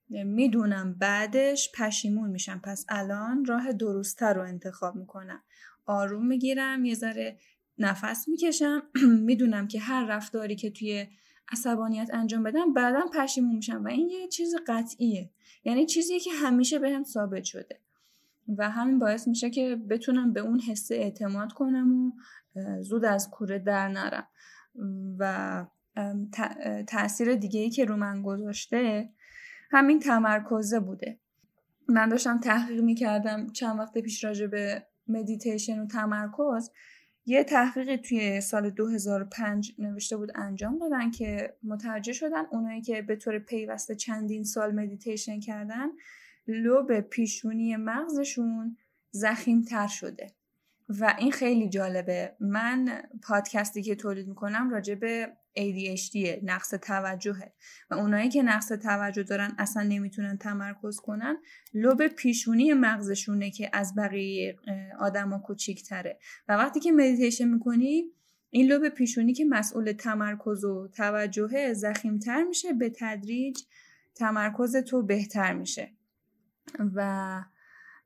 می‌دونم 0.09 0.95
بعدش 0.95 1.73
پشیمون 1.75 2.31
میشم. 2.31 2.61
پس 2.65 2.87
الان 2.89 3.45
راه 3.45 3.73
درستتر 3.73 4.35
رو 4.35 4.43
انتخاب 4.43 4.97
می‌کنم. 4.97 5.43
آروم 5.87 6.27
می‌گیرم 6.27 6.85
یه 6.85 6.95
ذره 6.95 7.39
نفس 7.79 8.29
می‌کشم. 8.29 8.83
می‌دونم 9.29 9.69
که 9.69 9.81
هر 9.81 10.07
رفتاری 10.07 10.57
که 10.57 10.71
توی 10.71 11.07
عصبانیت 11.53 12.11
انجام 12.13 12.43
بدم 12.43 12.73
بعدا 12.73 13.01
پشیمون 13.15 13.57
میشم 13.57 13.85
و 13.85 13.89
این 13.89 14.11
یه 14.11 14.29
چیز 14.29 14.55
قطعیه. 14.69 15.31
یعنی 15.65 15.87
چیزیه 15.87 16.21
که 16.21 16.31
همیشه 16.33 16.79
به 16.79 16.91
هم 16.91 17.05
ثابت 17.05 17.45
شده. 17.45 17.81
و 18.59 18.71
همین 18.71 18.99
باعث 18.99 19.29
میشه 19.29 19.51
که 19.51 19.77
بتونم 19.91 20.33
به 20.33 20.41
اون 20.41 20.61
حسه 20.61 20.95
اعتماد 20.95 21.53
کنم 21.53 21.95
و 21.95 22.13
زود 22.83 23.05
از 23.05 23.31
کوره 23.31 23.59
در 23.59 23.89
نرم. 23.89 24.27
و 25.19 25.65
تاثیر 26.89 27.35
دیگه 27.35 27.61
ای 27.61 27.71
که 27.71 27.85
رو 27.85 27.97
من 27.97 28.23
گذاشته 28.23 29.11
همین 29.75 29.99
تمرکزه 29.99 30.81
بوده. 30.81 31.19
من 31.89 32.09
داشتم 32.09 32.41
تحقیق 32.41 32.81
می‌کردم 32.81 33.47
چند 33.47 33.79
وقت 33.79 33.99
پیش 33.99 34.25
راجع 34.25 34.47
به 34.47 34.87
مدیتیشن 35.09 35.81
و 35.81 35.87
تمرکز. 35.87 36.71
یه 37.27 37.45
تحقیقی 37.45 37.97
توی 37.97 38.41
سال 38.41 38.71
2005 38.71 39.75
نوشته 39.79 40.17
بود 40.17 40.33
انجام 40.35 40.79
دادن 40.79 41.11
که 41.11 41.57
متوجه 41.63 42.13
شدن 42.13 42.45
اونایی 42.51 42.83
که 42.83 43.03
به 43.03 43.17
طور 43.17 43.39
پیوسته 43.39 43.95
چندین 43.95 44.45
سال 44.45 44.75
مدیتیشن 44.75 45.41
کردن 45.41 45.89
لوب 46.47 47.01
پیشونی 47.01 47.77
مغزشون 47.77 48.77
زخیم 49.11 49.63
تر 49.63 49.87
شده. 49.87 50.33
و 50.89 51.15
این 51.19 51.33
خیلی 51.33 51.69
جالبه. 51.69 52.37
من 52.41 53.03
پادکستی 53.23 53.83
که 53.83 53.95
تولید 53.95 54.29
می‌کنم 54.29 54.71
راجع 54.71 54.95
به 54.95 55.33
ADHD 55.57 56.17
نقص 56.43 56.71
توجهه. 56.71 57.53
و 57.91 57.95
اونایی 57.95 58.29
که 58.29 58.43
نقص 58.43 58.69
توجه 58.69 59.23
دارن 59.23 59.55
اصلا 59.59 59.83
نمی‌تونن 59.83 60.39
تمرکز 60.39 60.97
کنن. 60.97 61.37
لوب 61.75 62.07
پیشونی 62.07 62.73
مغزشونه 62.73 63.51
که 63.51 63.71
از 63.73 63.95
بقیه 63.95 64.57
آدما 64.99 65.39
کوچیکتره. 65.39 66.19
و 66.49 66.57
وقتی 66.57 66.81
که 66.81 66.93
مدیتیشن 66.93 67.49
می‌کنی 67.49 68.05
این 68.51 68.67
لوب 68.67 68.89
پیشونی 68.89 69.35
که 69.35 69.45
مسئول 69.45 69.93
تمرکز 69.93 70.65
و 70.65 70.89
توجهه 70.89 71.73
ضخیم‌تر 71.73 72.45
میشه 72.45 72.73
به 72.73 72.93
تدریج 72.99 73.61
تمرکز 74.15 74.77
تو 74.77 75.03
بهتر 75.03 75.53
میشه. 75.53 75.93
و 76.95 77.43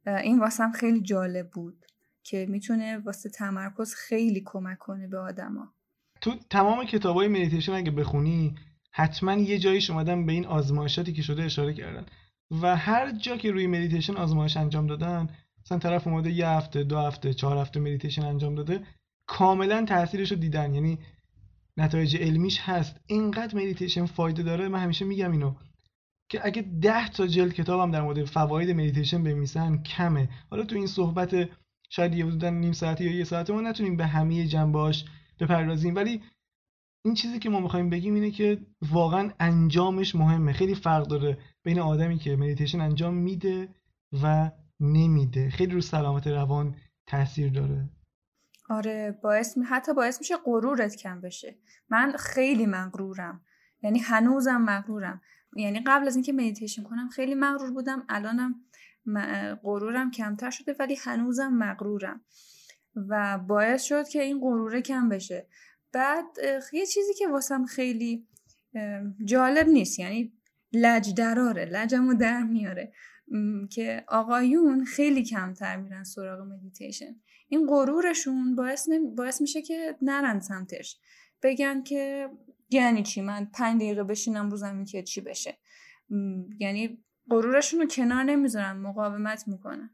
این 0.07 0.39
واسم 0.39 0.73
خیلی 0.73 1.01
جالب 1.01 1.51
بود 1.51 1.85
که 2.23 2.47
می‌تونه 2.49 2.99
واسه 2.99 3.31
تمرکز 3.31 3.95
خیلی 3.95 4.43
کمک 4.47 4.79
کنه 4.79 5.09
به 5.09 5.19
آدما. 5.19 5.75
تو 6.21 6.35
تمام 6.51 6.85
کتابای 6.85 7.29
مدیتیشن 7.29 7.73
اگه 7.73 7.91
بخونی 7.91 8.55
حتما 8.93 9.35
یه 9.35 9.59
جاییش 9.59 9.91
اومدن 9.91 10.27
به 10.27 10.33
این 10.33 10.47
آزمایشاتی 10.47 11.13
که 11.13 11.23
شده 11.23 11.43
اشاره 11.43 11.75
کردن. 11.75 12.07
و 12.51 12.77
هر 12.77 13.11
جا 13.11 13.37
که 13.37 13.51
روی 13.51 13.67
مدیتیشن 13.67 14.17
آزمایش 14.17 14.57
انجام 14.57 14.87
دادن 14.87 15.29
مثلا 15.65 15.79
طرف 15.79 16.07
اومده 16.07 16.31
یه 16.31 16.49
هفته 16.49 16.85
دو 16.85 16.99
هفته 16.99 17.35
چهار 17.35 17.57
هفته 17.57 17.81
مدیتیشن 17.81 18.25
انجام 18.25 18.55
داده 18.55 18.83
کاملا 19.27 19.85
تاثیرش 19.85 20.33
رو 20.33 20.39
دیدن. 20.39 20.75
یعنی 20.75 20.99
نتایج 21.77 22.17
علمیش 22.17 22.61
هست. 22.61 23.01
اینقدر 23.07 23.57
مدیتیشن 23.57 24.07
فایده 24.07 24.43
داره 24.43 24.69
من 24.69 24.79
همیشه 24.79 25.05
میگم 25.05 25.33
اینو 25.33 25.55
که 26.29 26.47
اگه 26.47 26.63
ده 26.63 27.09
تا 27.09 27.27
جلد 27.27 27.53
کتابم 27.53 27.91
در 27.91 28.03
مورد 28.03 28.25
فواید 28.25 28.71
مدیتیشن 28.71 29.23
بنویسن 29.23 29.83
کمه. 29.83 30.29
حالا 30.51 30.65
تو 30.65 30.77
این 30.77 30.87
صحبت 30.87 31.49
شاید 31.91 32.15
یه 32.15 32.27
حدودا 32.27 32.51
نیم 32.51 32.73
ساعتی 32.73 33.05
یا 33.05 33.17
یه 33.17 33.25
ساعته 33.25 33.53
ما 33.53 33.61
نتونیم 33.61 33.97
به 33.97 34.07
همه 34.07 34.47
جنباش 34.47 35.05
بپردازیم. 35.41 35.95
ولی 35.95 36.23
این 37.05 37.15
چیزی 37.15 37.39
که 37.39 37.51
ما 37.51 37.61
می‌خوایم 37.61 37.91
بگیم 37.91 38.15
اینه 38.15 38.31
که 38.31 38.61
واقعا 38.91 39.31
انجامش 39.41 40.15
مهمه. 40.15 40.53
خیلی 40.53 40.75
فرق 40.75 41.07
داره 41.07 41.39
بین 41.63 41.81
آدمی 41.81 42.19
که 42.19 42.37
مدیتیشن 42.37 42.81
انجام 42.81 43.15
میده 43.15 43.69
و 44.23 44.51
نمیده. 44.81 45.51
خیلی 45.51 45.73
رو 45.73 45.81
سلامت 45.81 46.27
روان 46.27 46.77
تاثیر 47.07 47.53
داره. 47.53 47.89
آره 48.71 49.19
باعث 49.23 49.59
حتی 49.69 49.95
باعث 49.95 50.19
میشه 50.21 50.37
غرورت 50.45 50.97
کم 50.97 51.21
بشه. 51.21 51.59
من 51.89 52.13
خیلی 52.19 52.67
مغرورم. 52.67 53.41
یعنی 53.83 53.99
هنوزم 53.99 54.57
مغرورم. 54.57 55.21
یعنی 55.57 55.81
قبل 55.87 56.07
از 56.07 56.17
اینکه 56.17 56.33
مدیتیشن 56.33 56.83
کنم 56.83 57.09
خیلی 57.09 57.35
مغرور 57.35 57.71
بودم. 57.71 58.05
الانم 58.09 58.55
غرورم 59.63 60.11
کمتر 60.11 60.51
شده 60.51 60.77
ولی 60.79 60.97
هنوزم 61.05 61.49
مغرورم. 61.49 62.21
و 63.09 63.39
باعث 63.39 63.83
شد 63.83 64.09
که 64.09 64.23
این 64.23 64.41
غروره 64.41 64.83
کم 64.83 65.09
بشه. 65.09 65.47
بعد 65.93 66.25
یه 66.73 66.87
چیزی 66.87 67.15
که 67.15 67.29
واسم 67.29 67.65
خیلی 67.65 68.27
جالب 69.25 69.69
نیست 69.69 69.99
یعنی 69.99 70.33
لج 70.73 71.15
دراره 71.15 71.65
لجمو 71.65 72.15
در 72.15 72.43
میاره 72.43 72.93
که 73.71 74.05
آقایون 74.09 74.85
خیلی 74.85 75.25
کمتر 75.25 75.77
میرن 75.77 76.05
سراغ 76.05 76.41
مدیتیشن 76.41 77.17
این 77.49 77.67
غرورشون 77.67 78.57
باعث, 78.57 78.89
باعث 79.17 79.41
میشه 79.41 79.63
که 79.63 79.97
نرن 80.03 80.41
سمتش. 80.41 80.99
بگن 81.43 81.83
که 81.83 82.31
یعنی 82.71 83.03
چی؟ 83.03 83.21
من 83.21 83.45
پنج 83.55 83.81
دقیقه 83.81 84.05
بشینم 84.05 84.51
رو 84.51 84.57
زمین 84.57 84.85
که 84.85 85.03
چی 85.03 85.21
بشه. 85.21 85.59
یعنی 86.59 87.05
غرورشون 87.31 87.81
رو 87.81 87.87
کنار 87.87 88.25
نمی‌ذارن 88.25 88.77
مقاومت 88.77 89.49
می‌کنن. 89.49 89.91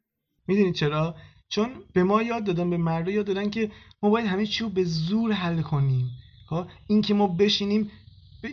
می‌دونی 0.46 0.72
چرا؟ 0.72 1.16
چون 1.48 1.70
به 1.92 2.04
ما 2.04 2.22
یاد 2.22 2.44
دادن 2.44 2.70
به 2.70 2.76
مردا 2.76 3.10
یاد 3.10 3.26
دادن 3.26 3.50
که 3.50 3.70
ما 4.02 4.10
باید 4.10 4.26
همه 4.26 4.46
چی 4.46 4.64
رو 4.64 4.70
به 4.70 4.84
زور 4.84 5.32
حل 5.32 5.62
کنیم. 5.62 6.10
ها 6.48 6.66
این 6.86 7.02
که 7.02 7.14
ما 7.14 7.26
بشینیم 7.26 7.90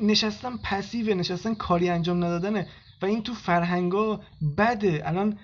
نشستن 0.01 0.57
پسیو 0.63 1.15
نشستن 1.15 1.53
کاری 1.53 1.89
انجام 1.89 2.17
ندادنه. 2.17 2.67
و 3.01 3.05
این 3.05 3.23
تو 3.23 3.33
فرهنگا 3.33 4.21
بده. 4.57 5.01
الان 5.05 5.37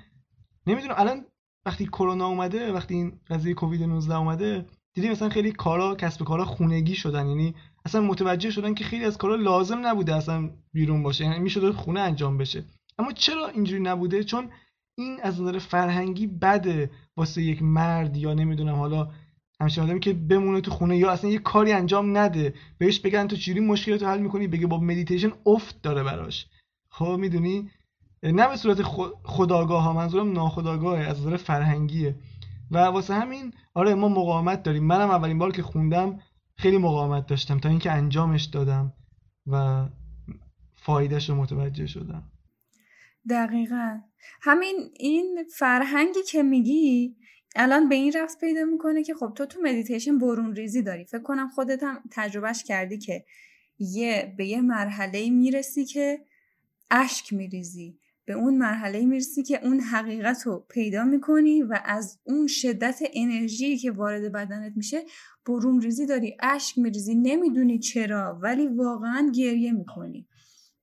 نمی‌دونم 0.67 0.95
الان 0.97 1.25
وقتی 1.65 1.85
کرونا 1.85 2.27
اومده 2.27 2.71
وقتی 2.71 2.93
این 2.93 3.19
قضیه 3.29 3.53
کووید 3.53 3.83
19 3.83 4.15
اومده 4.15 4.65
دیدی 4.93 5.09
مثلا 5.09 5.29
خیلی 5.29 5.51
کارا 5.51 5.95
کسب 5.95 6.23
کارا 6.23 6.45
خونگی 6.45 6.95
شدن. 6.95 7.27
یعنی 7.27 7.55
اصلا 7.85 8.01
متوجه 8.01 8.51
شدن 8.51 8.73
که 8.73 8.83
خیلی 8.83 9.05
از 9.05 9.17
کارا 9.17 9.35
لازم 9.35 9.87
نبوده 9.87 10.15
اصلا 10.15 10.49
بیرون 10.73 11.03
باشه. 11.03 11.23
یعنی 11.25 11.39
می‌شد 11.39 11.71
خونه 11.71 11.99
انجام 11.99 12.37
بشه. 12.37 12.65
اما 12.99 13.11
چرا 13.11 13.47
اینجوری 13.47 13.81
نبوده؟ 13.81 14.23
چون 14.23 14.49
این 14.97 15.19
از 15.23 15.41
نظر 15.41 15.59
فرهنگی 15.59 16.27
بده 16.27 16.91
واسه 17.17 17.41
یک 17.41 17.63
مرد 17.63 18.17
یا 18.17 18.33
نمی‌دونم 18.33 18.75
حالا 18.75 19.11
همچین 19.61 19.83
آدمی 19.83 19.99
که 19.99 20.13
بمونه 20.13 20.61
تو 20.61 20.71
خونه 20.71 20.97
یا 20.97 21.11
اصلا 21.11 21.29
یه 21.29 21.39
کاری 21.39 21.71
انجام 21.71 22.17
نده 22.17 22.53
بهش 22.77 22.99
بگن 22.99 23.27
تو 23.27 23.35
چجوری 23.35 23.59
مشکلتو 23.59 24.05
حل 24.05 24.19
می‌کنی؟ 24.19 24.47
بگه 24.47 24.67
با 24.67 24.77
مدیتیشن 24.77 25.31
افت 25.45 25.81
داره 25.81 26.03
براش. 26.03 26.47
خب 26.89 27.17
می‌دونی؟ 27.19 27.69
نه 28.23 28.47
به 28.47 28.55
صورت 28.55 28.81
خداگاه 29.23 29.83
ها 29.83 29.93
منظورم 29.93 30.31
ناخداگاهه 30.31 31.03
از 31.03 31.19
نظر 31.21 31.37
فرهنگیه. 31.37 32.15
و 32.71 32.77
واسه 32.77 33.13
همین 33.13 33.53
آره 33.73 33.95
ما 33.95 34.09
مقاومت 34.09 34.63
داریم. 34.63 34.83
منم 34.83 35.09
اولین 35.09 35.37
بار 35.37 35.51
که 35.51 35.63
خوندم 35.63 36.19
خیلی 36.55 36.77
مقاومت 36.77 37.27
داشتم 37.27 37.59
تا 37.59 37.69
اینکه 37.69 37.91
انجامش 37.91 38.43
دادم 38.43 38.93
و 39.47 39.85
فایدهش 40.75 41.29
رو 41.29 41.35
متوجه 41.35 41.87
شدم. 41.87 42.23
دقیقا. 43.30 43.99
همین 44.41 44.91
این 44.99 45.45
فرهنگی 45.53 46.23
که 46.28 46.43
میگی 46.43 47.15
الان 47.55 47.89
به 47.89 47.95
این 47.95 48.13
ربط 48.15 48.39
پیدا 48.39 48.65
می‌کنه 48.65 49.03
که 49.03 49.13
خب 49.13 49.34
تو 49.36 49.45
تو 49.45 49.61
مدیتیشن 49.61 50.17
برون 50.17 50.55
ریزی 50.55 50.82
داری. 50.82 51.05
فکر 51.05 51.21
کنم 51.21 51.49
خودت 51.49 51.84
هم 51.84 52.03
تجربهش 52.11 52.63
کردی 52.63 52.97
که 52.97 53.25
یه 53.80 54.34
به 54.38 54.45
یه 54.45 54.61
مرحله 54.61 55.30
می‌رسی 55.30 55.86
که 55.86 56.25
اشک 56.91 57.34
میریزی. 57.34 57.99
به 58.25 58.34
اون 58.34 58.57
مرحله 58.57 59.05
می‌رسی 59.05 59.43
که 59.43 59.65
اون 59.65 59.80
حقیقت 59.80 60.47
رو 60.47 60.65
پیدا 60.69 61.03
می‌کنی 61.03 61.63
و 61.63 61.80
از 61.86 62.19
اون 62.23 62.47
شدت 62.47 62.99
انرژی 63.13 63.78
که 63.78 63.91
وارد 63.91 64.32
بدنت 64.32 64.73
میشه 64.75 65.03
برون 65.45 65.79
ریزی 65.80 66.05
داری. 66.05 66.38
اشک 66.39 66.78
میریزی. 66.78 67.15
نمی‌دونی 67.15 67.80
چرا 67.80 68.39
ولی 68.41 68.67
واقعا 68.67 69.32
گریه 69.36 69.71
می‌کنی. 69.71 70.28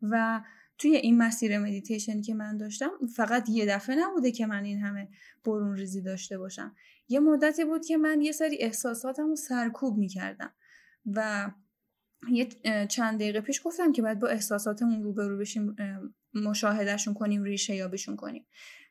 و 0.02 0.40
توی 0.78 0.96
این 0.96 1.18
مسیر 1.18 1.58
مدیتیشن 1.58 2.20
که 2.20 2.34
من 2.34 2.56
داشتم 2.56 2.90
فقط 3.16 3.48
یه 3.48 3.66
دفعه 3.66 3.96
نبوده 3.96 4.32
که 4.32 4.46
من 4.46 4.64
این 4.64 4.78
همه 4.78 5.08
برون 5.44 5.76
ریزی 5.76 6.02
داشته 6.02 6.38
باشم. 6.38 6.74
یه 7.08 7.20
مدتی 7.20 7.64
بود 7.64 7.86
که 7.86 7.96
من 7.96 8.20
یه 8.20 8.32
سری 8.32 8.56
احساساتم 8.58 9.28
رو 9.28 9.36
سرکوب 9.36 9.98
می‌کردم 9.98 10.52
و 11.06 11.50
یه 12.30 12.48
چند 12.86 13.18
دقیقه 13.20 13.40
پیش 13.40 13.60
گفتم 13.64 13.92
که 13.92 14.02
باید 14.02 14.18
با 14.18 14.28
احساساتمون 14.28 15.02
روبرو 15.02 15.38
بشیم 15.38 15.76
مشاهدهشون 16.34 17.14
کنیم 17.14 17.42
ریشه 17.42 17.74
یابشون 17.74 18.16
کنیم. 18.16 18.46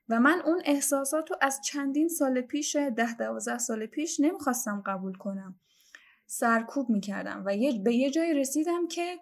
و 0.09 0.19
من 0.19 0.41
اون 0.45 0.61
احساسات 0.65 1.31
رو 1.31 1.37
از 1.41 1.61
چندین 1.61 2.07
سال 2.07 2.41
پیش 2.41 2.75
ده 2.75 3.17
دوازده 3.17 3.57
سال 3.57 3.85
پیش 3.85 4.19
نمی‌خواستم 4.19 4.83
قبول 4.85 5.13
کنم. 5.13 5.59
سرکوب 6.25 6.89
می‌کردم 6.89 7.43
و 7.45 7.57
به 7.83 7.95
یه 7.95 8.11
جای 8.11 8.33
رسیدم 8.33 8.87
که 8.87 9.19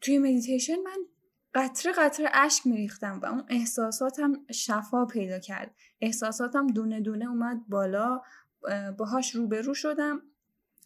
توی 0.00 0.18
مدیتیشن 0.18 0.76
من 0.84 0.98
قطره 1.54 1.92
قطره 1.92 2.28
اشک 2.32 2.66
میریختم 2.66 3.20
و 3.22 3.26
اون 3.26 3.44
احساساتم 3.48 4.32
شفا 4.52 5.06
پیدا 5.06 5.38
کرد. 5.38 5.74
احساساتم 6.00 6.66
دونه 6.66 7.00
دونه 7.00 7.28
اومد 7.28 7.68
بالا 7.68 8.20
باهاش 8.98 9.34
روبرو 9.34 9.74
شدم 9.74 10.22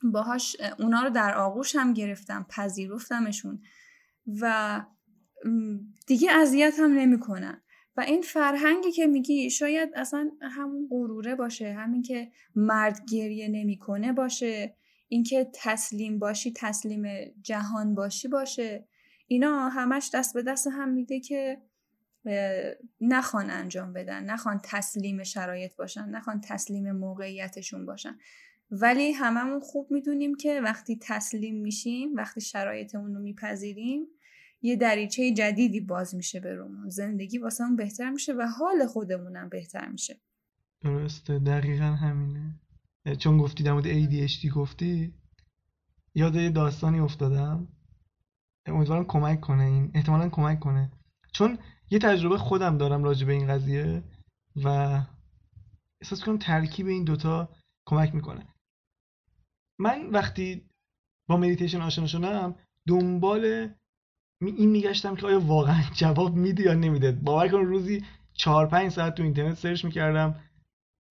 باهاش 0.02 0.56
اونا 0.78 1.02
رو 1.02 1.10
در 1.10 1.34
هم 1.74 1.92
گرفتم 1.92 2.46
پذیرفتمشون 2.48 3.62
و 4.40 4.80
دیگه 6.06 6.32
اذیت 6.32 6.74
هم 6.78 6.92
نمی‌کنن. 6.92 7.62
و 7.96 8.00
این 8.00 8.22
فرهنگی 8.22 8.92
که 8.92 9.06
میگی 9.06 9.50
شاید 9.50 9.90
اصلا 9.94 10.30
همون 10.42 10.88
غروره 10.90 11.34
باشه 11.34 11.72
همین 11.72 12.02
که 12.02 12.30
مرد 12.56 13.00
گریه 13.10 13.48
نمی‌کنه 13.48 14.12
باشه 14.12 14.76
اینکه 15.08 15.50
تسلیم 15.54 16.18
باشی 16.18 16.52
تسلیم 16.56 17.04
جهان 17.42 17.94
باشی 17.94 18.28
باشه. 18.28 18.88
اینا 19.26 19.68
همش 19.68 20.10
دست 20.14 20.34
به 20.34 20.42
دست 20.42 20.66
هم 20.66 20.88
میده 20.88 21.20
که 21.20 21.62
نخوان 23.00 23.50
انجام 23.50 23.92
بدن 23.92 24.24
نخوان 24.24 24.60
تسلیم 24.64 25.22
شرایط 25.22 25.76
باشن 25.76 26.08
نخوان 26.08 26.40
تسلیم 26.40 26.92
موقعیتشون 26.92 27.86
باشن. 27.86 28.18
ولی 28.70 29.12
هممون 29.12 29.60
خوب 29.60 29.90
می‌دونیم 29.90 30.34
که 30.34 30.60
وقتی 30.60 30.98
تسلیم 31.02 31.62
میشیم 31.62 32.14
وقتی 32.14 32.40
شرایطمون 32.40 33.14
رو 33.14 33.20
میپذیریم 33.20 34.06
یه 34.62 34.76
دریچه 34.76 35.32
جدیدی 35.32 35.80
باز 35.80 36.14
میشه 36.14 36.40
به 36.40 36.54
رومون. 36.54 36.88
زندگی 36.88 37.38
واسه 37.38 37.64
بهتر 37.76 38.10
میشه 38.10 38.32
و 38.32 38.42
حال 38.42 38.86
خودمونم 38.86 39.48
بهتر 39.48 39.88
میشه. 39.88 40.20
درسته. 40.80 41.38
دقیقا 41.38 41.84
همینه. 41.84 42.60
چون 43.18 43.38
گفتی 43.38 43.62
در 43.62 43.72
مورد 43.72 43.84
ADHD 43.84 44.46
گفتی 44.54 45.14
یاد 46.14 46.34
یه 46.34 46.50
داستانی 46.50 47.00
افتادم. 47.00 47.68
امیدوارم 48.66 49.04
کمک 49.04 49.40
کنه 49.40 49.62
این 49.62 49.90
احتمالا 49.94 50.28
کمک 50.28 50.60
کنه. 50.60 50.92
چون 51.32 51.58
یه 51.90 51.98
تجربه 51.98 52.38
خودم 52.38 52.78
دارم 52.78 53.04
راجع 53.04 53.26
به 53.26 53.32
این 53.32 53.46
قضیه 53.46 54.02
و 54.64 54.68
احساس 56.02 56.24
کنم 56.24 56.38
ترکیب 56.38 56.86
این 56.86 57.04
دوتا 57.04 57.48
کمک 57.86 58.14
می‌کنه. 58.14 58.46
من 59.78 60.10
وقتی 60.10 60.68
با 61.28 61.36
مدیتیشن 61.36 61.80
آشنا 61.80 62.06
شدم 62.06 62.54
دنبال 62.88 63.68
این 64.42 64.70
میگشتم 64.70 65.16
که 65.16 65.26
آیا 65.26 65.40
واقعا 65.40 65.82
جواب 66.00 66.36
میده 66.36 66.62
یا 66.62 66.74
نمیده. 66.74 67.12
باور 67.12 67.48
کن 67.48 67.58
روزی 67.58 68.04
چهار 68.32 68.66
پنج 68.66 68.92
ساعت 68.92 69.14
تو 69.14 69.22
اینترنت 69.22 69.58
search 69.58 69.84
می‌کردم 69.84 70.40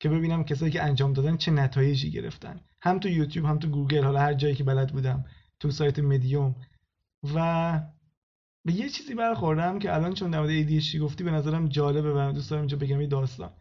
که 0.02 0.10
ببینم 0.10 0.44
کسایی 0.44 0.72
که 0.72 0.84
انجام 0.84 1.14
دادن 1.14 1.38
چه 1.38 1.52
نتایجی 1.52 2.12
گرفتن. 2.12 2.62
هم 2.82 3.00
تو 3.00 3.10
یوتیوب 3.10 3.46
هم 3.46 3.60
تو 3.60 3.68
گوگل 3.68 4.04
حالا 4.04 4.20
هر 4.20 4.34
جایی 4.34 4.56
که 4.56 4.64
بلد 4.64 4.94
بودم 4.94 5.26
تو 5.60 5.72
سایت 5.72 6.00
مدیوم 6.00 6.56
و 7.24 7.80
به 8.66 8.74
یه 8.74 8.90
چیزی 8.90 9.16
برخوردم 9.16 9.80
که 9.80 9.94
الان 9.94 10.14
چون 10.14 10.32
در 10.32 10.48
ADHD 10.48 10.96
گفتی 10.96 11.24
به 11.24 11.32
نظرم 11.32 11.68
جالبه 11.68 12.14
و 12.14 12.32
دوست 12.32 12.50
دارم 12.50 12.62
اینجا 12.62 12.78
بگم 12.78 13.02
یه 13.02 13.08
داستان. 13.08 13.54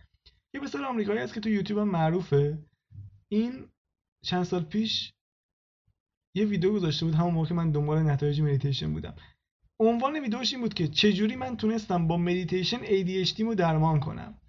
یه 0.54 0.61
پسر 0.61 0.84
آمریکایی 0.84 1.18
هست 1.18 1.34
که 1.34 1.40
تو 1.40 1.48
یوتیوب 1.48 1.80
هم 1.80 1.88
معروفه. 1.88 2.58
این 3.28 3.68
چند 4.24 4.42
سال 4.42 4.62
پیش 4.62 5.12
یه 6.34 6.44
ویدیو 6.44 6.72
گذاشته 6.72 7.06
بود 7.06 7.14
همون 7.14 7.34
موقع 7.34 7.54
من 7.54 7.70
دنبال 7.70 8.02
نتایج 8.02 8.40
مدیتیشن 8.40 8.92
بودم. 8.92 9.14
عنوان 9.80 10.20
ویدیوش 10.20 10.52
این 10.52 10.62
بود 10.62 10.74
که 10.74 10.88
چجوری 10.88 11.36
من 11.36 11.56
تونستم 11.56 12.06
با 12.06 12.16
مدیتیشن 12.16 12.78
ADHD 12.78 13.40
رو 13.40 13.54
درمان 13.54 14.00
کنم. 14.00 14.40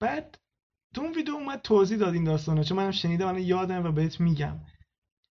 بعد 0.00 0.38
تو 0.94 1.00
اون 1.00 1.14
ویدیو 1.14 1.34
اومد 1.34 1.62
توضیح 1.62 1.98
داد 1.98 2.14
این 2.14 2.24
داستانا 2.24 2.62
چون 2.62 2.76
منم 2.76 2.90
شنیدم 2.90 3.26
الان 3.26 3.42
یادم 3.42 3.84
و 3.86 3.92
بهت 3.92 4.20
میگم. 4.20 4.60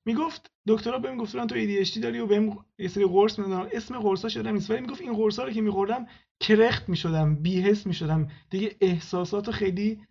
می‌گفت 0.07 0.51
دکترا 0.67 0.99
بهم 0.99 1.17
گفتن 1.17 1.47
تو 1.47 1.55
ADHD 1.55 1.97
داری 1.97 2.19
و 2.19 2.27
بهم 2.27 2.65
یه 2.79 2.87
سری 2.87 3.05
قرص 3.05 3.39
می‌دادن. 3.39 3.69
اسم 3.73 3.99
قرصا 3.99 4.29
شدم 4.29 4.53
نیست. 4.53 4.71
ولی 4.71 4.81
می‌گفت 4.81 5.01
این 5.01 5.13
قرصا 5.13 5.43
رو 5.43 5.51
که 5.51 5.61
میخوردم 5.61 6.07
کرخت 6.39 6.89
می‌شدم 6.89 7.35
بی‌حس 7.35 7.87
می‌شدم. 7.87 8.27
دیگه 8.49 8.75
احساسات 8.81 9.51
خیلی 9.51 10.01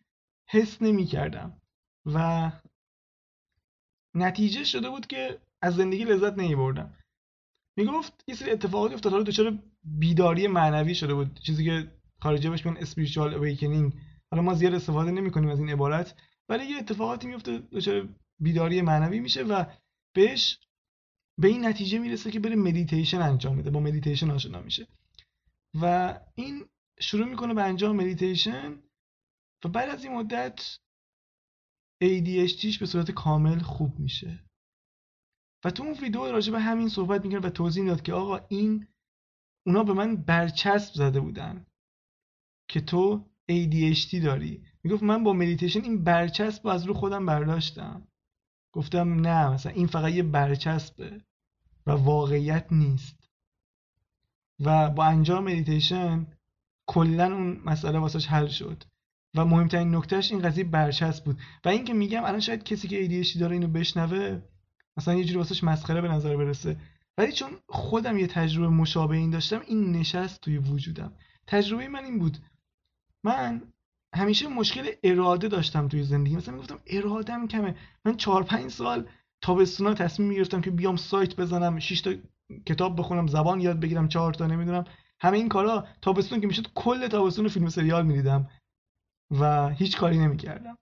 حس 0.51 0.83
نمی‌کردم. 0.83 1.61
و 2.07 2.53
نتیجه 4.15 4.65
شده 4.65 4.91
بود 4.91 5.07
که 5.07 5.39
از 5.63 5.77
زندگی 5.77 6.05
لذت 6.05 6.39
نمیبردم 6.39 6.95
می‌گفت 7.79 8.25
یه 8.29 8.35
سری 8.35 8.51
اتفاقاتی 8.51 8.95
افتاد. 8.95 9.13
حالا 9.13 9.25
دچار 9.25 9.59
بیداری 9.85 10.47
معنوی 10.47 10.95
شده 10.95 11.15
بود. 11.15 11.41
چیزی 11.41 11.65
که 11.65 11.93
خارجی 12.23 12.49
بهش 12.49 12.67
میگن 12.67 12.79
spiritual 12.81 13.35
awakening 13.35 13.93
حالا 14.31 14.43
ما 14.43 14.55
زیاد 14.55 14.75
استفاده 14.75 15.11
نمی‌کنیم 15.11 15.49
از 15.49 15.59
این 15.59 15.71
عبارت. 15.71 16.15
ولی 16.49 16.65
یه 16.65 16.77
اتفاقاتی 16.77 17.27
میفته 17.29 17.59
دچار 17.59 18.09
بیداری 18.41 18.83
معنوی 18.83 19.21
میشه 19.21 19.43
و 19.43 19.65
بهش 20.15 20.59
به 21.39 21.49
این 21.49 21.67
نتیجه 21.67 21.99
می‌رسه 21.99 22.31
که 22.31 22.41
بره 22.41 22.57
مدیتیشن 22.57 23.21
انجام 23.21 23.57
بده 23.57 23.71
با 23.71 23.81
مدیتیشن 23.81 24.31
آشنا 24.31 24.61
میشه. 24.61 24.87
و 25.81 26.15
این 26.35 26.65
شروع 27.01 27.27
می‌کنه 27.29 27.55
به 27.55 27.63
انجام 27.63 27.97
مدیتیشن 27.97 28.83
و 29.65 29.69
بعد 29.69 29.89
از 29.89 30.05
این 30.05 30.15
مدت 30.15 30.79
ADHD 32.05 32.54
ش 32.54 32.79
به 32.79 32.87
صورت 32.87 33.11
کامل 33.11 33.59
خوب 33.59 33.99
میشه. 33.99 34.45
و 35.65 35.71
تو 35.71 35.83
اون 35.83 35.93
ویدیو 35.93 36.33
راجع 36.33 36.53
به 36.53 36.61
همین 36.61 36.89
صحبت 36.89 37.25
می‌کنه 37.25 37.41
و 37.41 37.51
توضیح 37.51 37.83
می‌داد 37.83 38.03
که 38.03 38.13
آقا 38.13 38.37
این 38.49 38.87
اونا 39.67 39.85
به 39.85 39.93
من 39.93 40.17
برچسب 40.17 40.95
زده 40.95 41.21
بودن 41.21 41.67
که 42.69 42.81
تو 42.81 43.31
ADHD 43.51 44.15
داری. 44.23 44.65
می‌گفت 44.83 45.03
من 45.03 45.25
با 45.25 45.33
مدیتیشن 45.33 45.83
این 45.83 46.05
برچسب 46.05 46.65
رو 46.65 46.71
از 46.71 46.85
رو 46.85 46.95
خودم 46.95 47.27
برداشتم. 47.27 48.08
گفتم 48.79 49.21
نه 49.21 49.51
مثلا 49.51 49.73
این 49.73 49.87
فقط 49.87 50.13
یه 50.13 50.23
برچسبه 50.23 51.21
و 51.87 51.91
واقعیت 51.91 52.67
نیست. 52.71 53.31
و 54.61 54.91
با 54.91 55.05
انجام 55.05 55.45
مدیتیشن 55.45 56.27
کلا 56.87 57.25
اون 57.25 57.61
مسئله 57.65 57.99
واسش 57.99 58.27
حل 58.27 58.47
شد. 58.47 58.85
و 59.35 59.45
مهمترین 59.45 59.95
نکتهش 59.95 60.33
این 60.33 60.43
قضیه 60.43 60.65
برچسب 60.65 61.25
بود. 61.25 61.39
و 61.65 61.69
اینکه 61.69 61.93
میگم 61.93 62.25
الان 62.25 62.41
شاید 62.41 62.65
کسی 62.65 62.89
که 62.89 63.25
ADHD 63.25 63.39
داره 63.39 63.53
اینو 63.53 63.69
بشنوه 63.69 64.43
مثلا 64.97 65.15
یه 65.15 65.25
جوری 65.25 65.39
واسش 65.39 65.65
مسخره 65.65 66.01
به 66.01 66.09
نظر 66.09 66.37
برسه. 66.37 66.77
ولی 67.19 67.33
چون 67.33 67.51
خودم 67.69 68.19
یه 68.19 68.27
تجربه 68.27 68.69
مشابه 68.69 69.17
این 69.17 69.31
داشتم 69.31 69.61
این 69.67 69.93
نشست 69.93 70.41
توی 70.41 70.59
وجودم. 70.59 71.13
تجربه 71.47 71.89
من 71.89 72.05
این 72.05 72.19
بود. 72.19 72.39
من 73.25 73.63
همیشه 74.15 74.49
مشکل 74.49 74.91
اراده 75.03 75.49
داشتم 75.49 75.89
توی 75.89 76.03
زندگی. 76.03 76.37
مثلا 76.37 76.55
می‌گفتم 76.55 76.79
ارادم 76.87 77.49
کمه. 77.49 77.75
من 78.05 78.17
چهار 78.17 78.43
پنج 78.43 78.71
سال 78.71 79.09
تابستونا 79.43 79.95
تصمیم 79.95 80.29
می‌گرفتم 80.29 80.61
که 80.61 80.71
بیام 80.71 80.97
سایت 80.97 81.37
بزنم 81.37 81.79
6 81.79 82.01
تا 82.01 82.13
کتاب 82.67 82.99
بخونم 82.99 83.27
زبان 83.27 83.61
یاد 83.61 83.81
بگیرم 83.81 84.09
چهار 84.09 84.35
تا 84.35 84.47
نمی‌دونم. 84.47 84.85
همه 85.21 85.37
این 85.37 85.49
کارا 85.49 85.87
تابستون 86.03 86.41
که 86.41 86.47
می‌شد 86.47 86.67
کل 86.75 87.09
تابستون 87.09 87.49
فیلم 87.49 87.69
سریال 87.69 88.07
می‌دیدم 88.07 88.51
و 89.31 89.69
هیچ 89.69 89.97
کاری 89.97 90.19
نمی‌کردم. 90.19 90.77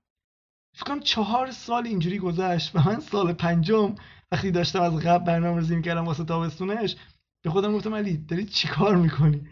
فکر 0.77 0.85
کنم 0.85 1.01
چهار 1.01 1.51
سال 1.51 1.87
اینجوری 1.87 2.18
گذشت 2.18 2.77
و 2.77 2.81
من 2.81 3.01
سال 3.01 3.33
پنجم 3.33 3.95
وقتی 4.33 4.51
داشتم 4.51 4.83
از 4.83 4.97
قبل 4.97 5.24
برنامه 5.24 5.61
ریزی 5.61 5.77
می‌کردم 5.77 6.05
واسه 6.05 6.24
تابستونش 6.24 6.97
به 7.45 7.51
خودم 7.51 7.72
گفتم 7.72 7.95
علی 7.95 8.16
داری 8.16 8.45
چیکار 8.45 8.97
می‌کنی؟ 8.97 9.49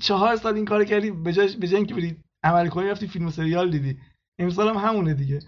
چهار 0.00 0.36
سال 0.36 0.54
این 0.54 0.64
کار 0.64 0.84
کردی 0.84 1.10
به 1.10 1.32
جای 1.32 1.74
اینکه 1.74 1.94
بری 1.94 2.16
عمل 2.44 2.68
کنی 2.68 2.88
رفتی 2.88 3.06
فیلم 3.06 3.26
و 3.26 3.30
سریال 3.30 3.70
دیدی. 3.70 3.98
امسال 4.38 4.68
هم 4.68 4.76
همونه 4.76 5.14
دیگه. 5.14 5.38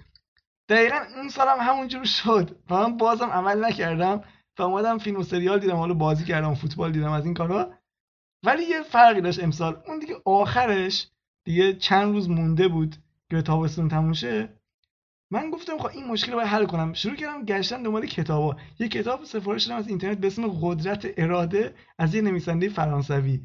دقیقا 0.69 0.97
اون 1.17 1.29
سال 1.29 1.49
هم 1.49 1.59
همونجور 1.61 2.05
شد. 2.05 2.59
و 2.71 2.75
من 2.75 2.97
بازم 2.97 3.31
عمل 3.31 3.65
نکردم 3.65 4.25
و 4.59 4.63
اومدم 4.63 4.99
فیلم 4.99 5.19
و 5.19 5.23
سریال 5.23 5.59
دیدم. 5.59 5.77
حالا 5.77 5.95
بازی 5.95 6.25
کردم 6.25 6.55
فوتبال 6.55 6.93
دیدم 6.93 7.13
از 7.13 7.25
این 7.25 7.35
کارا. 7.35 7.75
ولی 8.43 8.63
یه 8.63 8.83
فرقی 8.83 9.21
داشت 9.21 9.43
امسال. 9.43 9.83
اون 9.87 9.99
دیگه 9.99 10.17
آخرش 10.25 11.09
دیگه 11.45 11.73
چند 11.75 12.15
روز 12.15 12.31
مونده 12.31 12.69
بود 12.69 12.97
که 13.31 13.43
تابستون 13.43 13.89
تموم 13.89 14.13
شه. 14.13 14.49
من 15.31 15.51
گفتم 15.51 15.79
خب 15.79 15.87
این 15.87 16.07
مشکل 16.07 16.33
رو 16.33 16.39
باید 16.39 16.49
حل 16.49 16.67
کنم. 16.67 16.93
شروع 16.93 17.17
کردم 17.17 17.45
گشتن 17.45 17.83
دنبال 17.83 18.07
کتابا. 18.07 18.57
یه 18.79 18.89
کتاب 18.89 19.25
سفارش 19.25 19.65
دادم 19.65 19.79
از 19.79 19.89
اینترنت 19.89 20.19
به 20.19 20.27
اسم 20.27 20.59
قدرت 20.61 21.07
اراده 21.17 21.75
از 21.99 22.15
یه 22.15 22.23
نویسنده 22.23 22.69
فرانسوی. 22.69 23.41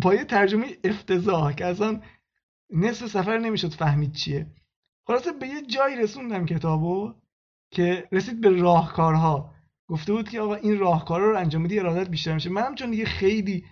با 0.00 0.14
یه 0.14 0.24
ترجمه 0.24 0.66
افتضاح 0.84 1.52
که 1.52 1.66
اصلا 1.66 2.00
نصف 2.70 3.06
سفر 3.06 3.38
نمی‌شد 3.38 3.74
فهمید 3.74 4.12
چیه. 4.12 4.46
خلاصه 5.06 5.32
به 5.32 5.46
یه 5.46 5.62
جایی 5.62 5.96
رسوندم 5.96 6.46
کتابو 6.46 7.14
که 7.70 8.08
رسید 8.12 8.40
به 8.40 8.50
راهکارها. 8.50 9.54
گفته 9.88 10.12
بود 10.12 10.28
که 10.28 10.40
آقا 10.40 10.54
این 10.54 10.78
راهکارا 10.78 11.30
رو 11.30 11.38
انجام 11.38 11.62
بدی 11.62 11.78
ارادت 11.78 12.08
بیشتر 12.08 12.34
میشه. 12.34 12.50
منم 12.50 12.74
چون 12.74 12.90
دیگه 12.90 13.04
خیلی 13.04 13.64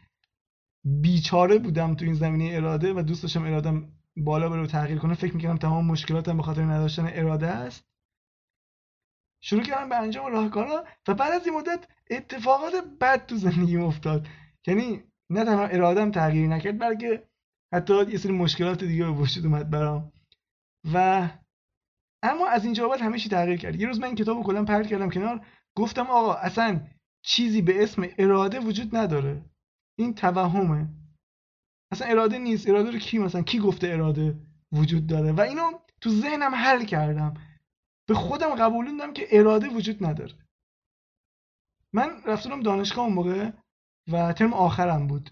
بیچاره 0.84 1.59
بودم 1.59 1.95
تو 1.95 2.05
این 2.05 2.14
زمینه 2.14 2.57
اراده 2.57 2.92
و 2.92 3.03
دوست 3.03 3.22
داشتم 3.22 3.45
ارادم 3.45 3.92
بالا 4.16 4.49
بره 4.49 4.62
و 4.62 4.66
تغییر 4.66 4.99
کنه 4.99 5.14
فکر 5.14 5.34
می‌کردم 5.34 5.57
تمام 5.57 5.86
مشکلاتم 5.86 6.36
به 6.36 6.42
خاطر 6.42 6.62
نداشتن 6.62 7.11
اراده 7.12 7.47
است. 7.47 7.84
شروع 9.40 9.62
کردم 9.62 9.88
به 9.88 9.97
انجام 9.97 10.32
راهکارها 10.32 10.84
و 11.09 11.14
بعد 11.14 11.32
از 11.32 11.47
این 11.47 11.57
مدت 11.57 11.88
اتفاقات 12.11 12.72
بد 13.01 13.26
تو 13.26 13.36
زندگیم 13.36 13.82
افتاد. 13.82 14.26
یعنی 14.66 15.03
نه 15.30 15.45
تنها 15.45 15.66
ارادم 15.66 16.11
تغییر 16.11 16.49
نکرد 16.49 16.78
بلکه 16.78 17.26
حتی 17.75 18.11
یه 18.11 18.18
سری 18.18 18.33
مشکلات 18.33 18.85
دیگه 18.85 19.05
به 19.05 19.11
وجود 19.11 19.47
اومد 19.47 19.70
برام. 19.70 20.12
و 20.95 21.29
اما 22.22 22.49
از 22.49 22.64
اینجا 22.64 22.89
بعد 22.89 23.01
همه 23.01 23.18
چی 23.18 23.29
تغییر 23.29 23.57
کرد. 23.57 23.81
یه 23.81 23.87
روز 23.87 23.99
من 23.99 24.07
این 24.07 24.14
کتابو 24.14 24.43
کلا 24.43 24.64
پرت 24.64 24.87
کردم 24.87 25.11
کنار 25.11 25.47
گفتم 25.77 26.07
آقا 26.07 26.35
اصلا 26.35 26.81
چیزی 27.22 27.62
به 27.62 27.83
اسم 27.83 28.07
اراده 28.18 28.61
وجود 28.61 28.97
نداره. 28.97 29.45
این 29.99 30.14
توهمه. 30.14 30.89
اصلا 31.93 32.09
اراده 32.09 32.39
نیست. 32.39 32.68
اراده 32.68 32.91
رو 32.91 32.99
کی 32.99 33.18
مثلا 33.18 33.43
کی 33.43 33.59
گفته 33.59 33.89
اراده 33.89 34.39
وجود 34.72 35.07
داره؟ 35.07 35.33
و 35.33 35.41
اینو 35.41 35.72
تو 36.01 36.11
ذهنم 36.11 36.55
حل 36.55 36.85
کردم. 36.85 37.35
به 38.09 38.14
خودم 38.14 38.55
قبولوندم 38.55 39.12
که 39.12 39.27
اراده 39.31 39.68
وجود 39.68 40.07
نداره. 40.07 40.35
من 41.93 42.22
رفتم 42.27 42.62
دانشگاه 42.62 43.05
اون 43.05 43.14
موقع 43.14 43.51
و 44.12 44.33
ترم 44.33 44.53
آخرم 44.53 45.07
بود. 45.07 45.31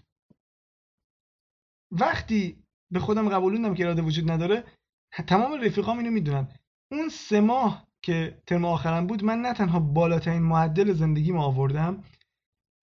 وقتی 1.93 2.63
به 2.91 2.99
خودم 2.99 3.29
قبولوندم 3.29 3.73
که 3.73 3.83
اراده 3.83 4.01
وجود 4.01 4.31
نداره 4.31 4.63
تمام 5.27 5.61
رفیقام 5.61 5.97
اینو 5.97 6.11
می‌دونن. 6.11 6.47
اون 6.91 7.09
سه 7.09 7.41
ماه 7.41 7.87
که 8.01 8.41
ترم 8.47 8.65
آخرم 8.65 9.07
بود 9.07 9.23
من 9.23 9.41
نه 9.41 9.53
تنها 9.53 9.79
بالاترین 9.79 10.41
معدل 10.41 10.93
زندگی 10.93 11.33
آوردم 11.33 12.03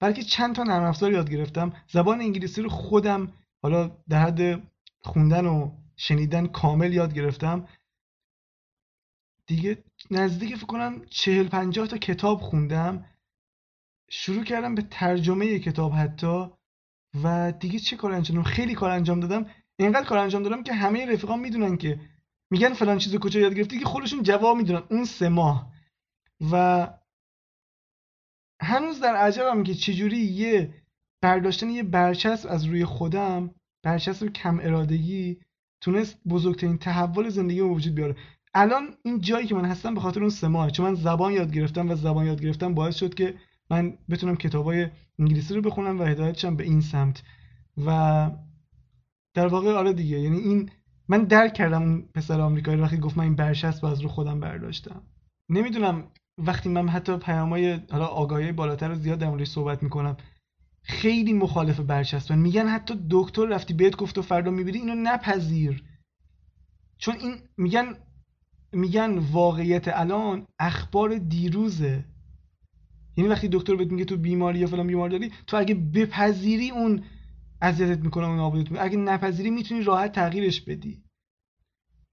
بلکه 0.01 0.23
چند 0.23 0.55
تا 0.55 0.63
نرم 0.63 0.83
افزار 0.83 1.13
یاد 1.13 1.31
گرفتم. 1.31 1.73
زبان 1.89 2.21
انگلیسی 2.21 2.63
رو 2.63 2.69
خودم 2.69 3.33
حالا 3.63 3.97
در 4.09 4.23
حد 4.23 4.63
خوندن 5.01 5.47
و 5.47 5.71
شنیدن 5.97 6.47
کامل 6.47 6.93
یاد 6.93 7.15
گرفتم. 7.15 7.69
دیگه 9.47 9.85
نزدیک 10.11 10.57
فکر 10.57 10.67
کنم 10.67 11.05
چهل 11.05 11.49
پنجاه 11.49 11.87
تا 11.87 11.99
کتاب 11.99 12.41
خوندم. 12.41 13.05
شروع 14.11 14.45
کردم 14.45 14.75
به 14.75 14.83
ترجمه 14.83 15.59
کتاب 15.59 15.93
حتی. 15.93 16.47
و 17.23 17.53
دیگه 17.53 17.79
چه 17.79 17.97
کار 17.97 18.13
انجام 18.13 18.37
دادم؟ 18.37 18.51
خیلی 18.51 18.75
کار 18.75 18.91
انجام 18.91 19.21
دادم. 19.21 19.47
اینقدر 19.79 20.07
کار 20.07 20.19
انجام 20.19 20.43
دادم 20.43 20.63
که 20.63 20.73
همه 20.73 21.07
رفیقام 21.07 21.41
می‌دونن 21.41 21.77
که 21.77 22.01
میگن 22.51 22.73
فلان 22.73 22.99
چیزو 22.99 23.19
کجا 23.19 23.41
یاد 23.41 23.55
گرفتی 23.55 23.79
که 23.79 23.85
خودشون 23.85 24.23
جواب 24.23 24.57
می‌دونن. 24.57 24.83
اون 24.91 25.05
سه 25.05 25.29
ماه. 25.29 25.73
و 26.53 26.89
هنوز 28.63 29.01
در 29.01 29.17
عجبم 29.17 29.63
که 29.63 29.75
چجوری 29.75 30.19
یه 30.19 30.75
برداشتن 31.23 31.71
یه 31.71 31.83
برچسب 31.83 32.49
از 32.51 32.65
روی 32.65 32.85
خودم 32.85 33.55
برچسب 33.83 34.27
کم 34.27 34.61
ارادگی 34.61 35.41
تونست 35.81 36.19
بزرگترین 36.29 36.79
تحول 36.79 37.29
زندگی 37.29 37.61
رو 37.61 37.75
وجود 37.75 37.95
بیاره. 37.95 38.17
الان 38.55 38.97
این 39.03 39.21
جایی 39.21 39.47
که 39.47 39.55
من 39.55 39.65
هستم 39.65 39.95
به 39.95 40.01
خاطر 40.01 40.21
اون 40.21 40.31
سه 40.31 40.49
ماه. 40.49 40.71
چون 40.71 40.87
من 40.87 40.95
زبان 40.95 41.33
یاد 41.33 41.53
گرفتم 41.53 41.91
و 41.91 41.95
زبان 41.95 42.27
یاد 42.27 42.43
گرفتم 42.43 42.75
باعث 42.75 42.97
شد 42.97 43.15
که 43.15 43.35
من 43.71 43.99
بتونم 44.11 44.37
کتابای 44.37 44.89
انگلیسی 45.19 45.55
رو 45.55 45.63
بخونم 45.63 46.01
و 46.01 46.05
هدایتشم 46.05 46.57
به 46.57 46.65
این 46.65 46.81
سمت. 46.81 47.23
و 47.87 48.31
در 49.35 49.47
واقع 49.47 49.73
آره 49.73 49.93
دیگه 49.93 50.21
یعنی 50.21 50.39
این 50.39 50.71
من 51.09 51.25
درک 51.25 51.55
کردم 51.55 51.83
اون 51.83 52.09
پسر 52.15 52.41
آمریکایی 52.41 52.81
وقتی 52.81 52.97
گفت 52.97 53.19
من 53.19 53.25
این 53.25 53.37
برچسب 53.37 53.85
از 53.85 54.01
رو 54.01 54.09
خودم 54.09 54.41
برداشتم. 54.41 55.03
نمی‌دونم 55.49 56.05
وقتی 56.39 56.69
من 56.69 56.89
حتی 56.89 57.17
پیامای 57.17 57.81
حالا 57.91 58.07
آگاهی 58.07 58.53
بالاتر 58.53 58.89
رو 58.89 58.95
زیاد 58.95 59.19
در 59.19 59.45
صحبت 59.45 59.83
می‌کنم 59.83 60.17
خیلی 60.83 61.33
مخالف 61.33 61.81
برچسبن. 61.81 62.39
میگن 62.39 62.69
حتی 62.69 62.95
دکتر 63.11 63.47
رفتی 63.47 63.75
بهت 63.75 63.97
گفت 63.97 64.19
و 64.19 64.23
فردا 64.23 64.51
می‌بینی 64.51 64.79
اینو 64.79 64.95
نپذیر. 64.95 65.85
چون 66.99 67.15
این 67.15 67.35
میگن 67.57 67.95
میگن 68.73 69.19
واقعیت 69.19 69.89
الان 69.89 70.47
اخبار 70.59 71.19
دیروزه. 71.19 72.05
یعنی 73.17 73.31
وقتی 73.31 73.49
دکتر 73.53 73.77
بهت 73.77 73.93
میگه 73.93 74.05
تو 74.05 74.17
بیماری 74.17 74.59
یا 74.59 74.67
فلان 74.67 74.87
بیماری 74.87 75.19
داری 75.19 75.33
تو 75.47 75.57
اگه 75.57 75.75
بپذیری 75.75 76.71
اون 76.71 77.05
اذیتت 77.63 78.01
می‌کنه 78.05 78.27
اون 78.27 78.37
نابودت 78.37 78.71
می‌کنه. 78.71 78.85
اگه 78.85 78.97
نپذیری 78.97 79.51
می‌تونی 79.51 79.83
راحت 79.83 80.13
تغییرش 80.13 80.61
بدی. 80.61 81.03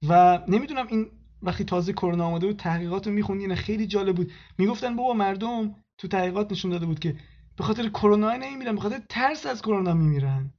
و 0.08 0.40
نمی‌دونم 0.48 0.88
این 0.88 1.08
وقتی 1.42 1.64
تازه 1.64 1.94
کرونا 1.94 2.26
آمده 2.26 2.48
بود 2.48 2.58
تحقیقات 2.58 3.08
رو 3.08 3.14
میخوندی 3.14 3.44
یعنی 3.44 3.56
خیلی 3.56 3.88
جالب 3.88 4.16
بود. 4.16 4.32
می‌گفتن 4.58 4.96
بابا 4.96 5.14
مردم 5.14 5.76
تو 5.98 6.08
تحقیقات 6.08 6.52
نشون 6.52 6.72
داده 6.72 6.86
بود 6.86 7.00
که 7.00 7.16
به 7.58 7.64
خاطر 7.64 7.90
کرونا 7.90 8.34
نمیمیرن 8.34 8.76
به 8.76 8.82
خاطر 8.82 9.02
ترس 9.10 9.46
از 9.46 9.62
کرونا 9.62 9.94
میمیرن. 9.94 10.54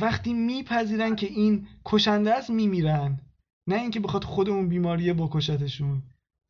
وقتی 0.00 0.34
میپذیرن 0.34 1.16
که 1.16 1.26
این 1.26 1.66
کشنده 1.84 2.34
است 2.34 2.50
میمیرن. 2.50 3.20
نه 3.66 3.76
اینکه 3.76 4.00
بخواد 4.00 4.24
خود 4.24 4.48
اون 4.48 4.68
بیماریه 4.68 5.14
بکشتشون. 5.14 6.02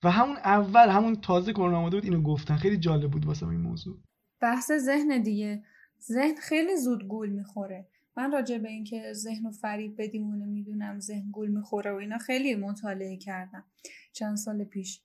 و 0.05 0.11
همون 0.11 0.37
اول 0.37 0.89
همون 0.89 1.17
تازه 1.17 1.53
کرونا 1.53 1.79
آمده 1.79 1.97
بود 1.97 2.05
اینو 2.05 2.23
گفتن. 2.23 2.57
خیلی 2.57 2.77
جالب 2.77 3.11
بود 3.11 3.27
واسه 3.27 3.49
این 3.49 3.61
موضوع. 3.61 3.99
بحث 4.41 4.73
ذهن 4.73 5.23
دیگه. 5.23 5.65
ذهن 6.03 6.35
خیلی 6.35 6.77
زود 6.77 7.09
گول 7.09 7.29
می‌خوره. 7.29 7.87
من 8.17 8.33
راجع 8.33 8.59
به 8.59 8.69
اینکه 8.69 9.13
ذهن 9.13 9.47
و 9.47 9.51
فریب 9.51 9.95
بدیمونه 10.03 10.47
می‌دونم 10.47 11.01
ذهن 11.01 11.31
گول 11.31 11.49
می‌خوره 11.49 11.93
و 11.93 11.97
اینا 11.97 12.19
خیلی 12.19 12.55
مطالعه 12.55 13.17
کردم 13.17 13.65
چند 14.13 14.37
سال 14.37 14.65
پیش. 14.65 15.01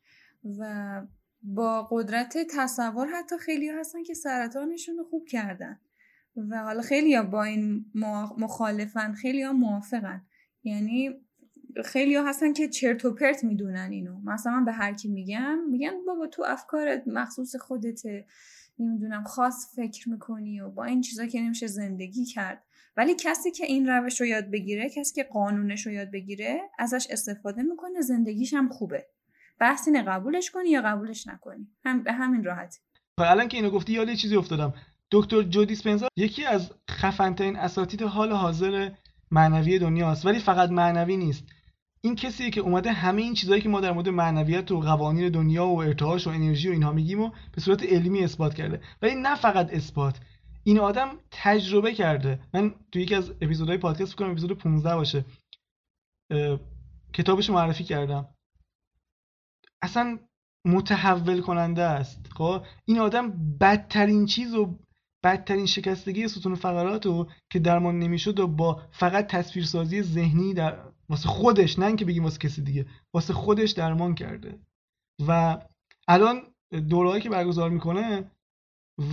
و 0.60 1.02
با 1.42 1.88
قدرت 1.92 2.38
تصور 2.38 3.08
حتی 3.08 3.38
خیلی 3.38 3.70
هستن 3.70 4.04
که 4.04 4.14
سرطانشون 4.14 4.98
رو 4.98 5.04
خوب 5.04 5.26
کردن. 5.26 5.80
و 6.50 6.64
حالا 6.64 6.82
خیلی 6.82 7.22
با 7.22 7.44
این 7.44 7.86
مخالفن 8.38 9.14
خیلی 9.14 9.42
ها 9.42 9.54
موافقن. 9.54 10.26
یعنی 10.64 11.16
خیلی 11.86 12.16
ها 12.16 12.30
هستن 12.30 12.54
که 12.54 12.68
چرت 12.68 13.06
و 13.06 13.14
پرت 13.14 13.44
می‌دونن 13.44 13.90
اینو. 13.92 14.20
مثلا 14.26 14.64
به 14.66 14.72
هر 14.72 14.94
کی 14.94 15.08
میگم 15.08 15.60
میگن 15.70 15.94
بابا 16.08 16.28
تو 16.28 16.44
افکارت 16.48 17.04
مخصوص 17.08 17.56
خودته. 17.56 18.26
نمی‌دونم 18.80 19.24
خاص 19.24 19.76
فکر 19.76 20.10
می‌کنی 20.10 20.62
و 20.62 20.70
با 20.70 20.84
این 20.84 21.02
چیزا 21.02 21.26
که 21.26 21.42
نمیشه 21.42 21.68
زندگی 21.68 22.26
کرد. 22.26 22.64
ولی 22.98 23.16
کسی 23.16 23.52
که 23.52 23.66
این 23.66 23.90
روش 23.90 24.22
رو 24.22 24.28
یاد 24.28 24.52
بگیره 24.52 24.90
کسی 24.90 25.16
که 25.16 25.24
قانونش 25.24 25.86
رو 25.86 25.92
یاد 25.92 26.12
بگیره 26.12 26.62
ازش 26.80 27.08
استفاده 27.10 27.62
می‌کنه 27.62 28.02
زندگیش 28.02 28.54
هم 28.54 28.70
خوبه. 28.70 29.06
بحث 29.60 29.88
اینه 29.88 30.04
قبولش 30.04 30.52
کنی 30.52 30.70
یا 30.70 30.82
قبولش 30.82 31.28
نکنی. 31.28 31.68
هم 31.86 32.04
به 32.04 32.14
همین 32.14 32.44
راحتی. 32.44 32.80
خب 33.20 33.26
الان 33.26 33.48
که 33.48 33.58
اینو 33.58 33.70
گفتی 33.70 33.94
یاد 33.94 34.14
چیزی 34.14 34.36
افتادم. 34.36 34.74
دکتر 35.12 35.42
جو 35.42 35.66
دیسپنزا 35.66 36.08
یکی 36.16 36.46
از 36.46 36.72
خفنترین 36.92 37.56
اساتید 37.56 38.02
حال 38.02 38.32
حاضر 38.32 38.90
معنوی 39.32 39.80
دنیاست. 39.80 40.26
ولی 40.26 40.40
فقط 40.40 40.70
معنوی 40.70 41.18
نیست. 41.18 41.44
این 42.02 42.16
کسیه 42.16 42.50
که 42.50 42.62
اومده 42.62 42.92
همه 42.92 43.22
این 43.22 43.34
چیزهایی 43.34 43.62
که 43.62 43.70
ما 43.70 43.82
در 43.82 43.92
مورد 43.92 44.10
معنویت 44.10 44.72
و 44.72 44.80
قوانین 44.80 45.30
دنیا 45.30 45.68
و 45.68 45.82
ارتعاش 45.82 46.28
و 46.28 46.30
انرژی 46.30 46.70
و 46.70 46.72
اینها 46.72 46.92
میگیم 46.92 47.22
و 47.22 47.32
به 47.52 47.62
صورت 47.62 47.84
علمی 47.84 48.24
اثبات 48.24 48.54
کرده. 48.54 48.82
ولی 49.02 49.16
نه 49.16 49.36
فقط 49.36 49.74
اثبات. 49.74 50.20
این 50.64 50.80
آدم 50.80 51.10
تجربه 51.32 51.94
کرده. 51.94 52.40
من 52.54 52.76
تو 52.92 53.00
یکی 53.00 53.16
از 53.16 53.32
اپیزودهای 53.42 53.78
پادکست 53.78 54.12
فکر 54.12 54.18
کنم 54.18 54.32
اپیزود 54.32 54.58
15 54.58 54.96
باشه. 54.96 55.26
کتابش 57.14 57.50
معرفی 57.50 57.84
کردم. 57.84 58.30
اصلا 59.82 60.20
متحول 60.66 61.42
کننده 61.42 61.84
است. 61.84 62.28
خب؟ 62.36 62.66
این 62.86 63.00
آدم 63.00 63.58
بدترین 63.62 64.26
چیز 64.26 64.54
و 64.54 64.80
بدترین 65.24 65.66
شکستگی 65.66 66.28
ستون 66.28 66.56
فقرات 66.56 67.06
رو 67.06 67.30
که 67.50 67.60
درمان 67.60 68.00
نمی‌شد 68.00 68.40
و 68.40 68.48
با 68.48 68.82
فقط 68.92 69.28
تصویرسازی 69.28 70.02
ذهنی 70.02 70.54
در 70.54 70.80
واسه 71.10 71.30
خودش 71.30 71.80
نه 71.80 71.86
اینکه 71.86 72.06
بگیم 72.06 72.24
واسه 72.24 72.40
کسی 72.40 72.62
دیگه 72.62 72.86
واسه 73.14 73.34
خودش 73.34 73.72
درمان 73.72 74.16
کرده. 74.16 74.60
و 75.28 75.62
الان 76.08 76.42
دورهایی 76.90 77.22
که 77.22 77.30
برگزار 77.30 77.70
می‌کنه 77.70 78.32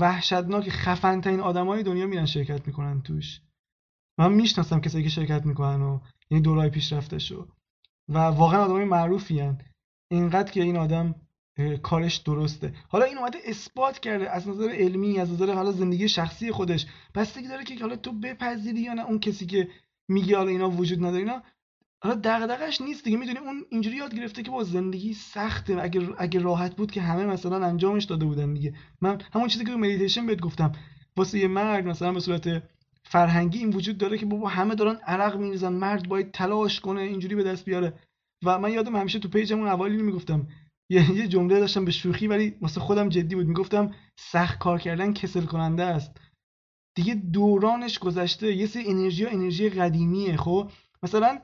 وحشتناک 0.00 0.68
خفن 0.68 1.20
ترین 1.20 1.40
آدمای 1.40 1.82
دنیا 1.82 2.06
میرن 2.06 2.26
شرکت 2.26 2.66
می‌کنن 2.66 3.02
توش. 3.02 3.40
من 4.18 4.32
می‌شناسم 4.32 4.80
کسایی 4.80 5.04
که 5.04 5.10
شرکت 5.10 5.46
می‌کنن 5.46 5.82
و 5.82 6.00
یعنی 6.30 6.42
دورهای 6.42 6.70
پیشرفتشو 6.70 7.48
و 8.08 8.18
واقعا 8.18 8.64
آدمای 8.64 8.84
معروفی 8.84 9.40
هن. 9.40 9.58
اینقدر 10.10 10.52
که 10.52 10.62
این 10.62 10.76
آدم 10.76 11.14
کارش 11.82 12.16
درسته. 12.16 12.74
حالا 12.88 13.04
این 13.04 13.18
اومده 13.18 13.38
اثبات 13.46 13.98
کرده 13.98 14.30
از 14.30 14.48
نظر 14.48 14.68
علمی 14.70 15.18
از 15.18 15.32
نظر 15.32 15.54
حالا 15.54 15.72
زندگی 15.72 16.08
شخصی 16.08 16.52
خودش. 16.52 16.86
بستگی 17.14 17.48
داره 17.48 17.64
که 17.64 17.78
حالا 17.80 17.96
تو 17.96 18.12
بپذیری 18.12 18.80
یا 18.80 18.94
نه؟ 18.94 19.06
اون 19.06 19.18
کسی 19.18 19.46
که 19.46 19.68
میگه 20.08 20.36
حالا 20.36 20.50
اینا 20.50 20.70
وجود 20.70 20.98
نداره 20.98 21.18
اینا 21.18 21.42
حالا 22.04 22.20
دغدغش 22.24 22.80
نیست 22.80 23.04
دیگه 23.04 23.16
می‌دونی 23.16 23.38
اون 23.38 23.64
اینجوری 23.70 23.96
یاد 23.96 24.14
گرفته 24.14 24.42
که 24.42 24.50
با 24.50 24.64
زندگی 24.64 25.14
سخته 25.14 25.82
اگه 25.82 26.08
اگه 26.18 26.40
راحت 26.40 26.76
بود 26.76 26.90
که 26.90 27.02
همه 27.02 27.26
مثلا 27.26 27.66
انجامش 27.66 28.04
داده 28.04 28.24
بودن 28.24 28.54
دیگه. 28.54 28.74
من 29.00 29.18
همون 29.32 29.48
چیزی 29.48 29.64
که 29.64 29.70
تو 29.70 29.78
مدیتیشن 29.78 30.26
بهت 30.26 30.40
گفتم 30.40 30.72
واسه 31.16 31.38
یه 31.38 31.48
مرد 31.48 31.86
مثلا 31.86 32.12
به 32.12 32.20
صورت 32.20 32.62
فرهنگی 33.04 33.58
این 33.58 33.70
وجود 33.70 33.98
داره 33.98 34.18
که 34.18 34.26
بابا 34.26 34.48
همه 34.48 34.74
دارن 34.74 34.96
عرق 35.06 35.36
میریزن 35.36 35.72
مرد 35.72 36.08
باید 36.08 36.30
تلاش 36.30 36.80
کنه 36.80 37.00
اینجوری 37.00 37.34
به 37.34 37.42
دست 37.42 37.64
بیاره. 37.64 37.94
و 38.44 38.58
من 38.58 38.72
یادم 38.72 38.96
همیشه 38.96 39.18
تو 39.18 39.28
پیجمون 39.28 39.68
اوایل 39.68 40.00
می‌گفتم. 40.00 40.46
یه 40.90 41.10
یه 41.10 41.28
جمله 41.28 41.60
داشتم 41.60 41.84
به 41.84 41.90
شوخی 41.90 42.26
ولی 42.26 42.54
واسه 42.60 42.80
خودم 42.80 43.08
جدی 43.08 43.34
بود. 43.34 43.46
می‌گفتم 43.46 43.94
سخت 44.18 44.58
کار 44.58 44.78
کردن 44.78 45.12
کسل 45.12 45.44
کننده 45.44 45.82
است. 45.82 46.20
دیگه 46.96 47.14
دورانش 47.14 47.98
گذشته 47.98 48.52
یه 48.52 48.66
سری 48.66 48.84
انرژی 48.86 49.26
انرژی 49.26 49.68
قدیمیه 49.68 50.36
خب؟ 50.36 50.70
مثلا 51.02 51.38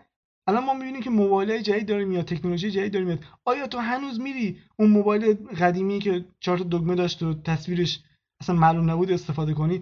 الان 0.50 0.64
ما 0.64 0.74
می‌بینیم 0.74 1.02
که 1.02 1.10
موبایل 1.10 1.62
جدید 1.62 1.88
داره 1.88 2.04
میاد 2.04 2.24
تکنولوژی 2.24 2.70
جدید 2.70 2.92
داره 2.92 3.04
میاد. 3.04 3.24
آیا 3.44 3.66
تو 3.66 3.78
هنوز 3.78 4.20
میری 4.20 4.58
اون 4.76 4.90
موبایل 4.90 5.34
قدیمی 5.34 5.98
که 5.98 6.24
چهار 6.40 6.58
تا 6.58 6.64
دگمه 6.64 6.94
داشت 6.94 7.22
و 7.22 7.34
تصویرش 7.34 8.00
اصلا 8.40 8.56
معلوم 8.56 8.90
نبود 8.90 9.12
استفاده 9.12 9.54
کنی؟ 9.54 9.80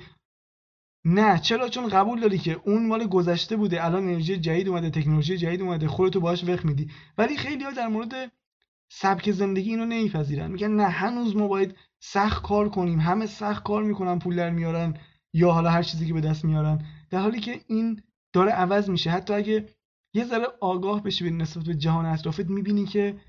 نه 1.05 1.39
چرا؟ 1.39 1.69
چون 1.69 1.89
قبول 1.89 2.21
داری 2.21 2.39
که 2.39 2.61
اون 2.65 2.87
مال 2.87 3.07
گذشته 3.07 3.57
بوده. 3.57 3.85
الان 3.85 4.03
انرژی 4.03 4.37
جدید 4.37 4.69
اومده 4.69 4.91
تکنولوژی 4.91 5.37
جدید 5.37 5.63
اومده 5.63 5.89
خودتو 5.89 6.21
باهاش 6.21 6.45
وقت 6.45 6.65
میدی. 6.65 6.91
ولی 7.19 7.37
خیلی 7.37 7.65
ها 7.65 7.71
در 7.71 7.89
مورد 7.89 8.33
سبک 8.91 9.31
زندگی 9.31 9.71
اینو 9.71 9.85
نمیپذیرن. 9.85 10.51
میگن 10.51 10.71
نه 10.71 10.89
هنوز 10.89 11.37
ما 11.37 11.49
باید 11.49 11.77
سخت 12.01 12.43
کار 12.43 12.69
کنیم. 12.69 13.01
همه 13.01 13.27
سخت 13.27 13.63
کار 13.63 13.83
می‌کنن 13.83 14.19
پول 14.19 14.37
در 14.37 14.51
میارن 14.51 14.95
یا 15.33 15.51
حالا 15.51 15.71
هر 15.71 15.83
چیزی 15.83 16.07
که 16.07 16.15
به 16.15 16.21
دست 16.21 16.45
میارن. 16.45 16.85
در 17.11 17.21
حالی 17.21 17.41
که 17.41 17.61
این 17.69 18.03
داره 18.33 18.53
عوض 18.53 18.91
میشه. 18.91 19.11
حتی 19.11 19.35
اگه 19.35 19.69
یه 20.15 20.25
ذره 20.25 20.47
آگاه 20.61 21.03
بشی 21.03 21.25
به 21.25 21.31
نسبت 21.31 21.65
به 21.65 21.75
جهان 21.75 22.07
اطرافت 22.07 22.47
می‌بینی 22.47 22.85
که 22.85 23.21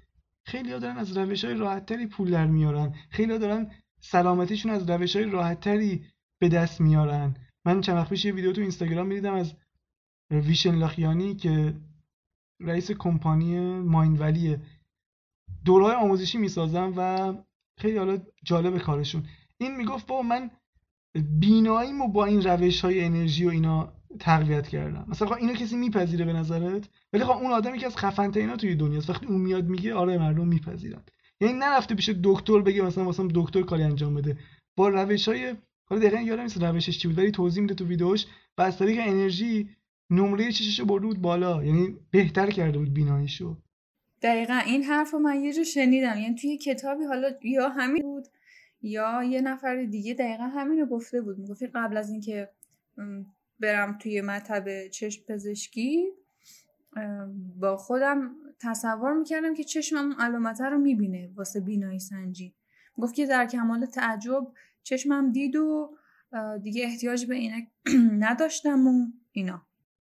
خیلی 0.45 0.71
ها 0.71 0.80
دارن 0.80 0.97
از 0.97 1.17
روش 1.17 1.45
های 1.45 1.53
راحتتری 1.53 2.07
پول 2.07 2.32
در 2.32 2.45
میارن. 2.45 2.95
خیلی 3.09 3.32
ها 3.32 3.38
دارن 3.38 3.71
سلامتیشون 4.01 4.71
از 4.71 4.89
روش 4.89 5.15
های 5.15 5.25
راحتتری 5.25 6.05
به 6.39 6.49
دست 6.49 6.82
میارن. 6.82 7.36
من 7.65 7.82
چند 7.82 7.95
وقت 7.95 8.09
پیش 8.09 8.25
یه 8.25 8.34
ویدیو 8.34 8.51
تو 8.51 8.61
اینستاگرام 8.61 9.07
می‌دیدم 9.07 9.34
از 9.34 9.53
ویشن 10.32 10.75
لاخیانی 10.75 11.36
که 11.36 11.77
رئیس 12.61 12.91
کمپانی 12.91 13.59
مایند 13.80 14.21
ولیه 14.21 14.61
دورهای 15.65 15.95
آموزشی 15.95 16.38
می‌سازم 16.38 16.93
و 16.97 17.34
خیلی 17.77 17.97
حالا 17.97 18.17
جالب 18.43 18.77
کارشون. 18.77 19.25
این 19.57 19.75
می‌گفت 19.75 20.07
با 20.07 20.21
من 20.21 20.51
بیناییمو 21.39 22.07
با 22.07 22.25
این 22.25 22.41
روش 22.41 22.82
های 22.82 23.05
انرژی 23.05 23.45
و 23.45 23.49
اینا 23.49 23.93
تقویت 24.20 24.68
کردم 24.68 25.05
مثلا 25.07 25.28
خب 25.28 25.34
اینو 25.34 25.53
کسی 25.53 25.78
میپذیره 25.78 26.26
به 26.26 26.34
نظرت؟ 26.34 26.89
ولی 27.14 27.24
خب 27.24 27.32
اون 27.32 27.51
آدمی 27.51 27.78
که 27.78 27.86
از 27.86 27.97
خفن 27.97 28.32
اینا 28.36 28.55
توی 28.55 28.76
دنیاست. 28.76 29.10
وقتی 29.10 29.26
اون 29.26 29.41
میاد 29.41 29.66
میگه 29.66 29.93
آره 29.93 30.18
مردم 30.18 30.47
میپذیرن. 30.47 31.03
یعنی 31.41 31.53
نرفته 31.53 31.95
پیش 31.95 32.10
دکتر 32.24 32.60
بگه 32.60 32.82
مثلا 32.82 33.05
واسه 33.05 33.28
دکتر 33.36 33.62
کاری 33.62 33.84
انجام 33.84 34.16
بده. 34.16 34.38
با 34.76 34.89
روش 34.89 35.28
های 35.28 35.55
حالا 35.86 36.01
دقیقا 36.01 36.22
یادم 36.22 36.41
نیست 36.41 36.64
روشش 36.64 36.99
چی 36.99 37.07
بود 37.07 37.18
ولی 37.18 37.32
توضیح 37.32 37.62
میده 37.62 37.74
تو 37.74 37.86
ویدیوش 37.86 38.26
و 38.57 38.62
از 38.62 38.78
طریق 38.78 38.99
انرژی 39.01 39.70
نمره 40.10 40.51
چشش 40.51 40.82
برده 40.82 41.05
بود 41.05 41.22
بالا. 41.22 41.64
یعنی 41.64 41.95
بهتر 42.12 42.49
کرده 42.49 42.78
بود 42.78 42.93
بیناییشو. 42.93 43.57
دقیقا. 44.22 44.62
این 44.66 44.84
حرف 44.84 45.12
رو 45.12 45.20
من 45.20 45.43
یه 45.43 45.53
جا 45.53 45.64
شنیدم. 45.64 46.18
یعنی 46.20 46.36
توی 46.36 46.57
کتابی 46.57 47.03
حالا 47.03 47.30
یا 47.43 47.70
همین 47.70 48.01
بود 48.01 48.28
یا 48.82 49.24
یه 49.24 49.41
نفر 49.41 49.84
دیگه 49.84 50.14
دقیقا 50.14 50.43
همین 50.43 50.86
گفته 50.86 51.22
بود. 51.22 51.39
می‌گفتی 51.39 51.68
قبل 51.68 51.97
از 51.97 52.10
اینکه 52.10 52.49
برم 53.60 53.97
توی 53.97 54.22
مطب 54.22 54.88
چشم 54.88 55.24
پزشکی 55.28 56.05
با 57.60 57.78
خودم 57.78 58.32
تصور 58.62 59.14
می‌کردم 59.14 59.53
که 59.53 59.64
چشمم 59.64 60.16
علامته 60.20 60.64
رو 60.64 60.78
می‌بینه 60.78 61.32
واسه 61.36 61.60
بینایی 61.60 61.99
سنجی. 61.99 62.55
گفت 62.97 63.16
که 63.16 63.26
در 63.26 63.45
کمال 63.45 63.86
تعجب 63.86 64.47
چشمم 64.84 65.32
دید 65.32 65.55
و 65.55 65.95
دیگه 66.64 66.86
احتیاج 66.86 67.26
به 67.26 67.36
اینه 67.36 67.68
نداشتم 68.26 68.88
و 68.88 69.05
اینا. 69.32 69.62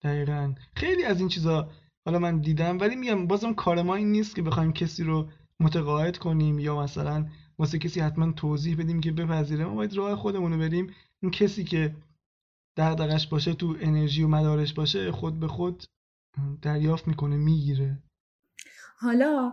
دقیقا. 0.04 0.54
خیلی 0.76 1.04
از 1.04 1.20
این 1.20 1.30
چیزا 1.30 1.72
حالا 2.06 2.20
من 2.20 2.40
دیدم 2.42 2.80
ولی 2.80 2.96
میگم 2.96 3.28
بازم 3.28 3.54
کار 3.54 3.82
ما 3.82 3.96
این 3.96 4.12
نیست 4.12 4.36
که 4.36 4.42
بخوایم 4.42 4.74
کسی 4.74 5.04
رو 5.04 5.30
متقاعد 5.60 6.18
کنیم 6.18 6.60
یا 6.60 6.84
مثلا 6.84 7.26
واسه 7.60 7.80
کسی 7.80 8.00
حتما 8.00 8.32
توضیح 8.32 8.78
بدیم 8.78 9.02
که 9.02 9.12
بپذیره. 9.12 9.66
ما 9.66 9.76
باید 9.76 9.94
راه 9.94 10.16
خودمون 10.16 10.54
رو 10.54 10.60
بریم. 10.60 10.94
اون 11.24 11.32
کسی 11.32 11.64
که 11.64 11.96
دغدغش 12.78 13.28
باشه 13.28 13.54
تو 13.54 13.76
انرژی 13.80 14.24
و 14.24 14.28
مدارش 14.28 14.74
باشه 14.74 15.12
خود 15.12 15.40
به 15.40 15.48
خود 15.48 15.84
دریافت 16.62 17.08
می‌کنه 17.08 17.38
می‌گیره. 17.38 18.04
حالا 18.98 19.52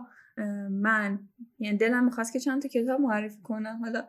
من 0.71 1.29
یعنی 1.59 1.77
دلم 1.77 2.05
می‌خواست 2.05 2.33
که 2.33 2.39
چند 2.39 2.61
تا 2.61 2.67
کتاب 2.67 3.01
معرفی 3.01 3.41
کنم. 3.43 3.79
حالا 3.83 4.07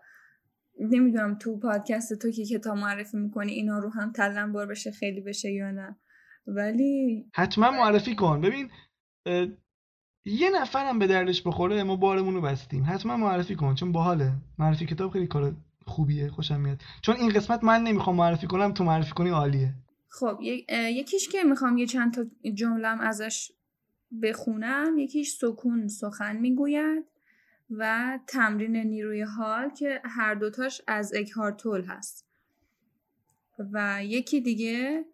نمی‌دونم 0.81 1.39
تو 1.39 1.59
پادکست 1.59 2.15
تو 2.15 2.31
که 2.31 2.45
کتاب 2.45 2.77
معرفی 2.77 3.17
می‌کنی 3.17 3.53
اینا 3.53 3.79
رو 3.79 3.91
هم 3.91 4.13
تلم 4.13 4.53
بار 4.53 4.67
بشه 4.67 4.91
خیلی 4.91 5.21
بشه 5.21 5.53
یا 5.53 5.71
نه. 5.71 5.97
ولی 6.47 7.25
حتما 7.35 7.71
معرفی 7.71 8.15
کن. 8.15 8.41
ببین 8.41 8.71
یه 10.25 10.51
نفرم 10.61 10.99
به 10.99 11.07
دردش 11.07 11.43
بخوره 11.47 11.83
ما 11.83 11.97
بارمون 11.97 12.35
رو 12.35 12.41
بستیم. 12.41 12.85
حتما 12.89 13.17
معرفی 13.17 13.55
کن 13.55 13.75
چون 13.75 13.93
باحاله. 13.93 14.33
معرفی 14.59 14.87
کتاب 14.87 15.13
خیلی 15.13 15.27
کار 15.27 15.57
خوبیه 15.89 16.29
خوشم 16.29 16.61
میاد. 16.61 16.81
چون 17.03 17.17
این 17.17 17.29
قسمت 17.29 17.65
من 17.65 17.83
نمی‌خوام 17.83 18.17
معرفی 18.17 18.47
کنم 18.47 18.73
تو 18.73 18.85
معرفی 18.85 19.13
کنی 19.13 19.31
عالیه. 19.31 19.75
خب 20.09 20.39
یکیش 20.71 21.29
که 21.29 21.45
می‌خوام 21.45 21.79
یه 21.79 21.87
چند 21.87 22.15
تا 22.15 22.25
جملم 22.55 23.01
ازش 23.01 23.53
بخونم 24.23 24.99
یکیش 24.99 25.33
سکون 25.33 25.89
سخن 25.89 26.37
می‌گوید 26.37 27.05
و 27.71 28.19
تمرین 28.27 28.77
نیروی 28.77 29.23
حال 29.23 29.71
که 29.71 30.01
هر 30.05 30.35
دوتاش 30.35 30.83
از 30.87 31.15
اکهارتول 31.15 31.85
هست. 31.85 32.27
و 33.73 34.05
یکی 34.05 34.41
دیگه 34.41 35.05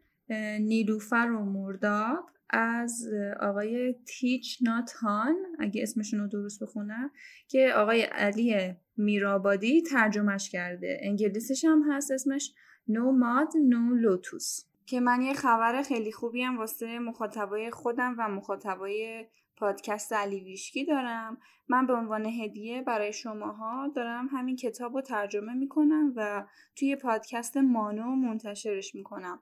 نیلوفر 0.61 1.31
و 1.31 1.45
مرداب 1.45 2.31
از 2.51 3.09
آقای 3.41 3.95
تیچ 4.07 4.59
نات 4.63 4.93
هان 4.93 5.37
اگه 5.59 5.83
اسمشون 5.83 6.21
رو 6.21 6.27
درست 6.27 6.63
بخونم 6.63 7.11
که 7.49 7.73
آقای 7.77 8.03
علی 8.03 8.75
میرابادی 8.97 9.83
ترجمهش 9.83 10.51
کرده. 10.51 10.99
انگلیسیش 11.03 11.65
هم 11.65 11.93
هست 11.93 12.11
اسمش 12.11 12.55
نو 12.89 13.13
ماد 13.13 13.53
نو 13.57 13.95
لوتوس 13.95 14.65
که 14.87 15.01
من 15.01 15.23
یه 15.23 15.35
خبر 15.35 15.83
خیلی 15.83 16.13
خوبی 16.13 16.43
هم 16.43 16.59
واسه 16.59 16.99
مخاطبای 16.99 17.71
خودم 17.71 18.15
و 18.19 18.29
مخاطبای 18.29 19.27
پادکست 19.57 20.13
علی 20.13 20.41
ویشکی 20.41 20.85
دارم. 20.85 21.39
من 21.69 21.87
به 21.87 21.93
عنوان 21.93 22.27
هدیه 22.27 22.83
برای 22.83 23.13
شماها 23.13 23.89
دارم 23.97 24.29
همین 24.33 24.57
کتاب 24.57 24.95
رو 24.95 25.01
ترجمه 25.01 25.55
می‌کنم 25.55 26.13
و 26.17 26.47
توی 26.77 26.97
پادکست 26.97 27.57
مانو 27.57 28.05
منتشرش 28.05 28.95
می‌کنم. 28.95 29.41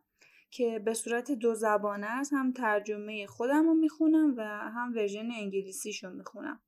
که 0.51 0.79
به 0.85 0.95
صورت 0.95 1.33
دو 1.33 1.55
زبانه 1.55 2.07
است 2.07 2.33
هم 2.33 2.53
ترجمه 2.53 3.27
خودم 3.27 3.65
رو 3.65 3.75
می‌خونم 3.75 4.35
و 4.37 4.43
هم 4.49 4.93
ورژن 4.95 5.31
انگلیسیش 5.31 6.05
رو 6.05 6.11
می‌خونم. 6.11 6.61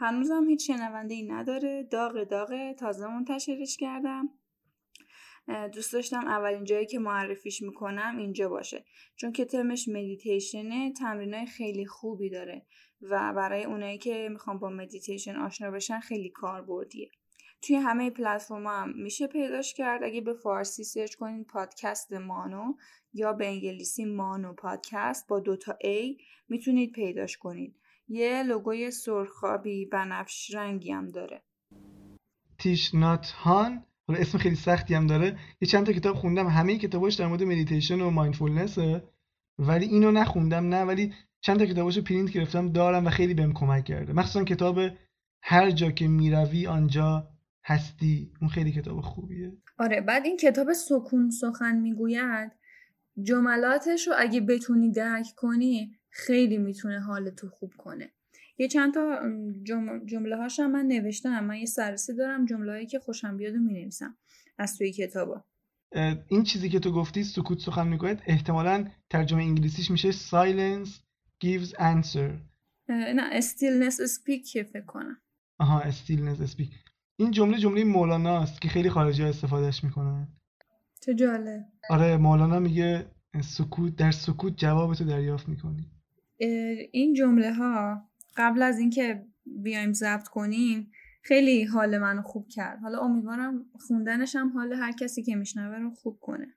هنوزم 0.00 0.48
هیچ 0.48 0.66
شنونده 0.66 1.14
ای 1.14 1.22
نداره. 1.22 1.88
داغ 1.90 2.24
داغ 2.24 2.72
تازه 2.72 3.06
منتشرش 3.06 3.76
کردم. 3.76 4.28
دوست 5.72 5.92
داشتم 5.92 6.26
اولین 6.26 6.64
جایی 6.64 6.86
که 6.86 6.98
معرفیش 6.98 7.62
می‌کنم 7.62 8.16
اینجا 8.18 8.48
باشه. 8.48 8.84
چون 9.16 9.32
که 9.32 9.44
تمش 9.44 9.88
مدیتیشنه 9.88 10.92
تمرینای 10.92 11.46
خیلی 11.46 11.86
خوبی 11.86 12.30
داره 12.30 12.66
و 13.02 13.32
برای 13.36 13.64
اونایی 13.64 13.98
که 13.98 14.28
می‌خوان 14.32 14.58
با 14.58 14.70
مدیتیشن 14.70 15.36
آشنا 15.36 15.70
بشن 15.70 16.00
خیلی 16.00 16.28
کاربردیه. 16.28 17.10
توی 17.62 17.76
همه 17.76 18.10
پلتفرم 18.10 18.66
هم 18.66 18.92
میشه 18.96 19.26
پیداش 19.26 19.74
کرد. 19.74 20.04
اگه 20.04 20.20
به 20.20 20.34
فارسی 20.34 20.84
search 20.84 21.14
کنین 21.14 21.44
پادکست 21.44 22.12
مانو 22.12 22.74
یا 23.12 23.32
به 23.32 23.46
انگلیسی 23.46 24.04
مانو 24.04 24.52
پادکست 24.52 25.28
با 25.28 25.40
دوتا 25.40 25.72
A 25.72 26.22
می‌تونید 26.48 26.92
پیداش 26.92 27.36
کنید. 27.36 27.79
یه 28.10 28.42
لوگوی 28.42 28.90
سرخابی 28.90 29.86
بنفش 29.86 30.54
رنگی 30.54 30.92
هم 30.92 31.08
داره. 31.08 31.42
تیک 32.58 32.94
نات 32.94 33.30
هان 33.30 33.84
حالا 34.08 34.20
اسم 34.20 34.38
خیلی 34.38 34.56
سختی 34.56 34.94
هم 34.94 35.06
داره. 35.06 35.38
یه 35.60 35.68
چند 35.68 35.86
تا 35.86 35.92
کتاب 35.92 36.16
خوندم. 36.16 36.46
همه 36.46 36.78
کتاباش 36.78 37.14
در 37.14 37.26
مورد 37.26 37.42
مدیتیشن 37.42 38.00
و 38.00 38.10
mindfulness 38.10 38.96
ه 38.96 39.04
ولی 39.58 39.86
اینو 39.86 40.10
نخوندم 40.10 40.68
نه 40.68 40.82
ولی 40.82 41.14
چند 41.40 41.58
تا 41.58 41.66
کتاباشو 41.66 42.02
پرینت 42.02 42.30
گرفتم 42.30 42.72
دارم 42.72 43.06
و 43.06 43.10
خیلی 43.10 43.34
بهم 43.34 43.52
کمک 43.52 43.84
کرده. 43.84 44.12
مخصوصا 44.12 44.44
کتاب 44.44 44.78
هر 45.42 45.70
جا 45.70 45.90
که 45.90 46.08
می‌روی 46.08 46.66
آنجا 46.66 47.28
هستی. 47.64 48.32
اون 48.40 48.50
خیلی 48.50 48.72
کتاب 48.72 49.00
خوبیه. 49.00 49.52
آره 49.78 50.00
بعد 50.00 50.26
این 50.26 50.36
کتاب 50.36 50.72
سکون 50.72 51.30
سخن 51.30 51.76
می‌گوید 51.76 52.52
جملاتش 53.22 54.08
رو 54.08 54.14
اگه 54.18 54.40
بتونی 54.40 54.92
درک 54.92 55.26
کنی 55.36 55.99
خیلی 56.10 56.58
می‌تونه 56.58 57.00
حالتو 57.00 57.48
خوب 57.48 57.74
کنه. 57.78 58.10
یه 58.58 58.68
چند 58.68 58.94
تا 58.94 59.20
جمله 60.06 60.36
هاش 60.36 60.60
هم 60.60 60.72
من 60.72 60.86
نوشتم. 60.86 61.44
من 61.44 61.56
یه 61.56 61.66
سرسی 61.66 62.14
دارم 62.14 62.46
جمله 62.46 62.72
هایی 62.72 62.86
که 62.86 62.98
خوشم 62.98 63.36
بیاد 63.36 63.54
و 63.54 63.58
می‌نویسم 63.58 64.16
از 64.58 64.78
توی 64.78 64.92
کتابا. 64.92 65.44
این 66.28 66.42
چیزی 66.42 66.68
که 66.68 66.80
تو 66.80 66.92
گفتی 66.92 67.24
سکوت 67.24 67.58
سخن 67.58 67.88
می‌گوید 67.88 68.22
احتمالا 68.26 68.90
ترجمه 69.10 69.42
انگلیسیش 69.42 69.90
میشه 69.90 70.12
silence 70.12 70.88
gives 71.44 71.68
answer. 71.68 72.30
نه 72.88 73.40
stillness 73.40 73.94
speak 73.94 74.62
فکر 74.62 74.84
کنم. 74.86 75.20
آها 75.58 75.90
stillness 75.90 76.50
speak. 76.50 76.74
این 77.16 77.30
جمله 77.30 77.58
جمله 77.58 77.84
مولانا 77.84 78.42
است 78.42 78.60
که 78.60 78.68
خیلی 78.68 78.90
خارجی 78.90 79.22
ها 79.22 79.28
استفادهش 79.28 79.84
می‌کنن. 79.84 80.28
چه 81.00 81.14
جالب. 81.14 81.64
آره 81.90 82.16
مولانا 82.16 82.58
میگه 82.58 83.06
سکوت 83.40 83.96
در 83.96 84.10
سکوت 84.10 84.56
جواب 84.56 84.94
تو 84.94 85.04
دریافت 85.04 85.48
می‌کنی. 85.48 85.90
این 86.92 87.14
جمله 87.14 87.54
ها 87.54 88.08
قبل 88.36 88.62
از 88.62 88.78
اینکه 88.78 89.24
بیایم 89.46 89.92
ضبط 89.92 90.28
کنیم 90.28 90.92
خیلی 91.22 91.64
حال 91.64 91.98
منو 91.98 92.22
خوب 92.22 92.48
کرد. 92.48 92.78
حالا 92.78 92.98
امیدوارم 92.98 93.66
خوندنش 93.78 94.36
هم 94.36 94.48
حال 94.48 94.72
هر 94.72 94.92
کسی 94.92 95.22
که 95.22 95.36
میشنوه 95.36 95.78
رو 95.78 95.90
خوب 95.90 96.20
کنه. 96.20 96.54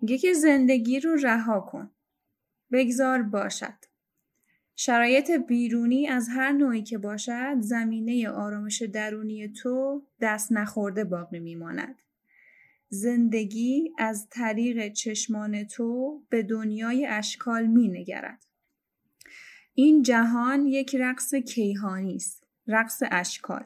میگه 0.00 0.18
که 0.18 0.32
زندگی 0.32 1.00
رو 1.00 1.16
رها 1.22 1.60
کن. 1.60 1.90
بگذار 2.72 3.22
باشد. 3.22 3.74
شرایط 4.76 5.30
بیرونی 5.30 6.08
از 6.08 6.28
هر 6.28 6.52
نوعی 6.52 6.82
که 6.82 6.98
باشد 6.98 7.56
زمینه 7.60 8.28
آرامش 8.28 8.82
درونی 8.82 9.48
تو 9.48 10.02
دست 10.20 10.52
نخورده 10.52 11.04
باقی 11.04 11.38
میماند. 11.40 11.96
زندگی 12.88 13.92
از 13.98 14.28
طریق 14.30 14.92
چشمان 14.92 15.64
تو 15.64 16.20
به 16.28 16.42
دنیای 16.42 17.06
اشکال 17.06 17.66
می 17.66 17.88
نگرد. 17.88 18.46
این 19.76 20.02
جهان 20.02 20.66
یک 20.66 20.94
رقص 20.94 21.34
کیهانی 21.34 22.16
است. 22.16 22.46
رقص 22.66 23.02
اشکال. 23.10 23.64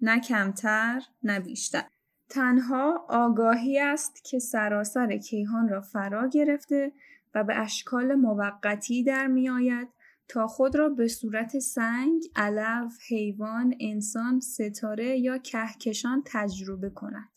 نه 0.00 0.20
کمتر 0.20 1.02
نه 1.22 1.40
بیشتر. 1.40 1.84
تنها 2.28 3.06
آگاهی 3.08 3.78
است 3.78 4.24
که 4.24 4.38
سراسر 4.38 5.16
کیهان 5.16 5.68
را 5.68 5.80
فرا 5.80 6.28
گرفته 6.28 6.92
و 7.34 7.44
به 7.44 7.58
اشکال 7.58 8.14
موقتی 8.14 9.04
در 9.04 9.26
می 9.26 9.48
آید 9.48 9.88
تا 10.28 10.46
خود 10.46 10.76
را 10.76 10.88
به 10.88 11.08
صورت 11.08 11.58
سنگ، 11.58 12.22
علف، 12.36 12.98
حیوان، 13.08 13.74
انسان، 13.80 14.40
ستاره 14.40 15.18
یا 15.18 15.38
کهکشان 15.38 16.22
تجربه 16.26 16.90
کند. 16.90 17.28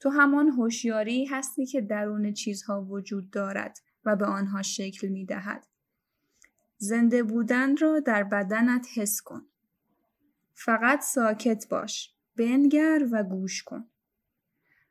تو 0.00 0.10
همان 0.10 0.48
هوشیاری 0.48 1.24
هستی 1.24 1.66
که 1.66 1.80
درون 1.80 2.32
چیزها 2.32 2.84
وجود 2.84 3.30
دارد 3.30 3.78
و 4.04 4.16
به 4.16 4.26
آنها 4.26 4.62
شکل 4.62 5.08
می 5.08 5.26
دهد. 5.26 5.66
زنده 6.82 7.22
بودن 7.22 7.76
را 7.76 8.00
در 8.00 8.24
بدنت 8.24 8.86
حس 8.94 9.20
کن. 9.20 9.42
فقط 10.54 11.00
ساکت 11.00 11.68
باش. 11.70 12.14
بنگر 12.36 13.08
و 13.12 13.24
گوش 13.24 13.62
کن. 13.62 13.84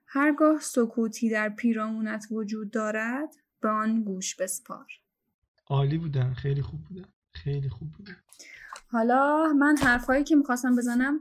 هرگاه 0.05 0.59
سکوتی 0.59 1.29
در 1.29 1.49
پیرامونت 1.49 2.25
وجود 2.31 2.71
دارد 2.71 3.35
به 3.61 3.69
آن 3.69 4.03
گوش 4.03 4.35
بسپار. 4.35 4.87
عالی 5.69 5.97
بودن 5.97 6.33
خیلی 6.33 6.61
خوب 6.61 6.83
بودن 6.83 7.05
خیلی 7.31 7.69
خوب 7.69 7.91
بودن 7.91 8.15
حالا 8.87 9.53
من 9.53 9.77
حرفایی 9.77 10.23
که 10.23 10.35
می‌خواستم 10.35 10.75
بزنم 10.75 11.19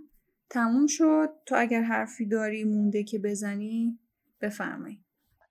تموم 0.51 0.87
شد 0.87 1.29
تو 1.47 1.55
اگر 1.59 1.83
حرفی 1.83 2.27
داری 2.27 2.65
مونده 2.65 3.05
که 3.05 3.19
بزنی 3.19 3.99
بفرمایی 4.41 5.05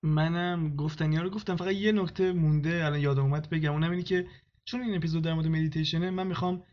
منم 0.03 0.75
گفتنی 0.75 1.15
ها 1.15 1.23
رو 1.23 1.29
گفتم 1.29 1.55
فقط 1.55 1.71
یه 1.71 1.91
نکته 1.91 2.33
مونده 2.33 2.85
الان 2.85 2.99
یادم 2.99 3.23
اومد 3.23 3.49
بگم 3.49 3.73
اونم 3.73 3.91
اینه 3.91 4.03
که 4.03 4.27
چون 4.67 4.81
این 4.81 4.95
اپیزود 4.95 5.23
در 5.23 5.33
مورد 5.33 5.47
مدیتیشنه 5.47 6.09
من 6.09 6.27
می‌خوام 6.27 6.63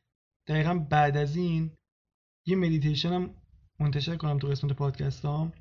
دقیقا 0.46 0.74
بعد 0.74 1.16
از 1.16 1.36
این 1.36 1.70
یه 2.46 2.56
مدیتیشنم 2.56 3.34
منتشر 3.80 4.16
کنم 4.16 4.38
تو 4.38 4.48
قسمت 4.48 4.72
پادکستام 4.72 5.52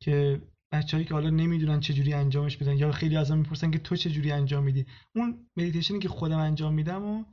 که 0.00 0.42
بچه‌ای 0.72 1.04
که 1.04 1.14
حالا 1.14 1.30
نمی‌دونن 1.30 1.80
چه 1.80 1.94
جوری 1.94 2.14
انجامش 2.14 2.56
بدن 2.56 2.76
یا 2.76 2.92
خیلی 2.92 3.16
ازم 3.16 3.38
می‌پرسن 3.38 3.70
که 3.70 3.78
تو 3.78 3.96
چه 3.96 4.10
جوری 4.10 4.32
انجام 4.32 4.64
میدی. 4.64 4.86
اون 5.14 5.46
مدیتیشنی 5.56 5.98
که 5.98 6.08
خودم 6.08 6.38
انجام 6.38 6.74
میدم 6.74 7.04
و 7.04 7.24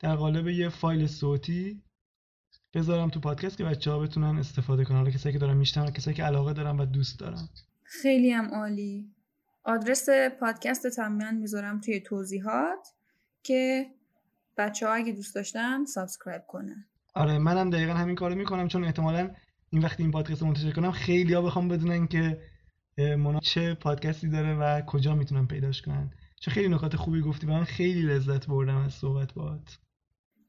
در 0.00 0.16
قالب 0.16 0.48
یه 0.48 0.68
فایل 0.68 1.06
صوتی 1.06 1.82
بذارم 2.74 3.10
تو 3.10 3.20
پادکست 3.20 3.58
که 3.58 3.64
بچه 3.64 3.90
ها 3.90 3.98
بتونن 3.98 4.38
استفاده 4.38 4.84
کنن. 4.84 4.96
حالا 4.96 5.10
کسایی 5.10 5.32
که 5.32 5.38
دارن 5.38 5.56
میشنون 5.56 5.90
کسایی 5.90 6.16
که 6.16 6.24
علاقه 6.24 6.52
دارن 6.52 6.76
و 6.76 6.86
دوست 6.86 7.18
دارن. 7.20 7.48
خیلی 7.82 8.30
هم 8.30 8.54
عالی. 8.54 9.14
آدرس 9.64 10.08
پادکست 10.40 10.86
تماما 10.86 11.30
می‌ذارم 11.30 11.80
توی 11.80 12.00
توضیحات. 12.00 12.88
که 13.44 13.86
بچه 14.56 14.86
ها 14.86 14.94
اگه 14.94 15.12
دوست 15.12 15.34
داشتن 15.34 15.84
subscribe 15.84 16.42
کنن. 16.48 16.84
آره 17.14 17.38
منم 17.38 17.70
دقیقا 17.70 17.92
همین 17.92 18.14
کارو 18.14 18.34
می‌کنم 18.34 18.68
چون 18.68 18.84
احتمالا 18.84 19.30
این 19.70 19.82
وقتی 19.82 20.02
این 20.02 20.12
پادکست 20.12 20.40
رو 20.40 20.46
منتشر 20.46 20.70
کنم 20.70 20.90
خیلی 20.90 21.34
ها 21.34 21.42
بخوان 21.42 21.68
بدونن 21.68 22.06
که 22.06 22.40
مونا 22.98 23.40
چه 23.40 23.74
پادکستی 23.74 24.28
داره 24.28 24.54
و 24.54 24.80
کجا 24.86 25.14
می‌تونن 25.14 25.46
پیداش 25.46 25.82
کنن. 25.82 26.10
چون 26.40 26.54
خیلی 26.54 26.68
نکات 26.68 26.96
خوبی 26.96 27.20
گفتی 27.20 27.46
و 27.46 27.50
من 27.50 27.64
خیلی 27.64 28.02
لذت 28.02 28.46
بردم 28.46 28.76
از 28.76 28.92
صحبت 28.92 29.32
باهات. 29.32 29.78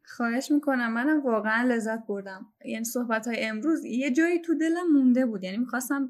خواهش 0.03 0.51
می‌کنم 0.51 0.93
منم 0.93 1.25
واقعا 1.25 1.63
لذت 1.63 2.07
بردم. 2.07 2.45
یعنی 2.65 2.85
صحبت 2.85 3.27
های 3.27 3.45
امروز 3.45 3.85
یه 3.85 4.11
جایی 4.11 4.41
تو 4.41 4.57
دلم 4.57 4.93
مونده 4.93 5.25
بود. 5.25 5.43
یعنی 5.43 5.57
می‌خواستم 5.57 6.09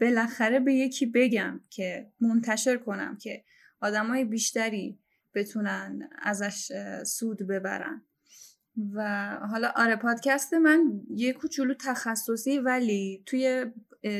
بالاخره 0.00 0.60
به 0.60 0.74
یکی 0.74 1.06
بگم 1.06 1.60
که 1.70 2.12
منتشر 2.20 2.76
کنم 2.76 3.16
که 3.16 3.44
آدمای 3.80 4.24
بیشتری 4.24 4.98
بتونن 5.36 6.08
ازش 6.22 6.72
سود 7.06 7.42
ببرن. 7.42 8.02
و 8.92 9.30
حالا 9.50 9.72
آره 9.76 9.96
پادکست 9.96 10.54
من 10.54 11.00
یه 11.10 11.32
کوچولو 11.32 11.74
تخصصی 11.74 12.58
ولی 12.58 13.22
توی 13.26 13.66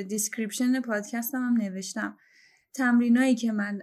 description 0.09 0.81
پادکستم 0.81 1.39
هم 1.39 1.57
نوشتم. 1.57 2.17
تمرینایی 2.75 3.35
که 3.35 3.53
من 3.53 3.83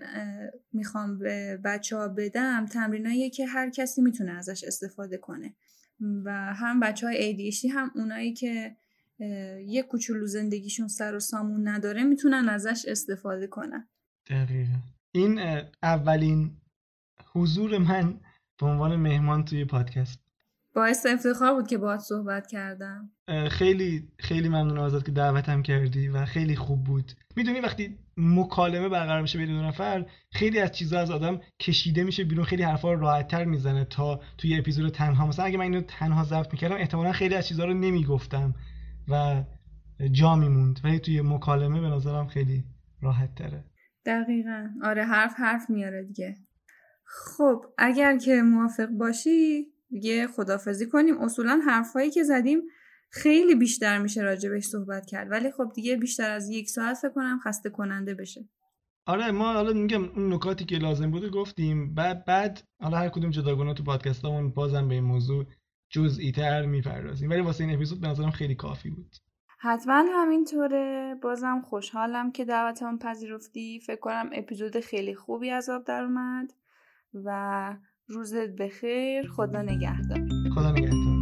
می‌خوام 0.74 1.20
به 1.20 1.60
بچه 1.64 1.98
ها 1.98 2.08
بدم 2.08 2.66
تمرینایی 2.66 3.30
که 3.30 3.46
هر 3.46 3.70
کسی 3.70 4.02
می‌تونه 4.02 4.32
ازش 4.32 4.64
استفاده 4.64 5.18
کنه. 5.18 5.56
و 6.26 6.32
هم 6.54 6.80
بچه 6.80 7.08
های 7.08 7.52
ADHD 7.52 7.66
هم 7.66 7.92
اونایی 7.96 8.34
که 8.34 8.76
یه 9.66 9.84
کوچولو 9.84 10.28
زندگیشون 10.28 10.88
سر 10.88 11.16
و 11.16 11.20
سامون 11.20 11.68
نداره 11.68 12.04
می‌تونن 12.04 12.50
ازش 12.50 12.86
استفاده 12.88 13.48
کنن. 13.48 13.88
دقیقا. 14.30 14.78
این 15.12 15.40
اولین 15.84 16.52
حضور 17.34 17.78
من 17.78 18.20
به 18.60 18.66
عنوان 18.66 18.96
مهمان 18.96 19.46
توی 19.46 19.66
پادکست. 19.66 20.20
باعث 20.76 21.06
افتخار 21.06 21.54
بود 21.54 21.68
که 21.68 21.78
باهات 21.78 22.00
صحبت 22.00 22.48
کردم. 22.48 23.12
خیلی 23.50 24.08
خیلی 24.20 24.50
ممنون 24.50 24.78
ازت 24.78 25.06
که 25.06 25.12
دعوتم 25.12 25.62
کردی 25.62 26.08
و 26.08 26.26
خیلی 26.26 26.56
خوب 26.56 26.84
بود. 26.84 27.12
می‌دونی 27.36 27.60
وقتی 27.60 27.98
مکالمه 28.18 28.90
برقرار 28.90 29.22
میشه 29.22 29.38
بین 29.38 29.48
دو 29.48 29.68
نفر 29.68 30.06
خیلی 30.32 30.60
از 30.60 30.72
چیزها 30.72 31.00
از 31.00 31.12
آدم 31.12 31.40
کشیده 31.60 32.04
میشه 32.04 32.24
بیرون 32.24 32.46
خیلی 32.46 32.64
حرفا 32.64 32.94
رو 32.94 33.00
راحتتر 33.00 33.46
می‌زنه 33.46 33.86
تا 33.86 34.22
توی 34.38 34.60
اپیزود 34.60 34.94
تنها. 34.94 35.28
مثلا 35.28 35.46
اگه 35.46 35.58
من 35.58 35.64
اینو 35.64 35.82
تنها 35.82 36.24
ضبط 36.24 36.52
می‌کردم 36.52 36.76
احتمالا 36.76 37.12
خیلی 37.12 37.36
از 37.36 37.48
چیزها 37.48 37.66
رو 37.66 37.74
نمی‌گفتم 37.74 38.54
و 39.08 39.44
جا 40.12 40.36
میموند. 40.36 40.80
ولی 40.84 41.00
توی 41.00 41.22
مکالمه 41.22 41.82
به 41.82 41.88
نظرم 41.88 42.28
خیلی 42.28 42.64
راحت 43.02 43.36
تره 43.36 43.64
دقیقا. 44.06 44.70
آره 44.84 45.06
حرف 45.06 45.34
حرف 45.38 45.70
میاره 45.70 46.04
دیگه. 46.04 46.36
خب 47.06 47.66
اگر 47.78 48.18
که 48.18 48.42
موافق 48.42 48.88
باشی 48.88 49.68
دیگه 49.90 50.28
خدافزی 50.28 50.88
کنیم. 50.88 51.22
اصولا 51.22 51.62
حرفهایی 51.68 52.12
که 52.12 52.24
زدیم 52.24 52.62
خیلی 53.10 53.56
بیشتر 53.56 53.98
میشه 53.98 54.22
راجبش 54.22 54.64
صحبت 54.64 55.06
کرد. 55.06 55.32
ولی 55.32 55.52
خب 55.52 55.72
دیگه 55.76 55.96
بیشتر 55.96 56.32
از 56.32 56.50
یک 56.50 56.70
ساعت 56.70 56.98
فکر 56.98 57.10
کنم 57.10 57.40
خسته 57.44 57.70
کننده 57.70 58.14
بشه. 58.14 58.50
آره 59.06 59.32
ما 59.32 59.54
حالا 59.54 59.74
میگم 59.74 60.04
اون 60.04 60.34
نکاتی 60.34 60.66
که 60.66 60.78
لازم 60.78 61.12
بوده 61.12 61.30
گفتیم. 61.30 61.94
بعد 61.94 62.26
بعد 62.26 62.62
حالا 62.82 62.98
هر 62.98 63.10
کدوم 63.10 63.30
جداگانه 63.30 63.74
تو 63.74 63.84
پادکستامون 63.84 64.52
بازم 64.52 64.88
به 64.88 64.94
این 64.94 65.04
موضوع 65.04 65.46
جزئی 65.90 66.32
تر 66.32 66.66
می‌پردازیم. 66.66 67.30
ولی 67.30 67.42
واسه 67.42 67.64
این 67.64 67.74
اپیزود 67.76 68.02
به 68.02 68.08
نظرم 68.08 68.32
خیلی 68.32 68.56
کافی 68.56 68.90
بود. 68.90 69.16
حتما 69.60 70.06
همینطوره. 70.10 71.16
بازم 71.22 71.62
خوشحالم 71.62 72.32
که 72.32 72.46
دعوتمون 72.46 72.98
پذیرفتی. 72.98 73.80
فکر 73.80 74.00
کنم 74.00 74.30
اپیزود 74.34 74.80
خیلی 74.80 75.16
خوبی 75.16 75.50
از 75.50 75.70
آب 75.70 75.84
در 75.84 76.04
اومد. 76.04 76.54
و 77.14 77.78
روزت 78.08 78.50
بخیر. 78.50 79.28
خدا 79.28 79.62
نگهدار. 79.62 80.28
خدا 80.56 80.72
نگهدار. 80.72 81.14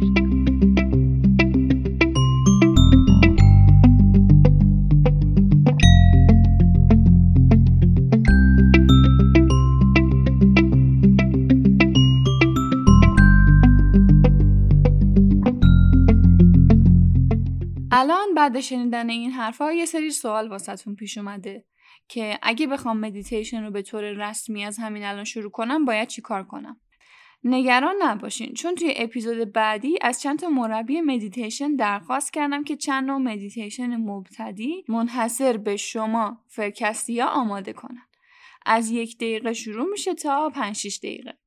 الان 17.94 18.34
بعد 18.36 18.60
شنیدن 18.60 19.10
این 19.10 19.30
حرفها 19.30 19.72
یه 19.72 19.86
سری 19.86 20.10
سوال 20.10 20.48
واسهتون 20.48 20.94
پیش 20.94 21.18
اومده. 21.18 21.64
که 22.12 22.38
اگه 22.42 22.66
بخوام 22.66 22.98
مدیتیشن 22.98 23.64
رو 23.64 23.70
به 23.70 23.82
طور 23.82 24.04
رسمی 24.04 24.64
از 24.64 24.78
همین 24.78 25.04
الان 25.04 25.24
شروع 25.24 25.50
کنم 25.50 25.84
باید 25.84 26.08
چیکار 26.08 26.44
کنم؟ 26.44 26.80
نگران 27.44 27.94
نباشین. 28.02 28.54
چون 28.54 28.74
توی 28.74 28.94
اپیزود 28.96 29.52
بعدی 29.52 29.98
از 30.02 30.20
چند 30.20 30.38
تا 30.38 30.48
مربی 30.48 31.00
مدیتیشن 31.00 31.76
درخواست 31.76 32.32
کردم 32.32 32.64
که 32.64 32.76
چند 32.76 33.06
نوع 33.06 33.18
مدیتیشن 33.18 33.96
مبتدی 33.96 34.84
منحصر 34.88 35.56
به 35.56 35.76
شما 35.76 36.40
فرکستیا 36.48 37.26
آماده 37.26 37.72
کنن. 37.72 38.06
از 38.66 38.90
یک 38.90 39.16
دقیقه 39.16 39.52
شروع 39.52 39.90
میشه 39.90 40.14
تا 40.14 40.50
5 40.50 40.76
6 40.76 40.98
دقیقه. 40.98 41.38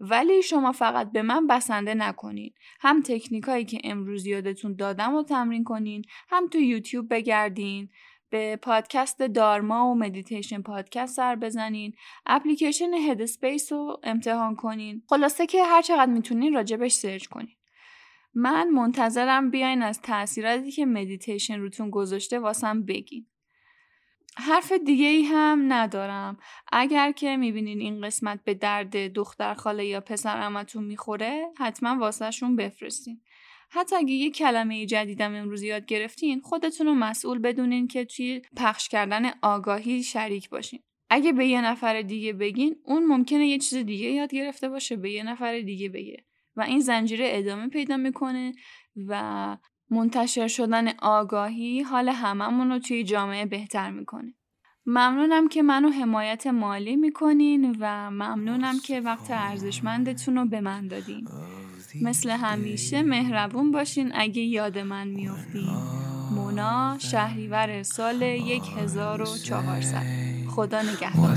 ولی 0.00 0.42
شما 0.42 0.72
فقط 0.72 1.12
به 1.12 1.22
من 1.22 1.46
بسنده 1.46 1.94
نکنین. 1.94 2.54
هم 2.80 3.02
تکنیکایی 3.02 3.64
که 3.64 3.80
امروز 3.84 4.26
یادتون 4.26 4.76
دادم 4.76 5.12
رو 5.12 5.22
تمرین 5.22 5.64
کنین 5.64 6.02
هم 6.28 6.48
تو 6.48 6.58
یوتیوب 6.58 7.14
بگردین. 7.14 7.90
به 8.32 8.56
پادکست 8.56 9.22
دارما 9.22 9.90
و 9.90 9.94
مدیتیشن 9.94 10.62
پادکست 10.62 11.16
سر 11.16 11.36
بزنین. 11.36 11.94
اپلیکیشن 12.26 12.94
Headspace 12.94 13.72
رو 13.72 14.00
امتحان 14.02 14.56
کنین. 14.56 15.02
خلاصه 15.08 15.46
که 15.46 15.64
هر 15.64 15.82
چقدر 15.82 16.12
می‌تونین 16.12 16.54
راجبش 16.54 16.92
search 16.92 17.26
کنین. 17.26 17.56
من 18.34 18.68
منتظرم 18.68 19.50
بیاین 19.50 19.82
از 19.82 20.00
تاثیراتی 20.00 20.70
که 20.70 20.86
مدیتیشن 20.86 21.60
روتون 21.60 21.90
گذاشته 21.90 22.38
واسم 22.38 22.82
بگین. 22.82 23.26
حرف 24.36 24.72
دیگه 24.72 25.06
ای 25.06 25.22
هم 25.22 25.72
ندارم. 25.72 26.38
اگر 26.72 27.12
که 27.12 27.36
می‌بینین 27.36 27.80
این 27.80 28.06
قسمت 28.06 28.44
به 28.44 28.54
درد 28.54 29.12
دختر 29.12 29.54
خاله 29.54 29.86
یا 29.86 30.00
پسر 30.00 30.40
عمتون 30.40 30.84
می‌خوره 30.84 31.44
حتما 31.58 31.98
واسهشون 32.00 32.56
بفرستین. 32.56 33.20
حتی 33.74 33.96
اگه 33.96 34.12
یه 34.12 34.30
کلمه 34.30 34.86
جدیدم 34.86 35.34
امروز 35.34 35.62
یاد 35.62 35.86
گرفتین 35.86 36.40
خودتون 36.40 36.86
رو 36.86 36.94
مسئول 36.94 37.38
بدونین 37.38 37.88
که 37.88 38.04
توی 38.04 38.42
پخش 38.56 38.88
کردن 38.88 39.30
آگاهی 39.42 40.02
شریک 40.02 40.50
باشین. 40.50 40.80
اگه 41.10 41.32
به 41.32 41.46
یه 41.46 41.60
نفر 41.60 42.02
دیگه 42.02 42.32
بگین 42.32 42.76
اون 42.84 43.06
ممکنه 43.06 43.46
یه 43.46 43.58
چیز 43.58 43.78
دیگه 43.78 44.08
یاد 44.08 44.34
گرفته 44.34 44.68
باشه 44.68 44.96
به 44.96 45.10
یه 45.10 45.22
نفر 45.22 45.60
دیگه 45.60 45.88
بگه. 45.88 46.16
و 46.56 46.62
این 46.62 46.80
زنجیره 46.80 47.28
ادامه 47.30 47.68
پیدا 47.68 47.96
می‌کنه 47.96 48.52
و 48.96 49.56
منتشر 49.90 50.48
شدن 50.48 50.88
آگاهی 50.98 51.82
حال 51.82 52.08
هممون 52.08 52.70
رو 52.70 52.78
توی 52.78 53.04
جامعه 53.04 53.46
بهتر 53.46 53.90
می‌کنه. 53.90 54.34
ممنونم 54.86 55.48
که 55.48 55.62
منو 55.62 55.90
حمایت 55.90 56.46
مالی 56.46 56.96
می‌کنین 56.96 57.76
و 57.80 58.10
ممنونم 58.10 58.74
که 58.84 59.00
وقت 59.00 59.30
ارزشمندتون 59.30 60.36
رو 60.36 60.46
به 60.46 60.60
من 60.60 60.88
دادین. 60.88 61.28
مثل 62.00 62.30
همیشه 62.30 63.02
مهربون 63.02 63.72
باشین. 63.72 64.12
اگه 64.14 64.42
یاد 64.42 64.78
من 64.78 65.08
میافتین 65.08 65.68
مونا 66.30 66.96
شهریور 66.98 67.82
سال 67.82 68.22
1400 68.22 70.02
خدا 70.48 70.82
نگهدار. 70.82 71.36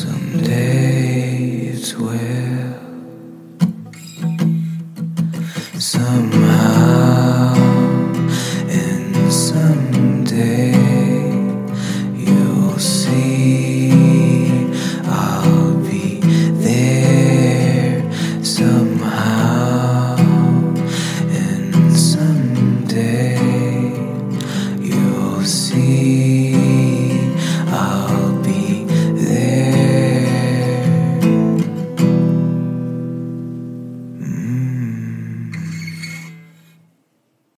Someday 0.00 1.70
it's 1.72 1.92
some 5.84 6.43